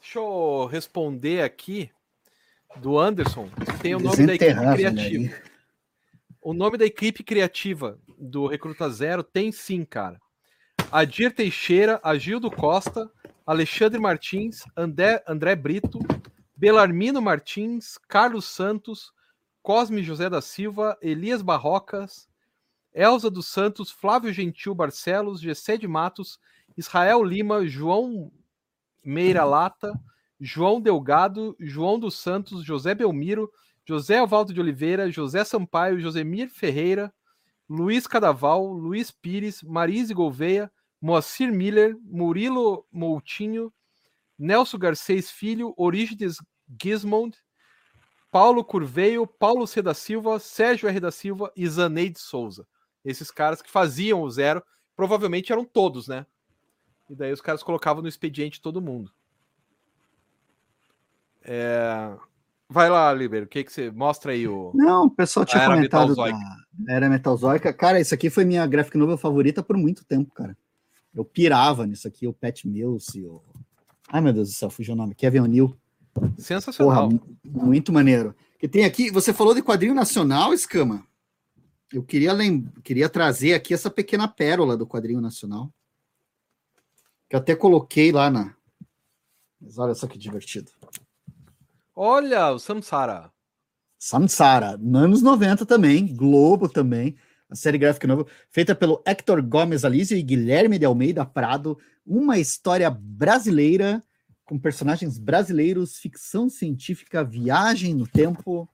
[0.00, 1.90] Deixa eu responder aqui
[2.80, 3.48] do Anderson.
[3.80, 5.24] Tem o nome da equipe né, criativa.
[5.24, 5.42] Né?
[6.40, 10.20] O nome da equipe criativa do Recruta Zero tem sim, cara.
[10.92, 13.10] Adir Teixeira, Agildo Costa,
[13.44, 15.98] Alexandre Martins, André, André Brito,
[16.56, 19.12] Belarmino Martins, Carlos Santos,
[19.62, 22.28] Cosme José da Silva, Elias Barrocas,
[22.94, 26.38] Elza dos Santos, Flávio Gentil Barcelos, Gessé de Matos,
[26.76, 28.30] Israel Lima, João
[29.04, 29.92] Meira Lata,
[30.40, 33.50] João Delgado, João dos Santos, José Belmiro,
[33.84, 37.12] José Alvaldo de Oliveira, José Sampaio, Josemir Ferreira,
[37.68, 43.72] Luiz Cadaval, Luiz Pires, Marise Gouveia, Moacir Miller, Murilo Moutinho,
[44.38, 46.38] Nelson Garcês Filho, Orígenes
[46.80, 47.36] Gismond,
[48.30, 49.80] Paulo Curveio, Paulo C.
[49.80, 51.00] da Silva, Sérgio R.
[51.00, 52.66] da Silva e Zaneide Souza.
[53.04, 54.62] Esses caras que faziam o zero,
[54.96, 56.26] provavelmente eram todos, né?
[57.08, 59.12] E daí os caras colocavam no expediente todo mundo.
[61.46, 62.16] É...
[62.68, 64.48] Vai lá, Liber, o que, que você mostra aí?
[64.48, 64.72] O...
[64.74, 67.72] Não, o pessoal tinha era comentado da Era Metalzoica.
[67.72, 70.56] Cara, isso aqui foi minha graphic novel favorita por muito tempo, cara.
[71.14, 73.40] Eu pirava nisso aqui, o Pat Mills e o...
[74.08, 75.14] Ai, meu Deus do céu, fugiu o nome.
[75.14, 75.76] Kevin O'Neill.
[76.36, 77.08] Sensacional.
[77.08, 78.34] Porra, muito maneiro.
[78.60, 81.06] E tem aqui, você falou de quadrinho nacional, Escama?
[81.92, 82.64] eu queria, lem...
[82.82, 85.72] queria trazer aqui essa pequena pérola do quadrinho nacional.
[87.28, 88.54] Que eu até coloquei lá na.
[89.60, 90.70] Mas olha só que divertido.
[91.98, 93.32] Olha, o Samsara.
[93.98, 97.16] Samsara, anos 90 também, Globo também,
[97.48, 102.38] a série gráfica nova, feita pelo Hector Gomes Alísio e Guilherme de Almeida Prado, uma
[102.38, 104.04] história brasileira
[104.44, 108.68] com personagens brasileiros, ficção científica, viagem no tempo,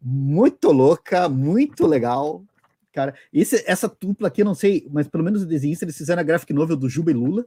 [0.00, 2.44] muito louca, muito legal.
[2.92, 6.20] Cara, esse, essa dupla aqui, eu não sei, mas pelo menos o desenho eles fizeram
[6.20, 7.44] a graphic novel do Juba e Lula,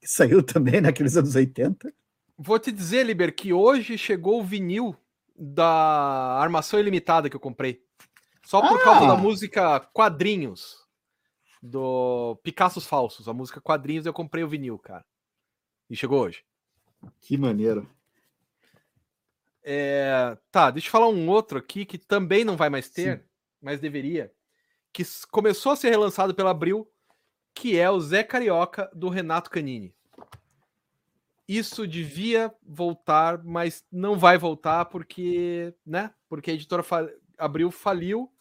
[0.00, 1.92] que saiu também naqueles anos 80.
[2.36, 4.96] Vou te dizer, Liber, que hoje chegou o vinil
[5.36, 7.84] da Armação Ilimitada que eu comprei.
[8.44, 8.84] Só por ah.
[8.84, 10.84] causa da música Quadrinhos,
[11.62, 13.28] do Picassos Falsos.
[13.28, 15.04] A música Quadrinhos eu comprei o vinil, cara.
[15.88, 16.44] E chegou hoje.
[17.20, 17.88] Que maneiro.
[19.62, 23.24] É, tá, deixa eu falar um outro aqui que também não vai mais ter, Sim.
[23.62, 24.30] mas deveria.
[24.92, 26.86] Que começou a ser relançado pela Abril,
[27.54, 29.94] que é o Zé Carioca do Renato Canini.
[31.46, 36.10] Isso devia voltar, mas não vai voltar porque, né?
[36.28, 38.32] Porque a editora fa Abril faliu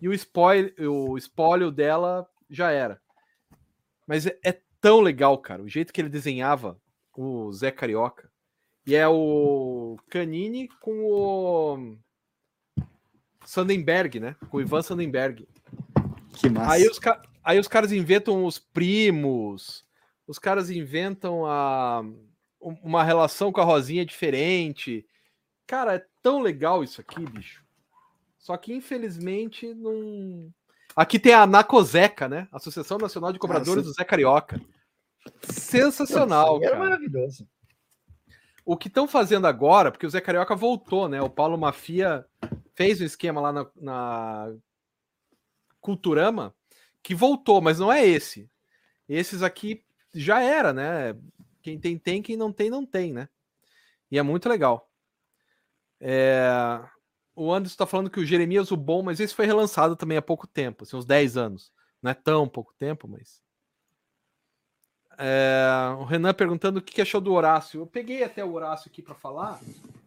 [0.00, 3.00] e o spoiler, o espólio dela já era.
[4.06, 6.80] Mas é, é tão legal, cara, o jeito que ele desenhava
[7.16, 8.30] o Zé Carioca
[8.86, 11.96] e é o Canini com o
[13.44, 14.36] Sandenberg, né?
[14.50, 15.46] Com o Ivan Sandenberg.
[16.34, 16.72] Que massa.
[16.72, 17.00] Aí os,
[17.44, 19.84] aí os caras inventam os primos,
[20.26, 22.02] os caras inventam a,
[22.60, 25.06] uma relação com a Rosinha diferente.
[25.66, 27.64] Cara, é tão legal isso aqui, bicho.
[28.38, 30.52] Só que infelizmente não.
[30.94, 32.48] Aqui tem a Nacoseca, né?
[32.50, 33.90] Associação Nacional de Cobradores Nossa.
[33.90, 34.60] do Zé Carioca.
[35.42, 36.58] Sensacional.
[36.58, 37.46] Nossa, é maravilhoso
[38.64, 41.20] o que estão fazendo agora, porque o Zé Carioca voltou, né?
[41.20, 42.24] O Paulo Mafia
[42.72, 44.54] fez um esquema lá na, na
[45.80, 46.54] Culturama
[47.02, 48.48] que voltou, mas não é esse.
[49.08, 49.82] Esses aqui
[50.14, 51.16] já era, né?
[51.62, 53.28] Quem tem, tem, quem não tem, não tem, né?
[54.10, 54.90] E é muito legal.
[56.00, 56.80] É...
[57.34, 60.22] O Anderson está falando que o Jeremias o bom, mas esse foi relançado também há
[60.22, 61.72] pouco tempo, assim, uns 10 anos.
[62.02, 63.42] Não é tão pouco tempo, mas.
[65.18, 67.80] É, o Renan perguntando o que achou do Horácio.
[67.80, 69.60] Eu peguei até o Horácio aqui para falar,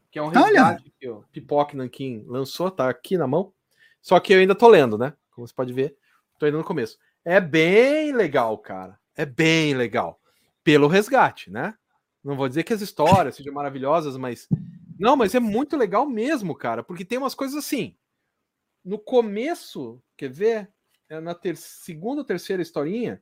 [0.09, 3.53] que é um resgate que o Pipoque Nankin lançou, tá aqui na mão.
[4.01, 5.13] Só que eu ainda tô lendo, né?
[5.31, 5.95] Como você pode ver,
[6.39, 6.97] tô ainda no começo.
[7.23, 8.99] É bem legal, cara.
[9.15, 10.19] É bem legal.
[10.63, 11.77] Pelo resgate, né?
[12.23, 14.47] Não vou dizer que as histórias sejam maravilhosas, mas.
[14.97, 17.97] Não, mas é muito legal mesmo, cara, porque tem umas coisas assim.
[18.83, 20.71] No começo, quer ver?
[21.09, 21.57] É na ter...
[21.57, 23.21] segunda ou terceira historinha,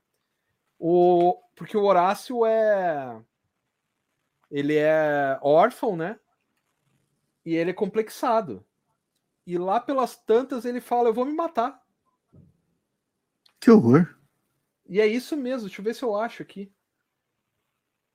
[0.83, 3.21] o, porque o Horácio é.
[4.49, 6.19] Ele é órfão, né?
[7.45, 8.65] E ele é complexado.
[9.45, 11.81] E lá pelas tantas ele fala: Eu vou me matar.
[13.59, 14.15] Que horror.
[14.87, 15.67] E é isso mesmo.
[15.67, 16.71] Deixa eu ver se eu acho aqui.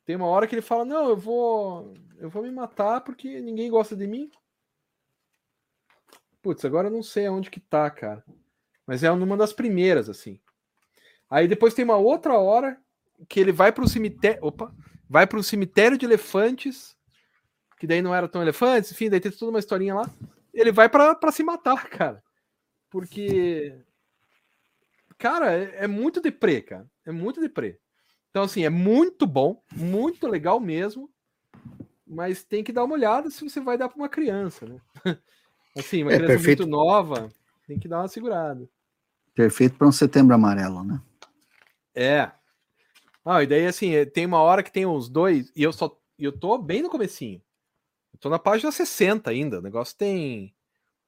[0.06, 1.92] Tem uma hora que ele fala: Não, eu vou.
[2.18, 4.30] Eu vou me matar porque ninguém gosta de mim.
[6.40, 8.24] Putz, agora eu não sei aonde que tá, cara.
[8.86, 10.40] Mas é uma das primeiras, assim.
[11.28, 12.80] Aí depois tem uma outra hora
[13.28, 14.38] que ele vai para o cemitério.
[14.44, 14.72] Opa!
[15.10, 16.96] Vai para o cemitério de elefantes,
[17.78, 20.10] que daí não era tão elefantes, enfim, daí tem toda uma historinha lá.
[20.54, 22.22] Ele vai para se matar, cara.
[22.88, 23.76] Porque.
[25.18, 26.88] Cara, é, é muito deprê, cara.
[27.04, 27.80] É muito deprê.
[28.36, 31.10] Então, assim, é muito bom, muito legal mesmo.
[32.06, 34.78] Mas tem que dar uma olhada se você vai dar para uma criança, né?
[35.74, 36.58] Assim, uma é, criança perfeito.
[36.64, 37.30] muito nova,
[37.66, 38.68] tem que dar uma segurada.
[39.34, 41.00] Perfeito para um setembro amarelo, né?
[41.94, 42.30] É.
[43.24, 45.98] Ah, e daí assim, tem uma hora que tem uns dois, e eu só.
[46.18, 47.40] Eu tô bem no comecinho.
[48.12, 49.60] Eu tô na página 60 ainda.
[49.60, 50.54] O negócio tem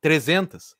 [0.01, 0.77] 300.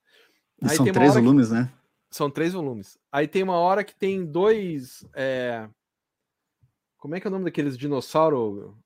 [0.63, 1.55] E são três volumes, que...
[1.55, 1.73] né?
[2.11, 2.99] São três volumes.
[3.13, 5.07] Aí tem uma hora que tem dois.
[5.15, 5.69] É...
[6.99, 8.77] Como é que é o nome daqueles dinossauro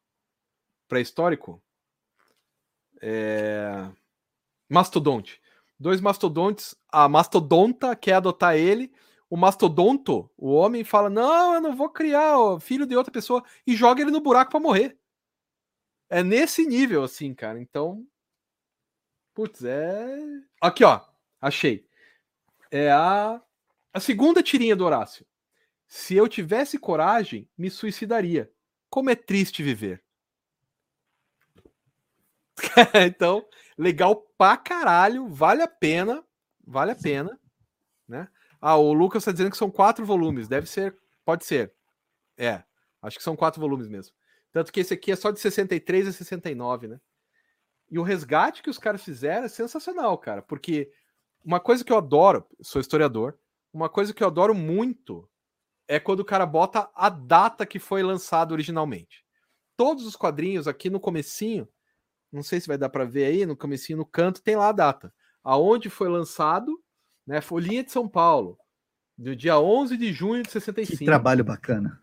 [0.87, 1.61] pré-histórico?
[3.01, 3.91] É...
[4.69, 5.41] Mastodonte.
[5.79, 6.77] Dois mastodontes.
[6.89, 8.93] A mastodonta quer adotar ele
[9.33, 13.75] o mastodonto, o homem, fala: Não, eu não vou criar filho de outra pessoa e
[13.75, 14.99] joga ele no buraco para morrer.
[16.11, 17.59] É nesse nível, assim, cara.
[17.59, 18.07] Então.
[19.33, 20.19] Putz, é.
[20.61, 21.01] Aqui, ó.
[21.41, 21.89] Achei.
[22.71, 23.41] É a,
[23.95, 25.27] a segunda tirinha do Horácio.
[25.95, 28.51] Se eu tivesse coragem, me suicidaria.
[28.89, 30.03] Como é triste viver.
[33.07, 33.47] então,
[33.77, 35.29] legal pra caralho.
[35.29, 36.25] Vale a pena.
[36.67, 37.39] Vale a pena.
[38.09, 38.27] Né?
[38.59, 40.49] Ah, o Lucas está dizendo que são quatro volumes.
[40.49, 40.97] Deve ser,
[41.27, 41.75] pode ser.
[42.39, 42.65] É,
[43.03, 44.15] acho que são quatro volumes mesmo.
[44.51, 46.99] Tanto que esse aqui é só de 63 a 69, né?
[47.91, 50.91] E o resgate que os caras fizeram é sensacional, cara, porque
[51.45, 53.39] uma coisa que eu adoro, sou historiador,
[53.71, 55.29] uma coisa que eu adoro muito
[55.93, 59.23] é quando o cara bota a data que foi lançado originalmente.
[59.77, 61.69] Todos os quadrinhos aqui no comecinho,
[62.33, 64.73] não sei se vai dar para ver aí, no comecinho no canto tem lá a
[64.73, 65.13] data.
[65.45, 66.83] Aonde foi lançado,
[67.27, 67.43] né?
[67.43, 68.59] Folhinha de São Paulo,
[69.19, 70.99] do dia 11 de junho de 65.
[70.99, 72.01] Que trabalho bacana.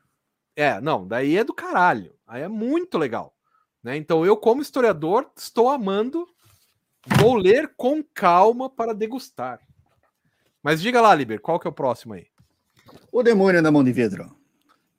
[0.56, 2.14] É, não, daí é do caralho.
[2.28, 3.36] Aí é muito legal.
[3.82, 3.98] Né?
[3.98, 6.28] Então eu, como historiador, estou amando.
[7.18, 9.60] Vou ler com calma para degustar.
[10.61, 12.28] Mas diga lá, Liber, qual que é o próximo aí?
[13.11, 14.36] O Demônio na Mão de Vidro.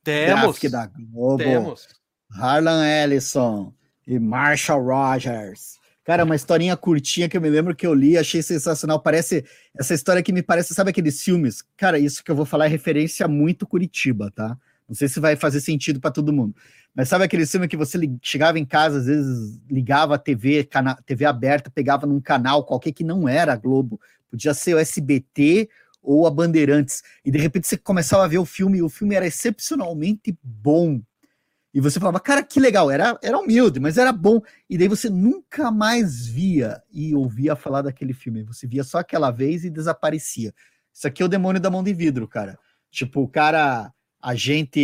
[0.02, 0.58] Temos.
[0.70, 1.38] da Globo.
[1.38, 1.88] Temos.
[2.30, 3.72] Harlan Ellison
[4.06, 5.78] e Marshall Rogers.
[6.04, 9.00] Cara, uma historinha curtinha que eu me lembro que eu li, achei sensacional.
[9.00, 9.44] Parece
[9.78, 11.62] essa história que me parece, sabe aqueles filmes?
[11.76, 14.56] Cara, isso que eu vou falar é referência muito Curitiba, tá?
[14.88, 16.54] Não sei se vai fazer sentido para todo mundo.
[16.94, 20.68] Mas sabe aquele filme que você chegava em casa, às vezes ligava a TV,
[21.06, 25.68] TV aberta, pegava num canal qualquer que não era Globo, podia ser o SBT
[26.02, 29.14] ou a Bandeirantes, e de repente você começava a ver o filme e o filme
[29.14, 31.00] era excepcionalmente bom.
[31.72, 34.40] E você falava, cara, que legal, era, era humilde, mas era bom.
[34.68, 38.42] E daí você nunca mais via e ouvia falar daquele filme.
[38.42, 40.52] Você via só aquela vez e desaparecia.
[40.92, 42.58] Isso aqui é o demônio da mão de vidro, cara.
[42.90, 44.80] Tipo, o cara a gente.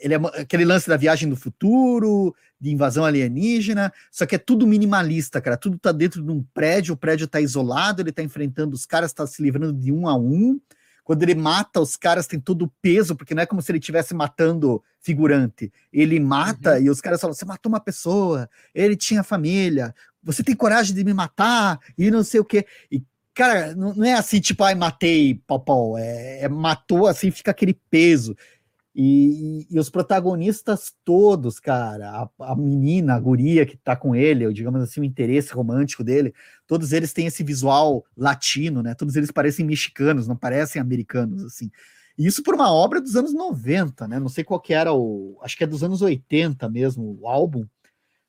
[0.00, 4.66] Ele é aquele lance da viagem do futuro, de invasão alienígena, só que é tudo
[4.66, 5.56] minimalista, cara.
[5.56, 9.12] Tudo tá dentro de um prédio, o prédio tá isolado, ele tá enfrentando os caras,
[9.12, 10.60] tá se livrando de um a um.
[11.04, 13.78] Quando ele mata os caras, tem todo o peso, porque não é como se ele
[13.78, 15.72] estivesse matando figurante.
[15.92, 16.82] Ele mata uhum.
[16.82, 21.02] e os caras falam: você matou uma pessoa, ele tinha família, você tem coragem de
[21.04, 22.66] me matar, e não sei o quê.
[22.90, 23.02] E
[23.38, 25.96] cara, não, é assim, tipo, ai, matei, pau, pau.
[25.96, 28.36] É, é, matou, assim, fica aquele peso.
[29.00, 34.44] E, e, os protagonistas todos, cara, a, a, menina, a guria que tá com ele,
[34.44, 36.34] ou digamos assim, o interesse romântico dele,
[36.66, 38.96] todos eles têm esse visual latino, né?
[38.96, 41.70] Todos eles parecem mexicanos, não parecem americanos, assim.
[42.18, 44.18] E isso por uma obra dos anos 90, né?
[44.18, 45.38] Não sei qual que era o.
[45.42, 47.64] Acho que é dos anos 80 mesmo, o álbum.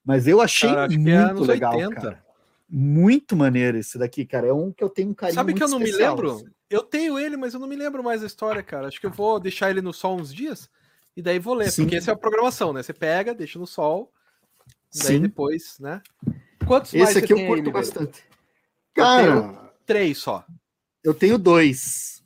[0.05, 1.95] Mas eu achei cara, muito é legal, 80.
[1.95, 2.23] cara.
[2.69, 4.45] Muito maneiro esse daqui, cara.
[4.45, 6.35] É um que eu tenho um carinho Sabe que eu não especial, me lembro?
[6.35, 6.58] Assim.
[6.69, 8.87] Eu tenho ele, mas eu não me lembro mais da história, cara.
[8.87, 10.69] Acho que eu vou deixar ele no sol uns dias
[11.15, 11.83] e daí vou ler, Sim.
[11.83, 12.83] porque essa é a programação, né?
[12.83, 14.11] Você pega, deixa no sol,
[14.93, 15.21] daí Sim.
[15.21, 16.01] depois, né?
[16.65, 18.23] Quantos Esse aqui eu curto bastante.
[18.93, 20.45] Cara, três só.
[21.03, 22.23] Eu tenho dois.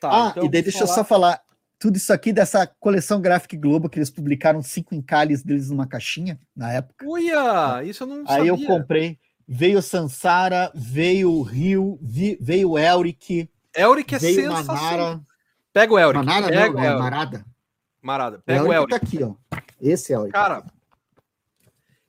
[0.00, 0.90] Tá, ah, então e daí deixa falar...
[0.90, 1.44] eu só falar
[1.78, 6.38] tudo isso aqui dessa coleção Graphic Globo que eles publicaram cinco encalhes deles numa caixinha
[6.54, 7.06] na época.
[7.06, 8.48] Uia, isso eu não Aí sabia.
[8.48, 9.18] eu comprei.
[9.46, 13.50] Veio Sansara, veio o Rio, veio o Elric.
[13.76, 15.20] Elric é veio Manara.
[15.72, 16.24] Pega o Elric.
[16.24, 17.44] Manara pega não, é Marada.
[18.00, 18.42] Marada.
[18.44, 18.90] Pega o Elric.
[18.90, 19.34] Tá aqui, ó.
[19.80, 20.32] Esse Elric.
[20.32, 20.64] Cara,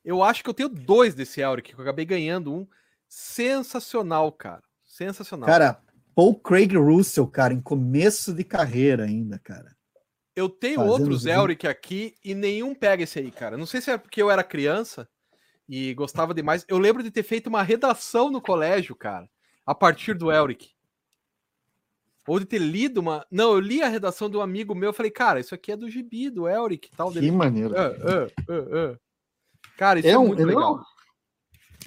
[0.03, 2.67] eu acho que eu tenho dois desse Elric, que eu acabei ganhando um.
[3.07, 4.63] Sensacional, cara.
[4.85, 5.47] Sensacional.
[5.47, 5.81] Cara,
[6.13, 9.75] Paul Craig Russell, cara, em começo de carreira ainda, cara.
[10.35, 13.57] Eu tenho Fazendo outros Elric aqui e nenhum pega esse aí, cara.
[13.57, 15.07] Não sei se é porque eu era criança
[15.67, 16.65] e gostava demais.
[16.67, 19.29] Eu lembro de ter feito uma redação no colégio, cara,
[19.65, 20.73] a partir do Elric.
[22.27, 23.25] Ou de ter lido uma.
[23.29, 24.89] Não, eu li a redação de um amigo meu.
[24.89, 27.11] Eu falei, cara, isso aqui é do Gibi, do Elric tal.
[27.11, 27.73] Que maneiro.
[27.73, 28.99] Uh, uh, uh,
[29.77, 30.83] cara, isso é, é um, muito é legal.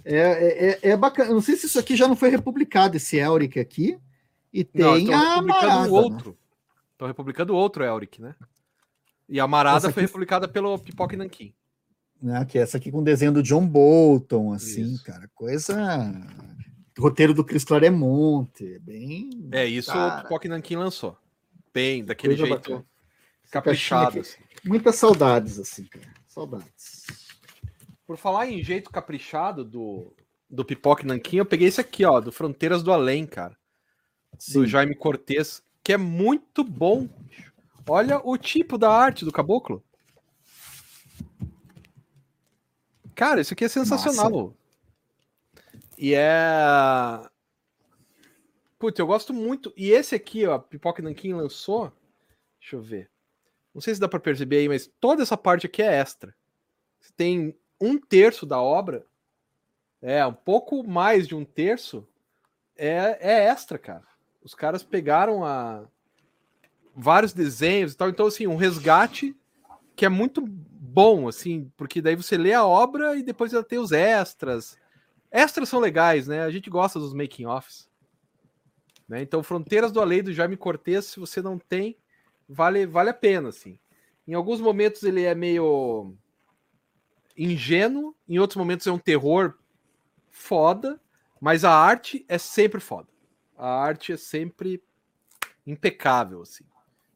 [0.04, 1.32] É, é, é, é, bacana.
[1.32, 3.98] Não sei se isso aqui já não foi republicado, esse Elric aqui.
[4.52, 5.82] E tem não, a Marada.
[5.82, 5.88] Né?
[5.90, 6.38] outro.
[6.92, 7.10] Estão né?
[7.10, 8.34] republicando outro Elric, né?
[9.28, 11.52] E a Marada foi republicada pelo Pipoca e Nankin
[12.22, 12.44] né?
[12.44, 15.04] Que é essa aqui com desenho do John Bolton, assim, isso.
[15.04, 15.76] cara, coisa.
[16.98, 19.30] Roteiro do Chris Claremonte, bem.
[19.52, 20.20] É isso cara.
[20.20, 21.16] o Pipoca Nankin lançou.
[21.72, 22.86] Bem, daquele coisa jeito bacana.
[23.50, 24.20] caprichado.
[24.20, 24.38] Assim.
[24.64, 26.06] Muitas saudades, assim, cara.
[26.26, 27.06] Saudades.
[28.04, 30.12] Por falar em jeito caprichado do,
[30.50, 33.56] do Pipoca Nankin, eu peguei esse aqui, ó, do Fronteiras do Além, cara.
[34.38, 34.54] Sim.
[34.54, 37.08] Do Jaime Cortez, que é muito bom.
[37.88, 39.84] Olha o tipo da arte do caboclo.
[43.18, 44.30] Cara, isso aqui é sensacional.
[44.30, 44.54] Nossa.
[45.98, 47.28] E é.
[48.78, 49.74] Putz, eu gosto muito.
[49.76, 51.92] E esse aqui, ó, Pipoca Nankin lançou.
[52.60, 53.10] Deixa eu ver.
[53.74, 56.32] Não sei se dá para perceber aí, mas toda essa parte aqui é extra.
[57.00, 59.04] Você tem um terço da obra.
[60.00, 62.06] É, um pouco mais de um terço.
[62.76, 64.06] É, é extra, cara.
[64.40, 65.84] Os caras pegaram a
[66.94, 68.10] vários desenhos e tal.
[68.10, 69.36] Então, assim, um resgate
[69.96, 70.48] que é muito
[70.88, 74.78] bom, assim, porque daí você lê a obra e depois ela tem os extras.
[75.30, 76.42] Extras são legais, né?
[76.42, 77.88] A gente gosta dos making offs.
[79.06, 79.22] Né?
[79.22, 81.96] Então, Fronteiras do Além do Jaime Cortez, se você não tem,
[82.48, 83.78] vale, vale a pena, assim.
[84.26, 86.14] Em alguns momentos ele é meio
[87.36, 89.54] ingênuo, em outros momentos é um terror
[90.30, 91.00] foda,
[91.40, 93.08] mas a arte é sempre foda.
[93.56, 94.82] a arte é sempre
[95.66, 96.64] impecável, assim.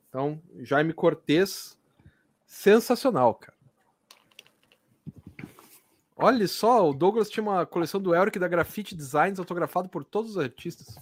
[0.08, 1.78] Então, Jaime Cortez,
[2.46, 3.51] sensacional, cara.
[6.22, 10.30] Olha só, o Douglas tinha uma coleção do Elric da Graffiti Designs autografado por todos
[10.30, 10.96] os artistas.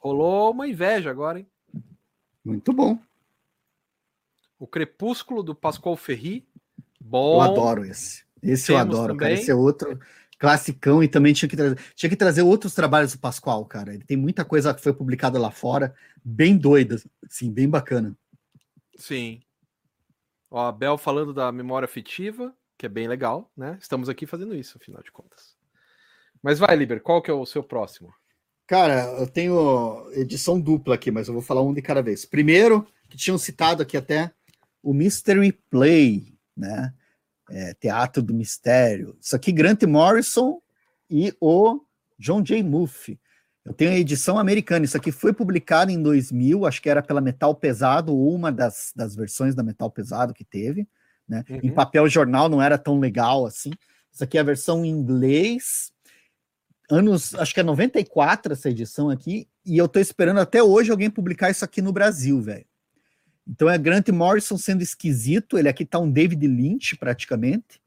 [0.00, 1.46] Rolou uma inveja agora, hein?
[2.42, 2.98] Muito bom.
[4.58, 6.48] O Crepúsculo do Pascoal Ferri.
[6.98, 7.34] Bom.
[7.34, 8.24] Eu adoro esse.
[8.42, 9.18] Esse Temos eu adoro, também.
[9.18, 9.32] cara.
[9.34, 10.00] Esse é outro
[10.38, 13.92] classicão e também tinha que, trazer, tinha que trazer outros trabalhos do Pascoal, cara.
[13.92, 15.94] Ele tem muita coisa que foi publicada lá fora,
[16.24, 16.96] bem doida,
[17.28, 18.16] sim, bem bacana.
[18.96, 19.42] Sim.
[20.50, 23.78] Ó, a Bel falando da memória afetiva, que é bem legal, né?
[23.80, 25.54] Estamos aqui fazendo isso, afinal de contas.
[26.42, 28.12] Mas vai, Liber, qual que é o seu próximo?
[28.66, 32.24] Cara, eu tenho edição dupla aqui, mas eu vou falar um de cada vez.
[32.24, 34.32] Primeiro, que tinham citado aqui até,
[34.82, 36.92] o Mystery Play, né?
[37.48, 39.16] é, Teatro do Mistério.
[39.20, 40.60] Isso aqui, Grant Morrison
[41.08, 41.80] e o
[42.18, 42.64] John J.
[42.64, 43.16] Muff.
[43.64, 44.84] Eu tenho a edição americana.
[44.84, 48.92] Isso aqui foi publicado em 2000, acho que era pela Metal Pesado, ou uma das,
[48.96, 50.88] das versões da Metal Pesado que teve.
[51.28, 51.44] Né?
[51.48, 51.60] Uhum.
[51.62, 53.70] Em papel jornal não era tão legal assim.
[54.12, 55.92] Isso aqui é a versão em inglês.
[56.90, 59.48] Anos, acho que é 94 essa edição aqui.
[59.64, 62.66] E eu tô esperando até hoje alguém publicar isso aqui no Brasil, velho.
[63.48, 67.80] Então é Grant Morrison sendo esquisito, ele aqui tá um David Lynch praticamente.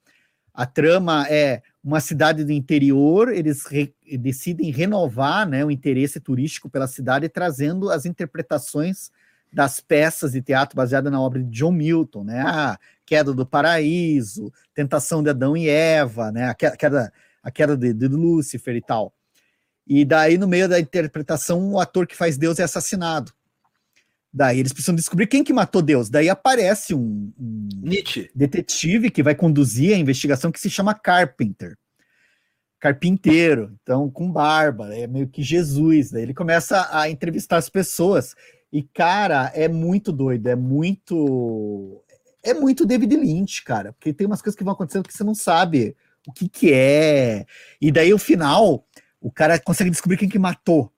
[0.53, 6.69] A trama é uma cidade do interior, eles re decidem renovar né, o interesse turístico
[6.69, 9.11] pela cidade, trazendo as interpretações
[9.51, 12.41] das peças de teatro baseadas na obra de John Milton, né?
[12.41, 16.49] A queda do paraíso, tentação de Adão e Eva, né?
[16.49, 17.13] A queda,
[17.43, 19.13] a queda de, de Lúcifer e tal.
[19.87, 23.31] E daí, no meio da interpretação, o ator que faz Deus é assassinado.
[24.33, 26.09] Daí eles precisam descobrir quem que matou Deus.
[26.09, 27.69] Daí aparece um, um
[28.33, 31.77] detetive que vai conduzir a investigação que se chama Carpenter.
[32.77, 36.11] Carpinteiro, então com barba, é meio que Jesus.
[36.11, 38.35] Daí ele começa a entrevistar as pessoas.
[38.73, 42.03] E, cara, é muito doido, é muito.
[42.45, 45.35] É muito David Lynch, cara, porque tem umas coisas que vão acontecendo que você não
[45.35, 45.95] sabe
[46.27, 47.45] o que, que é.
[47.81, 48.85] E daí, o final,
[49.19, 50.91] o cara consegue descobrir quem que matou.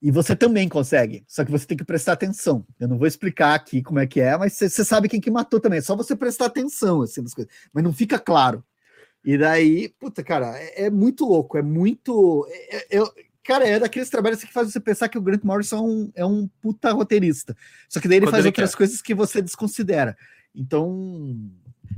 [0.00, 2.64] E você também consegue, só que você tem que prestar atenção.
[2.78, 5.58] Eu não vou explicar aqui como é que é, mas você sabe quem que matou
[5.58, 5.80] também.
[5.80, 8.62] É só você prestar atenção assim nas coisas, mas não fica claro.
[9.24, 12.46] E daí, puta, cara, é, é muito louco, é muito.
[12.48, 13.02] É, é,
[13.42, 16.24] cara, é daqueles trabalhos que faz você pensar que o Grant Morrison é um, é
[16.24, 17.56] um puta roteirista.
[17.88, 18.78] Só que daí ele Quando faz ele outras quer.
[18.78, 20.16] coisas que você desconsidera.
[20.54, 21.34] Então,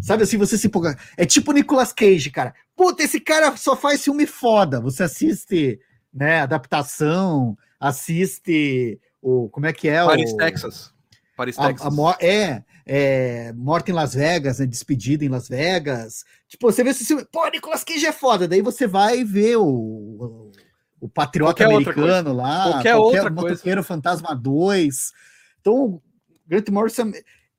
[0.00, 0.98] sabe assim, você se empolga.
[1.16, 2.54] É tipo Nicolas Cage, cara.
[2.76, 4.80] Puta, esse cara só faz filme foda.
[4.80, 5.80] Você assiste,
[6.12, 9.48] né, adaptação assiste o.
[9.48, 10.04] Como é que é?
[10.04, 10.92] Paris, o, Texas.
[11.34, 11.98] Paris, a, Texas.
[11.98, 14.66] A, é, é, Morte em Las Vegas, né?
[14.66, 16.24] Despedida em Las Vegas.
[16.46, 17.24] Tipo, você vê esse filme.
[17.32, 18.46] Pô, Nicolas Cage é foda.
[18.46, 20.52] Daí você vai ver o.
[21.00, 22.64] o, Patriota qualquer Americano lá.
[22.64, 25.12] Qualquer, qualquer outra Motoqueiro Fantasma 2.
[25.60, 26.02] Então,
[26.46, 27.10] Grant Morrison.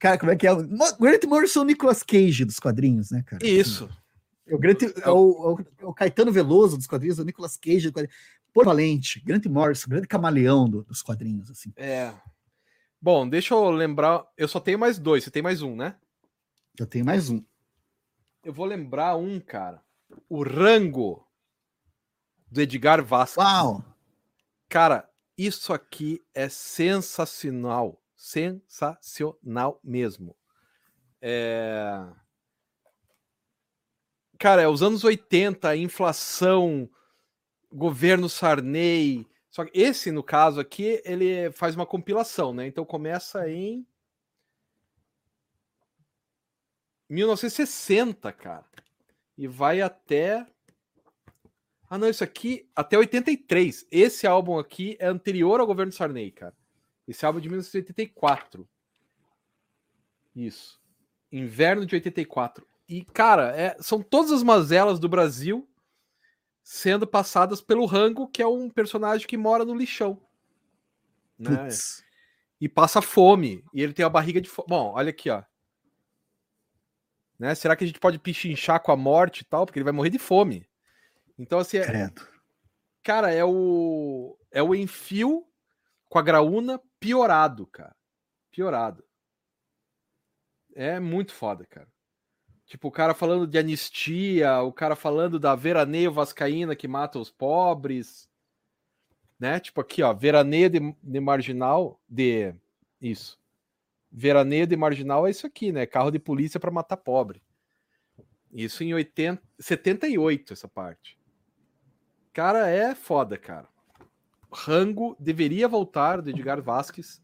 [0.02, 0.52] Cara, como é que é?
[1.00, 3.46] Grant Morrison Nicolas Cage dos quadrinhos, né, cara?
[3.46, 3.88] Isso.
[4.50, 5.54] O, Grant, é o,
[5.84, 7.94] o, o, Caetano Veloso dos quadrinhos, o Nicolas Cage.
[8.52, 11.72] Polivalente, grande Morrison, grande camaleão do, dos quadrinhos, assim.
[11.78, 12.12] É.
[13.00, 14.26] Bom, deixa eu lembrar.
[14.36, 15.96] Eu só tenho mais dois, você tem mais um, né?
[16.80, 17.44] Eu tenho mais um.
[18.44, 19.84] Eu vou lembrar um, cara.
[20.28, 21.24] O Rango
[22.50, 23.40] do Edgar Vasco.
[23.40, 23.86] Uau!
[24.68, 25.08] Cara,
[25.38, 28.01] isso aqui é sensacional.
[28.22, 30.38] Sensacional mesmo.
[31.20, 32.06] É...
[34.38, 36.88] Cara, é os anos 80, a inflação,
[37.74, 39.28] governo Sarney.
[39.50, 42.68] Só que esse, no caso aqui, ele faz uma compilação, né?
[42.68, 43.88] Então começa em
[47.10, 48.70] 1960, cara.
[49.36, 50.46] E vai até.
[51.90, 53.88] Ah, não, isso aqui até 83.
[53.90, 56.61] Esse álbum aqui é anterior ao governo Sarney, cara.
[57.08, 58.68] Esse álbum é de 1984.
[60.36, 60.80] Isso.
[61.32, 62.68] Inverno de 84.
[62.88, 65.68] E, cara, é, são todas as mazelas do Brasil
[66.64, 70.22] sendo passadas pelo Rango, que é um personagem que mora no lixão.
[71.38, 71.70] Né?
[72.60, 73.64] E passa fome.
[73.74, 74.68] E ele tem a barriga de fome.
[74.70, 75.44] Bom, olha aqui, ó.
[77.40, 77.56] Né?
[77.56, 79.66] Será que a gente pode pichinchar com a morte e tal?
[79.66, 80.68] Porque ele vai morrer de fome.
[81.40, 81.78] Então, assim.
[81.78, 82.12] É...
[83.02, 84.38] Cara, é o.
[84.52, 85.48] É o enfio
[86.08, 87.96] com a graúna piorado, cara.
[88.52, 89.04] Piorado.
[90.74, 91.88] É muito foda, cara.
[92.66, 97.30] Tipo, o cara falando de anistia, o cara falando da veraneio vascaína que mata os
[97.30, 98.30] pobres,
[99.38, 99.60] né?
[99.60, 102.56] Tipo aqui, ó, veraneio de, de marginal, de
[103.02, 103.38] isso.
[104.10, 105.86] Veraneio de marginal é isso aqui, né?
[105.86, 107.44] Carro de polícia para matar pobre.
[108.54, 111.18] Isso em 80, 78, essa parte.
[112.32, 113.68] Cara, é foda, cara.
[114.52, 117.22] Rango deveria voltar do Edgar Vasques.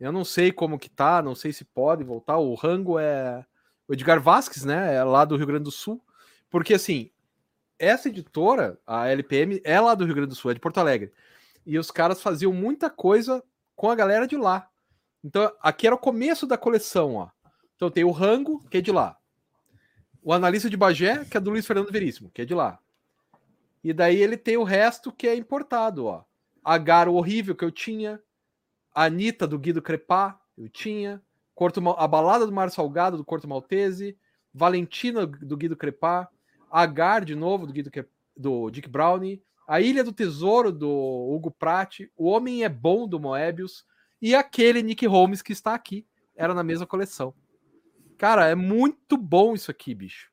[0.00, 2.38] Eu não sei como que tá, não sei se pode voltar.
[2.38, 3.44] O Rango é
[3.86, 4.94] o Edgar Vasques, né?
[4.94, 6.02] É lá do Rio Grande do Sul.
[6.50, 7.10] Porque assim,
[7.78, 11.12] essa editora, a LPM, é lá do Rio Grande do Sul, é de Porto Alegre.
[11.66, 13.42] E os caras faziam muita coisa
[13.74, 14.68] com a galera de lá.
[15.22, 17.30] Então, aqui era o começo da coleção, ó.
[17.76, 19.16] Então tem o Rango, que é de lá.
[20.22, 22.78] O Analista de Bagé, que é do Luiz Fernando Veríssimo, que é de lá.
[23.82, 26.24] E daí ele tem o resto que é importado, ó.
[26.64, 28.20] A Garo Horrível, que eu tinha.
[28.94, 31.22] A Anitta, do Guido Crepá, eu tinha.
[31.54, 34.16] Corto, a Balada do Mar Salgado, do Corto Maltese.
[34.52, 36.28] Valentina, do Guido Crepá.
[36.70, 37.90] Agar, de novo, do, Guido,
[38.36, 39.42] do Dick Brownie.
[39.66, 42.00] A Ilha do Tesouro, do Hugo Pratt.
[42.16, 43.84] O Homem é Bom, do Moebius
[44.24, 46.06] e aquele Nick Holmes que está aqui.
[46.34, 47.34] Era na mesma coleção.
[48.16, 50.30] Cara, é muito bom isso aqui, bicho.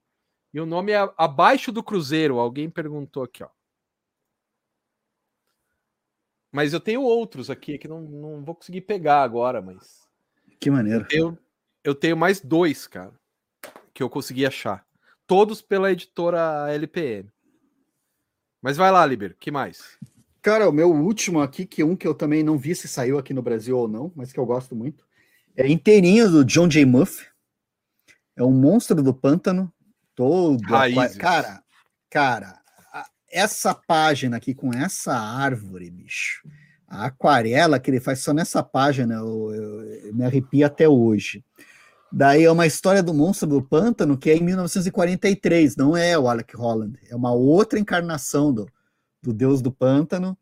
[0.54, 2.40] E o nome é Abaixo do Cruzeiro.
[2.40, 3.50] Alguém perguntou aqui, ó.
[6.52, 10.02] Mas eu tenho outros aqui que não, não vou conseguir pegar agora, mas.
[10.60, 11.04] Que maneiro.
[11.04, 11.40] Eu tenho,
[11.84, 13.14] eu tenho mais dois, cara,
[13.94, 14.86] que eu consegui achar.
[15.26, 17.30] Todos pela editora LPM.
[18.62, 19.98] Mas vai lá, Liber, que mais?
[20.42, 23.18] Cara, o meu último aqui, que é um que eu também não vi se saiu
[23.18, 25.06] aqui no Brasil ou não, mas que eu gosto muito,
[25.56, 26.86] é inteirinho do John J.
[26.86, 27.28] Muff.
[28.36, 29.72] É um monstro do pântano.
[30.16, 30.62] Todo.
[30.64, 31.18] Raízes.
[31.18, 31.64] Cara,
[32.10, 32.61] cara,
[33.32, 36.48] essa página aqui com essa árvore, bicho.
[36.88, 41.44] A aquarela que ele faz só nessa página, eu, eu, eu me arrepio até hoje.
[42.12, 46.28] Daí é uma história do monstro do pântano que é em 1943, não é o
[46.28, 48.68] Alec Holland, é uma outra encarnação do,
[49.24, 50.38] do deus do pântano,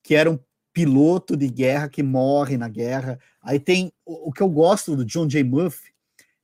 [0.00, 0.38] que era um
[0.72, 3.18] piloto de guerra que morre na guerra.
[3.42, 5.42] Aí tem o, o que eu gosto do John J.
[5.42, 5.90] Murphy,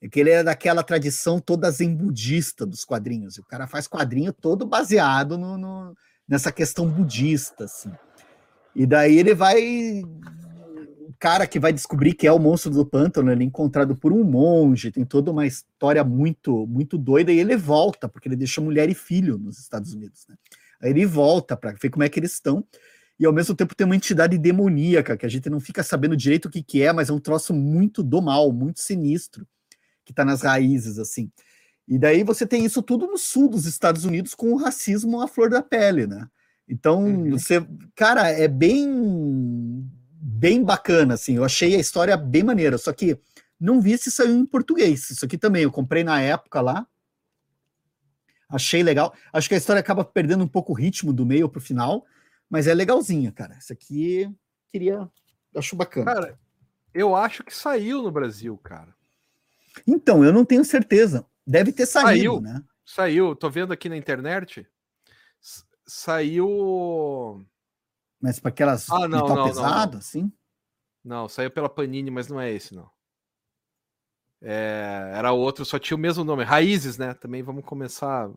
[0.09, 3.39] que ele é daquela tradição toda zen budista dos quadrinhos.
[3.39, 5.97] O cara faz quadrinho todo baseado no, no,
[6.29, 7.91] nessa questão budista, assim.
[8.75, 13.31] E daí ele vai o cara que vai descobrir que é o monstro do pântano,
[13.31, 17.57] ele é encontrado por um monge, tem toda uma história muito muito doida e ele
[17.57, 20.35] volta porque ele deixa mulher e filho nos Estados Unidos, né?
[20.83, 22.65] Aí ele volta para ver como é que eles estão.
[23.19, 26.47] E ao mesmo tempo tem uma entidade demoníaca que a gente não fica sabendo direito
[26.47, 29.47] o que, que é, mas é um troço muito do mal, muito sinistro,
[30.05, 31.31] que está nas raízes, assim.
[31.87, 35.29] E daí você tem isso tudo no sul dos Estados Unidos com o racismo à
[35.29, 36.27] flor da pele, né?
[36.69, 37.31] Então, uhum.
[37.31, 39.91] você, cara, é bem
[40.27, 41.37] bem bacana, assim.
[41.37, 43.19] Eu achei a história bem maneira, só que
[43.61, 45.11] não vi se saiu em português.
[45.11, 46.87] Isso aqui também eu comprei na época lá,
[48.55, 49.13] Achei legal.
[49.33, 52.07] Acho que a história acaba perdendo um pouco o ritmo do meio pro final,
[52.49, 53.57] mas é legalzinha, cara.
[53.59, 54.33] Isso aqui
[54.71, 55.09] queria.
[55.57, 56.15] Acho bacana.
[56.15, 56.39] Cara,
[56.93, 58.95] eu acho que saiu no Brasil, cara.
[59.87, 61.27] Então, eu não tenho certeza.
[61.47, 62.63] Deve ter saído, saiu, né?
[62.85, 64.67] Saiu, tô vendo aqui na internet.
[65.87, 67.45] Saiu.
[68.21, 70.33] Mas para aquelas ah, não, não, pesado, não, assim?
[71.05, 72.91] Não, saiu pela Panini, mas não é esse, não.
[74.41, 76.45] É, era outro, só tinha o mesmo nome.
[76.45, 77.15] Raízes, né?
[77.15, 78.31] Também vamos começar.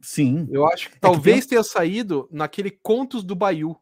[0.00, 0.48] Sim.
[0.50, 3.76] Eu acho que é talvez que tenha saído naquele Contos do Baiu.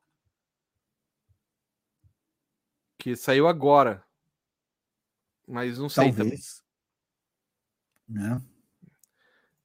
[2.99, 4.05] Que saiu agora.
[5.49, 6.63] Mas não sei talvez.
[8.07, 8.29] também.
[8.29, 8.43] Né?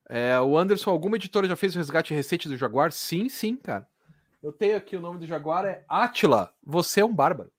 [0.09, 2.91] É, o Anderson, alguma editora já fez o resgate recente do Jaguar?
[2.91, 3.87] Sim, sim, cara.
[4.41, 6.53] Eu tenho aqui o nome do Jaguar, é Atila.
[6.63, 7.51] Você é um bárbaro.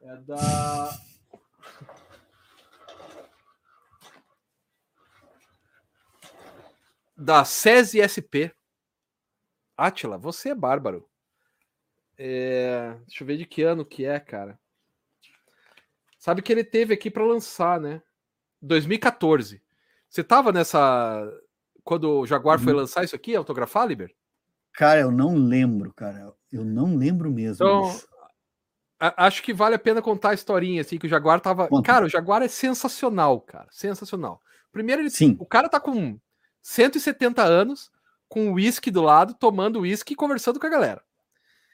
[0.00, 1.00] É da
[7.16, 8.52] da SESI SP.
[9.76, 11.08] Atila, você é bárbaro.
[12.16, 12.94] É...
[13.06, 14.58] Deixa eu ver de que ano que é, cara.
[16.20, 18.02] Sabe que ele teve aqui para lançar, né?
[18.60, 19.60] 2014.
[20.06, 21.26] Você tava nessa.
[21.82, 22.80] Quando o Jaguar foi uhum.
[22.80, 24.14] lançar isso aqui, autografar, Liber?
[24.74, 26.30] Cara, eu não lembro, cara.
[26.52, 27.54] Eu não lembro mesmo.
[27.54, 27.98] Então,
[29.00, 31.68] acho que vale a pena contar a historinha, assim, que o Jaguar tava.
[31.68, 31.86] Conta.
[31.86, 33.68] Cara, o Jaguar é sensacional, cara.
[33.70, 34.42] Sensacional.
[34.70, 35.10] Primeiro, ele...
[35.10, 35.36] Sim.
[35.40, 36.20] o cara tá com
[36.60, 37.90] 170 anos,
[38.28, 41.02] com uísque do lado, tomando uísque e conversando com a galera.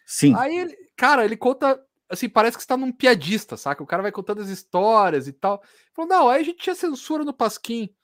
[0.06, 0.36] Sim.
[0.36, 3.82] Aí, cara, ele conta, assim, parece que está num piadista, saca?
[3.82, 5.62] O cara vai contando as histórias e tal.
[5.94, 7.94] Falou, não, aí a gente tinha censura no Pasquim.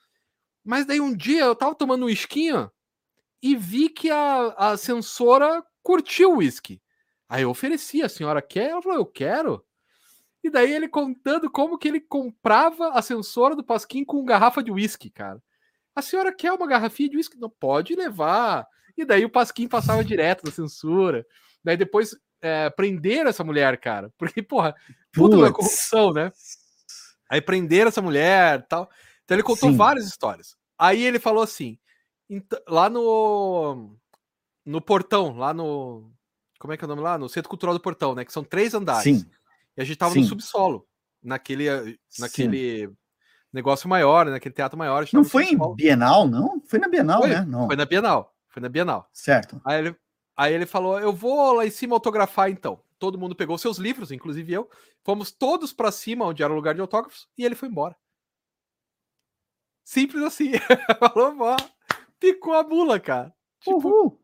[0.64, 2.70] Mas daí um dia eu tava tomando um uísquinho
[3.42, 6.80] e vi que a, a censora curtiu o uísque.
[7.28, 8.70] Aí eu ofereci, a senhora quer?
[8.70, 9.64] Ela falou, eu quero.
[10.44, 14.70] E daí ele contando como que ele comprava a censora do Pasquim com garrafa de
[14.70, 15.42] uísque, cara.
[15.94, 17.38] A senhora quer uma garrafinha de uísque?
[17.38, 18.66] Não pode levar.
[18.96, 21.26] E daí o Pasquim passava direto da censura.
[21.62, 24.12] Daí depois é, prenderam essa mulher, cara.
[24.18, 24.74] Porque, porra,
[25.12, 26.32] puta uma corrupção, né?
[27.30, 28.90] Aí prenderam essa mulher tal.
[29.24, 29.76] Então ele contou Sim.
[29.76, 30.56] várias histórias.
[30.78, 31.78] Aí ele falou assim:
[32.68, 33.96] lá no.
[34.64, 36.12] No portão, lá no.
[36.58, 37.18] Como é que é o nome lá?
[37.18, 38.24] No Centro Cultural do Portão, né?
[38.24, 39.02] Que são três andares.
[39.02, 39.28] Sim.
[39.76, 40.20] E a gente tava Sim.
[40.20, 40.86] no subsolo,
[41.22, 42.96] naquele, naquele Sim.
[43.52, 45.04] negócio maior, naquele teatro maior.
[45.12, 46.62] Não foi em Bienal, não?
[46.66, 47.44] Foi na Bienal, foi, né?
[47.44, 47.66] Não.
[47.66, 48.32] Foi na Bienal.
[48.48, 49.08] Foi na Bienal.
[49.12, 49.60] Certo.
[49.64, 49.96] Aí ele,
[50.36, 52.82] aí ele falou: Eu vou lá em cima autografar então.
[52.98, 54.70] Todo mundo pegou seus livros, inclusive eu.
[55.02, 57.96] Fomos todos para cima, onde era o lugar de autógrafos, e ele foi embora.
[59.84, 60.52] Simples assim.
[60.98, 61.56] falou, ó,
[62.20, 63.34] picou a bula, cara.
[63.60, 64.20] Tipo, Uhul.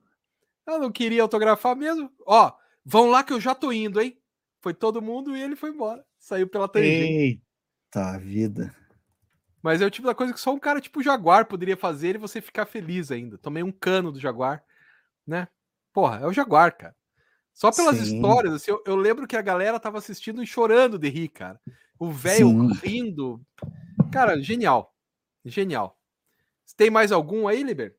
[0.66, 2.10] eu não queria autografar mesmo.
[2.24, 2.52] Ó,
[2.84, 4.16] vão lá que eu já tô indo, hein?
[4.60, 6.04] Foi todo mundo e ele foi embora.
[6.18, 7.42] Saiu pela tangente.
[7.92, 8.74] Eita vida.
[9.62, 12.18] Mas é o tipo da coisa que só um cara tipo Jaguar poderia fazer e
[12.18, 13.38] você ficar feliz ainda.
[13.38, 14.64] Tomei um cano do Jaguar,
[15.26, 15.48] né?
[15.98, 16.94] Porra, é o Jaguar, cara.
[17.52, 18.14] Só pelas Sim.
[18.14, 21.60] histórias, assim, eu, eu, lembro que a galera tava assistindo e chorando de rir, cara.
[21.98, 23.44] O velho rindo.
[24.12, 24.94] Cara, genial.
[25.44, 25.98] Genial.
[26.76, 27.96] Tem mais algum aí, Liber?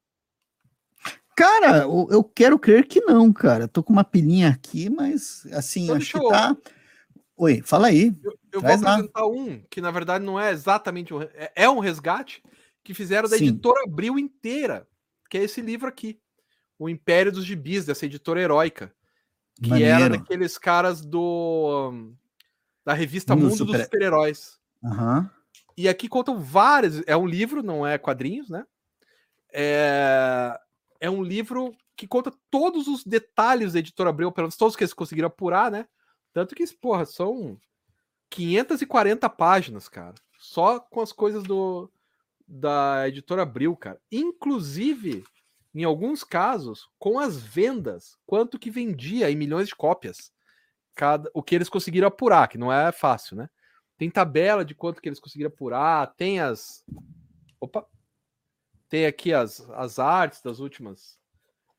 [1.35, 3.67] Cara, eu quero crer que não, cara.
[3.67, 6.55] Tô com uma pilhinha aqui, mas assim, então, acho que tá.
[7.35, 8.15] Oi, fala aí.
[8.23, 9.27] Eu, eu vou apresentar lá.
[9.27, 12.41] um que na verdade não é exatamente um, é, é um resgate
[12.81, 13.47] que fizeram da Sim.
[13.47, 14.87] editora Abril inteira,
[15.29, 16.17] que é esse livro aqui,
[16.79, 18.91] O Império dos Gibis, dessa editora heróica.
[19.61, 19.91] Que Maneiro.
[19.91, 22.13] era daqueles caras do.
[22.85, 23.73] da revista Mundo, Mundo super...
[23.73, 24.59] dos Super-Heróis.
[24.81, 25.29] Uhum.
[25.77, 27.03] E aqui contam várias.
[27.05, 28.65] É um livro, não é quadrinhos, né?
[29.51, 30.57] É,
[31.01, 34.83] é um livro que conta todos os detalhes da editora Abreu, pelo menos todos que
[34.83, 35.85] eles conseguiram apurar, né?
[36.31, 37.57] Tanto que, porra, são
[38.29, 40.15] 540 páginas, cara.
[40.37, 41.91] Só com as coisas do
[42.47, 43.99] da editora Abril, cara.
[44.11, 45.23] Inclusive,
[45.73, 50.31] em alguns casos, com as vendas, quanto que vendia em milhões de cópias.
[50.95, 53.49] Cada, o que eles conseguiram apurar, que não é fácil, né?
[53.97, 56.83] Tem tabela de quanto que eles conseguiram apurar, tem as.
[57.59, 57.85] Opa!
[58.87, 61.19] Tem aqui as, as artes das últimas.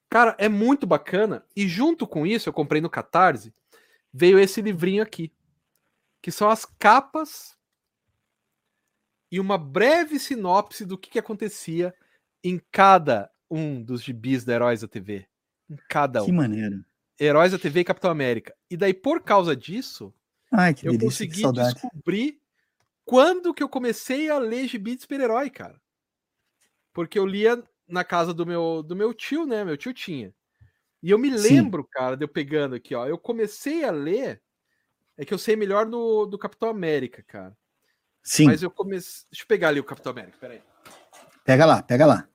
[0.09, 1.45] Cara, é muito bacana.
[1.57, 3.53] E junto com isso, eu comprei no Catarse,
[4.13, 5.33] veio esse livrinho aqui.
[6.23, 7.57] Que são as capas
[9.31, 11.95] e uma breve sinopse do que, que acontecia
[12.43, 15.27] em cada um dos gibis da Heróis da TV.
[15.69, 16.27] Em cada um.
[16.27, 16.85] Que maneiro.
[17.19, 18.55] Heróis da TV e Capitão América.
[18.71, 20.15] E daí, por causa disso,
[20.51, 22.41] Ai, eu delícia, consegui descobrir
[23.05, 25.81] quando que eu comecei a ler gibi de super-herói, cara.
[26.93, 29.65] Porque eu lia na casa do meu, do meu tio, né?
[29.65, 30.33] Meu tio tinha.
[31.03, 31.89] E eu me lembro, Sim.
[31.93, 33.07] cara, de eu pegando aqui, ó.
[33.07, 34.41] Eu comecei a ler.
[35.17, 37.57] É que eu sei melhor no, do Capitão América, cara.
[38.23, 38.47] Sim.
[38.47, 39.27] Mas eu comecei.
[39.31, 40.63] Deixa eu pegar ali o Capitão América, peraí.
[41.45, 42.29] Pega lá, pega lá.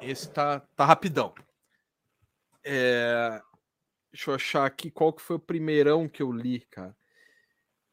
[0.00, 1.34] Esse tá, tá rapidão.
[2.64, 3.40] É...
[4.12, 6.96] Deixa eu achar aqui qual que foi o primeirão que eu li, cara.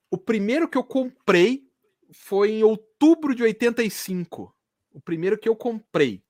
[0.10, 1.68] O primeiro que eu comprei
[2.14, 4.56] foi em outubro de 85.
[4.94, 6.24] O primeiro que eu comprei.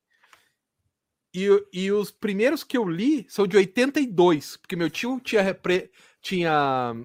[1.34, 5.92] E, e os primeiros que eu li são de 82, porque meu tio tinha, repre,
[6.22, 6.96] tinha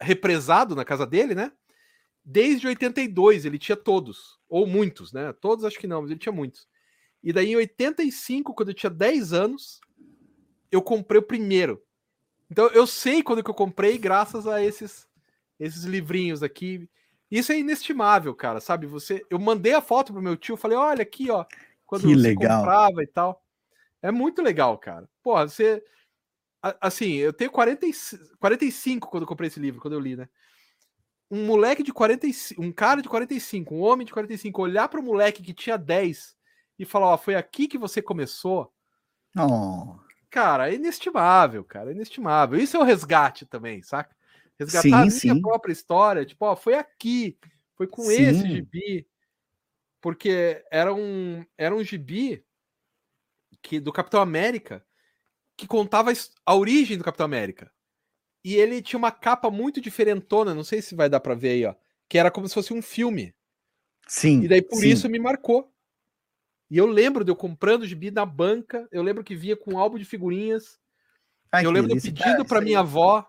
[0.00, 1.50] represado na casa dele, né?
[2.22, 5.32] Desde 82 ele tinha todos, ou muitos, né?
[5.32, 6.68] Todos acho que não, mas ele tinha muitos.
[7.24, 9.80] E daí em 85, quando eu tinha 10 anos,
[10.70, 11.82] eu comprei o primeiro.
[12.50, 15.08] Então eu sei quando que eu comprei graças a esses
[15.58, 16.86] esses livrinhos aqui.
[17.30, 18.86] Isso é inestimável, cara, sabe?
[18.86, 21.46] Você, eu mandei a foto pro meu tio, falei: "Olha aqui, ó,
[21.86, 22.58] quando que você legal.
[22.58, 23.42] comprava e tal".
[24.02, 25.08] É muito legal, cara.
[25.22, 25.82] Porra, você
[26.80, 27.86] assim, eu tenho 40,
[28.38, 30.28] 45 quando eu comprei esse livro, quando eu li, né?
[31.30, 35.04] Um moleque de 45, um cara de 45, um homem de 45 olhar para um
[35.04, 36.36] moleque que tinha 10
[36.78, 38.72] e falar, ó, foi aqui que você começou.
[39.36, 39.96] Oh.
[40.30, 42.58] Cara, é inestimável, cara, é inestimável.
[42.58, 44.14] Isso é o resgate também, saca?
[44.58, 45.40] Resgatar sim, a minha sim.
[45.40, 47.38] própria história, tipo, ó, foi aqui,
[47.76, 48.22] foi com sim.
[48.22, 49.06] esse gibi.
[50.00, 52.44] Porque era um, era um gibi
[53.62, 54.84] que do Capitão América
[55.56, 56.12] que contava
[56.44, 57.70] a origem do Capitão América.
[58.44, 61.64] E ele tinha uma capa muito diferentona, não sei se vai dar para ver aí,
[61.64, 61.74] ó,
[62.08, 63.34] que era como se fosse um filme.
[64.06, 64.42] Sim.
[64.42, 64.88] E daí por sim.
[64.88, 65.73] isso me marcou.
[66.70, 69.78] E eu lembro de eu comprando gibi na banca, eu lembro que via com um
[69.78, 70.78] álbum de figurinhas.
[71.52, 73.26] Ai, eu lembro de eu pedindo para minha avó.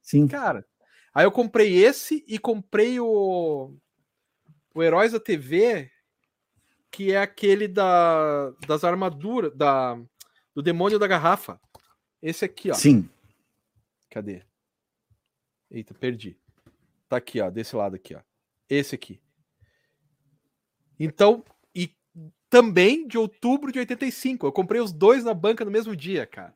[0.00, 0.26] Sim.
[0.28, 0.64] Cara.
[1.14, 3.74] Aí eu comprei esse e comprei o
[4.74, 5.90] o Heróis da TV,
[6.90, 9.98] que é aquele da das armaduras da
[10.54, 11.60] do demônio da garrafa.
[12.22, 12.74] Esse aqui, ó.
[12.74, 13.08] Sim.
[14.10, 14.42] Cadê?
[15.70, 16.38] Eita, perdi.
[17.08, 18.20] Tá aqui, ó, desse lado aqui, ó.
[18.68, 19.20] Esse aqui.
[20.98, 21.44] Então,
[22.56, 24.46] também de outubro de 85.
[24.46, 26.54] Eu comprei os dois na banca no mesmo dia, cara.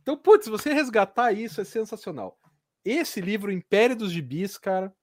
[0.00, 2.38] Então, putz, você resgatar isso é sensacional.
[2.84, 4.94] Esse livro, Império dos Gibis, cara.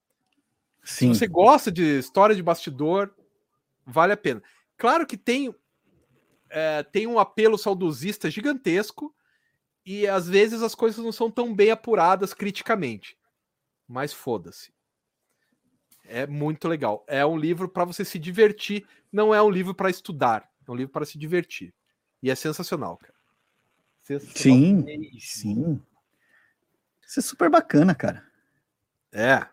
[0.82, 1.14] Sim.
[1.14, 3.14] Se você gosta de história de bastidor,
[3.86, 4.42] vale a pena.
[4.78, 5.54] Claro que tem,
[6.50, 9.14] é, tem um apelo saudosista gigantesco,
[9.86, 13.18] e às vezes as coisas não são tão bem apuradas criticamente.
[13.86, 14.72] Mas foda-se.
[16.10, 17.06] É muito legal.
[17.08, 20.76] É um livro para você se divertir, não é um livro para estudar, é um
[20.76, 21.74] livro para se divertir.
[22.22, 23.14] E é sensacional, cara.
[24.04, 25.82] Sensacional sim, sim.
[27.08, 28.24] Isso é super bacana, cara.
[29.12, 29.48] É.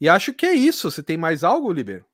[0.00, 0.90] E acho que é isso.
[0.90, 2.04] Você tem mais algo, Liber?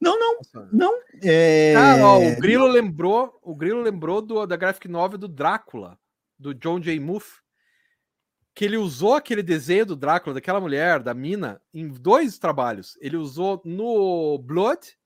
[0.00, 0.40] Não, não,
[0.72, 1.02] não.
[1.22, 1.74] É...
[1.76, 5.98] Ah, ó, o Grilo lembrou, o Grilo lembrou do, da graphic novel do Drácula,
[6.38, 6.98] do John J.
[6.98, 7.42] Muth,
[8.60, 12.94] que ele usou aquele desenho do Drácula, daquela mulher, da mina, em dois trabalhos.
[13.00, 14.98] Ele usou no Blood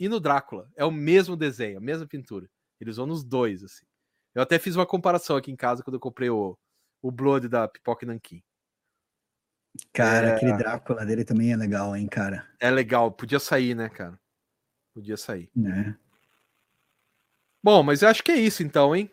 [0.00, 0.66] e no Drácula.
[0.74, 2.48] É o mesmo desenho, a mesma pintura.
[2.80, 3.84] Ele usou nos dois, assim.
[4.34, 6.56] Eu até fiz uma comparação aqui em casa quando eu comprei o,
[7.02, 8.42] o Blood da Pipoca Nankin.
[9.92, 10.34] Cara, é...
[10.34, 12.48] aquele Drácula dele também é legal, hein, cara?
[12.58, 14.18] É legal, podia sair, né, cara?
[14.94, 15.50] Podia sair.
[15.54, 15.94] Né?
[17.62, 19.12] Bom, mas eu acho que é isso então, hein?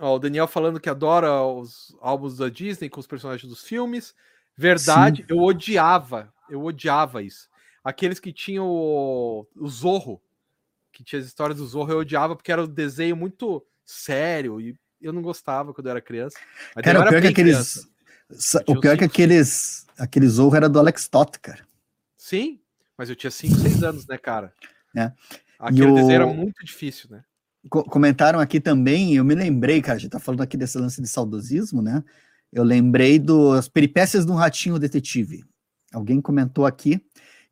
[0.00, 4.14] Ó, o Daniel falando que adora os álbuns da Disney com os personagens dos filmes.
[4.56, 5.26] Verdade, Sim.
[5.28, 7.48] eu odiava, eu odiava isso.
[7.84, 10.20] Aqueles que tinham o, o Zorro,
[10.90, 14.74] que tinha as histórias do Zorro, eu odiava porque era um desenho muito sério e
[15.02, 16.38] eu não gostava quando eu era criança.
[16.74, 17.88] Mas cara, o pior, que aqueles,
[18.66, 21.66] o pior que aqueles, aqueles Zorro era do Alex Todd, cara.
[22.16, 22.58] Sim,
[22.96, 24.52] mas eu tinha 5, 6 anos, né, cara?
[24.96, 25.12] É.
[25.58, 25.94] Aquele o...
[25.94, 27.22] desenho era muito difícil, né?
[27.68, 31.08] Comentaram aqui também, eu me lembrei, cara, a gente tá falando aqui desse lance de
[31.08, 32.02] saudosismo, né?
[32.52, 35.44] Eu lembrei das peripécias de um ratinho detetive.
[35.92, 37.00] Alguém comentou aqui.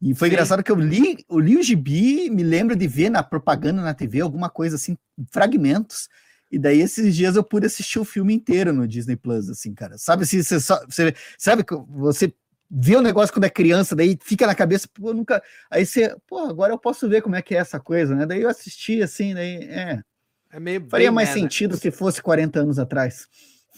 [0.00, 0.34] E foi Sim.
[0.34, 3.94] engraçado que eu li, eu li o gibi, me lembro de ver na propaganda na
[3.94, 4.96] TV, alguma coisa assim,
[5.30, 6.08] fragmentos.
[6.50, 9.98] E daí esses dias eu pude assistir o filme inteiro no Disney Plus, assim, cara.
[9.98, 12.32] Sabe se você, você sabe que você
[12.70, 15.42] vê o um negócio quando é criança, daí fica na cabeça, pô, nunca.
[15.70, 18.26] Aí você, pô, agora eu posso ver como é que é essa coisa, né?
[18.26, 20.02] Daí eu assisti assim, daí é.
[20.50, 23.28] É meio Faria mais sentido se fosse 40 anos atrás.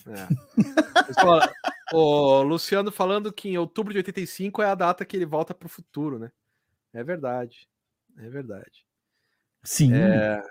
[0.06, 1.92] É.
[1.92, 5.66] o Luciano falando que em outubro de 85 é a data que ele volta para
[5.66, 6.30] o futuro, né?
[6.92, 7.68] É verdade.
[8.18, 8.86] É verdade.
[9.62, 9.92] Sim.
[9.94, 10.42] É...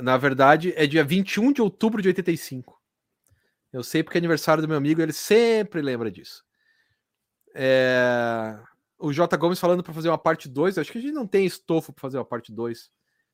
[0.00, 2.80] Na verdade, é dia 21 de outubro de 85.
[3.72, 6.45] Eu sei porque é aniversário do meu amigo, ele sempre lembra disso.
[7.56, 8.56] É...
[8.98, 9.36] O J.
[9.36, 10.78] Gomes falando para fazer uma parte 2.
[10.78, 12.90] Acho que a gente não tem estofo para fazer uma parte 2.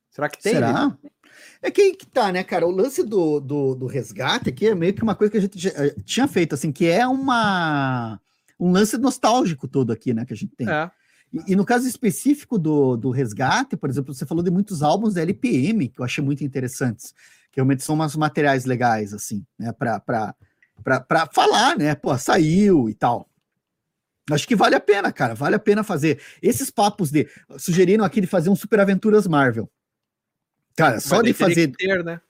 [0.09, 0.53] Será que tem?
[0.53, 0.95] Será?
[1.61, 2.67] É que, que tá, né, cara?
[2.67, 5.67] O lance do, do, do, resgate aqui é meio que uma coisa que a gente
[5.67, 8.19] eh, tinha feito, assim, que é uma
[8.59, 10.69] um lance nostálgico todo aqui, né, que a gente tem.
[10.69, 10.89] É.
[11.33, 15.15] E, e, no caso específico do, do resgate, por exemplo, você falou de muitos álbuns
[15.15, 17.13] da LPM, que eu achei muito interessantes,
[17.51, 20.35] que realmente são umas materiais legais, assim, né, para
[21.33, 23.27] falar, né, pô, saiu e tal.
[24.31, 25.33] Acho que vale a pena, cara.
[25.33, 26.21] Vale a pena fazer.
[26.41, 27.27] Esses papos de.
[27.57, 29.69] Sugeriram aqui de fazer um Super Aventuras Marvel.
[30.75, 31.71] Cara, só de fazer.
[31.75, 32.21] ter, né?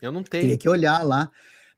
[0.00, 0.42] Eu não tenho.
[0.42, 1.30] Teria que olhar lá.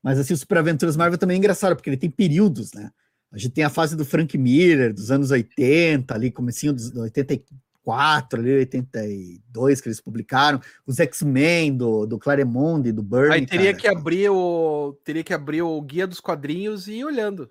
[0.02, 2.90] Mas assim, o Super Aventuras Marvel também é engraçado, porque ele tem períodos, né?
[3.30, 8.40] A gente tem a fase do Frank Miller, dos anos 80, ali, comecinho dos 84,
[8.40, 10.60] ali, 82, que eles publicaram.
[10.86, 13.34] Os X-Men do, do Claremont, do Burnie.
[13.34, 13.76] Aí teria cara.
[13.76, 14.96] que abrir o.
[15.04, 17.50] Teria que abrir o guia dos quadrinhos e ir olhando.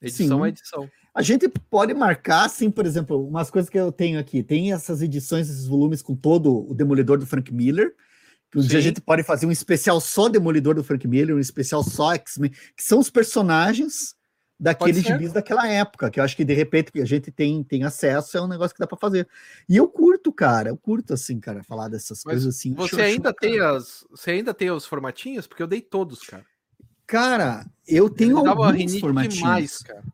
[0.00, 0.44] Edição Sim.
[0.44, 0.90] a edição.
[1.14, 4.42] A gente pode marcar, assim, por exemplo, umas coisas que eu tenho aqui.
[4.42, 7.94] Tem essas edições, esses volumes com todo o Demolidor do Frank Miller.
[8.50, 8.68] Que um Sim.
[8.68, 12.14] dia a gente pode fazer um especial só Demolidor do Frank Miller, um especial só
[12.14, 14.14] X-Men, que são os personagens
[14.60, 18.36] daqueles gibis daquela época, que eu acho que de repente a gente tem, tem acesso,
[18.36, 19.26] é um negócio que dá para fazer.
[19.66, 22.74] E eu curto, cara, eu curto assim, cara, falar dessas Mas coisas assim.
[22.74, 26.44] Você ainda tem as, você ainda tem os formatinhos, porque eu dei todos, cara.
[27.06, 29.38] Cara, eu tenho alguns formatinhos.
[29.38, 30.04] Demais, cara.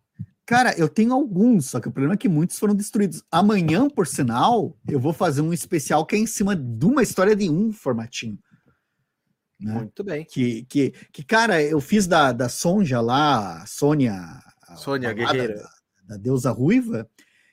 [0.46, 3.20] Cara, eu tenho alguns, só que o problema é que muitos foram destruídos.
[3.32, 7.34] Amanhã, por sinal, eu vou fazer um especial que é em cima de uma história
[7.34, 8.38] de um formatinho.
[9.60, 9.74] Né?
[9.74, 10.24] Muito bem.
[10.24, 14.40] Que, que, que, cara, eu fiz da, da Sonja lá, a Sônia.
[14.76, 15.56] Sônia Guerreira.
[15.56, 17.08] Da, da, deusa ruiva,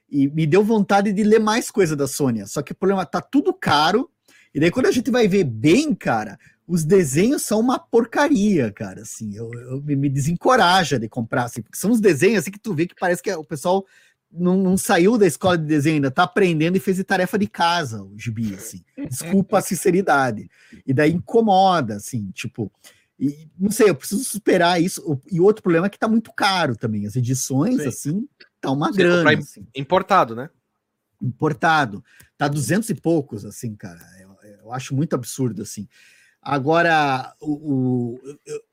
[0.07, 2.45] e me deu vontade de ler mais coisa da Sônia.
[2.45, 4.07] Só que o problema tá tudo caro.
[4.53, 6.37] E daí, quando a gente vai ver bem, cara,
[6.67, 11.77] os desenhos são uma porcaria, cara, assim, eu, eu me desencoraja de comprar, assim, porque
[11.77, 13.85] são uns desenhos assim que tu vê que parece que o pessoal
[14.31, 17.47] não, não, saiu da escola de desenho ainda, tá aprendendo e fez de tarefa de
[17.47, 18.83] casa, o gibi, assim.
[19.07, 20.49] Desculpa a sinceridade.
[20.87, 22.71] E daí incomoda, assim, tipo,
[23.19, 25.21] e, não sei, eu preciso superar isso.
[25.31, 27.05] E outro problema é que tá muito caro também.
[27.05, 27.87] As edições, Sim.
[27.87, 28.27] assim,
[28.59, 29.31] tá uma Você grana.
[29.37, 29.67] Assim.
[29.75, 30.49] Importado, né?
[31.21, 32.03] Importado.
[32.37, 34.01] Tá duzentos e poucos, assim, cara.
[34.19, 35.87] Eu, eu acho muito absurdo, assim.
[36.43, 38.19] Agora, o,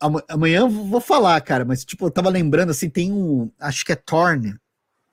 [0.01, 3.93] o, amanhã vou falar, cara, mas tipo, eu tava lembrando assim, tem um, acho que
[3.93, 4.59] é Thorn,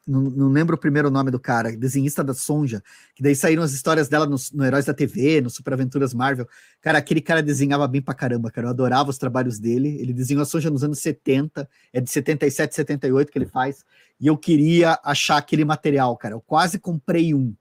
[0.08, 2.82] não, não, lembro o primeiro nome do cara, desenhista da Sonja,
[3.14, 6.48] que daí saíram as histórias dela no, no Heróis da TV, no Super Aventuras Marvel.
[6.82, 8.68] Cara, aquele cara desenhava bem pra caramba, cara.
[8.68, 9.98] Eu adorava os trabalhos dele.
[10.00, 13.84] Ele desenhou a Sonja nos anos 70, é de 77, 78 que ele faz.
[14.18, 16.36] E eu queria achar aquele material, cara.
[16.36, 17.54] Eu quase comprei um.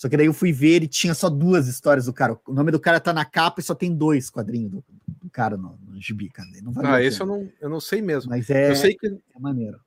[0.00, 2.32] Só que daí eu fui ver e tinha só duas histórias do cara.
[2.48, 5.58] O nome do cara tá na capa e só tem dois quadrinhos do, do cara
[5.58, 6.48] no, no gibi, cara.
[6.62, 8.30] Não ah, esse eu não, eu não sei mesmo.
[8.30, 9.78] Mas é, eu sei que é maneiro.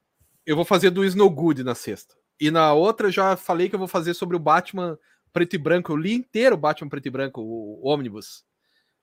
[0.46, 2.14] Eu vou fazer do Snow Good na sexta.
[2.40, 5.00] E na outra eu já falei que eu vou fazer sobre o Batman
[5.32, 5.92] preto e branco.
[5.92, 8.46] Eu li inteiro o Batman preto e branco, o, Omnibus.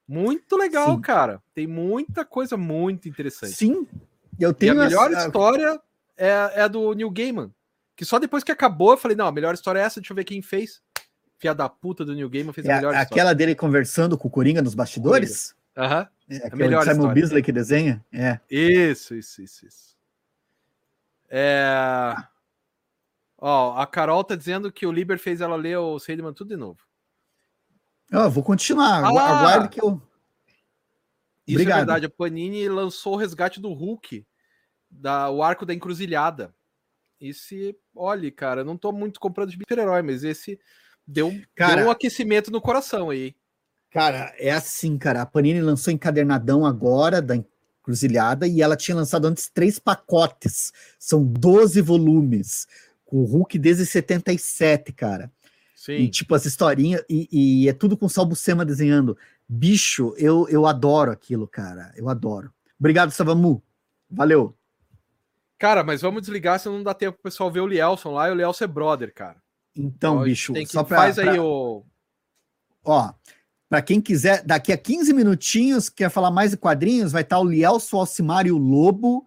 [0.07, 1.01] Muito legal, Sim.
[1.01, 1.43] cara.
[1.53, 3.55] Tem muita coisa muito interessante.
[3.55, 3.85] Sim.
[4.39, 5.27] Eu tenho e a melhor essa...
[5.27, 5.81] história
[6.17, 7.53] é, é a do Neil Gaiman.
[7.97, 10.17] Que só depois que acabou eu falei, não, a melhor história é essa, deixa eu
[10.17, 10.81] ver quem fez.
[11.41, 13.35] Fia da puta do New Game fez é a melhor Aquela história.
[13.35, 15.57] dele conversando com o Coringa nos bastidores?
[15.75, 16.07] Aham.
[16.31, 16.37] Uhum.
[16.37, 17.15] É, a melhor Simon história.
[17.15, 18.05] Bisley que desenha?
[18.13, 18.39] É.
[18.51, 19.97] Isso, isso, isso, isso.
[21.31, 22.15] É...
[23.39, 26.57] Ó, a Carol tá dizendo que o Liber fez ela ler o Sandman tudo de
[26.57, 26.79] novo.
[28.11, 29.03] Eu vou continuar.
[29.03, 30.01] Ah, Aguardo que eu.
[31.47, 31.77] Isso é Obrigado.
[31.79, 32.07] é verdade.
[32.07, 34.27] A Panini lançou o resgate do Hulk,
[34.91, 36.55] da, o arco da encruzilhada.
[37.19, 40.61] Esse, olha, cara, não tô muito comprando de super-herói, mas esse
[41.07, 43.35] Deu, cara, deu um aquecimento no coração aí.
[43.91, 45.23] Cara, é assim, cara.
[45.23, 50.73] A Panini lançou encadernadão agora da Encruzilhada e ela tinha lançado antes três pacotes.
[50.99, 52.67] São 12 volumes.
[53.05, 55.33] Com o Hulk desde 77, cara.
[55.75, 55.95] Sim.
[55.95, 57.03] E tipo, as historinhas.
[57.09, 57.29] E,
[57.65, 59.19] e é tudo com Salvo Sema desenhando.
[59.49, 61.93] Bicho, eu, eu adoro aquilo, cara.
[61.97, 62.53] Eu adoro.
[62.79, 63.61] Obrigado, Savamu.
[64.09, 64.57] Valeu.
[65.59, 68.33] Cara, mas vamos desligar, senão não dá tempo pro pessoal ver o Lielson lá e
[68.33, 69.37] o Lielson é brother, cara.
[69.85, 71.85] Então, bicho, que, só pra, faz aí pra, o.
[72.85, 73.13] Ó,
[73.69, 77.45] para quem quiser, daqui a 15 minutinhos, quer falar mais de quadrinhos, vai estar o
[77.45, 79.25] Lielso Alcimar e o Lobo,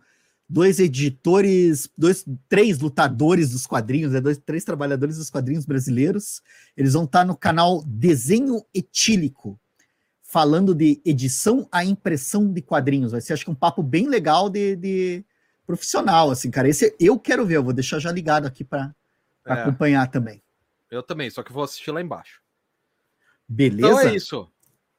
[0.49, 6.41] dois editores, dois, três lutadores dos quadrinhos, né, dois, três trabalhadores dos quadrinhos brasileiros.
[6.75, 9.57] Eles vão estar no canal Desenho Etílico,
[10.21, 13.13] falando de edição a impressão de quadrinhos.
[13.13, 15.25] Vai ser, acho que, um papo bem legal de, de
[15.65, 16.67] profissional, assim, cara.
[16.67, 18.93] Esse eu quero ver, eu vou deixar já ligado aqui para
[19.47, 19.53] é.
[19.53, 20.43] acompanhar também.
[20.94, 22.40] Eu também, só que vou assistir lá embaixo.
[23.48, 23.88] Beleza?
[23.88, 24.48] Então é isso.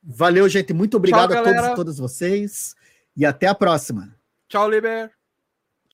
[0.02, 0.72] Valeu, gente.
[0.72, 2.74] Muito obrigado Tchau, a todos e todas vocês.
[3.16, 4.14] E até a próxima.
[4.48, 5.12] Tchau, Liber.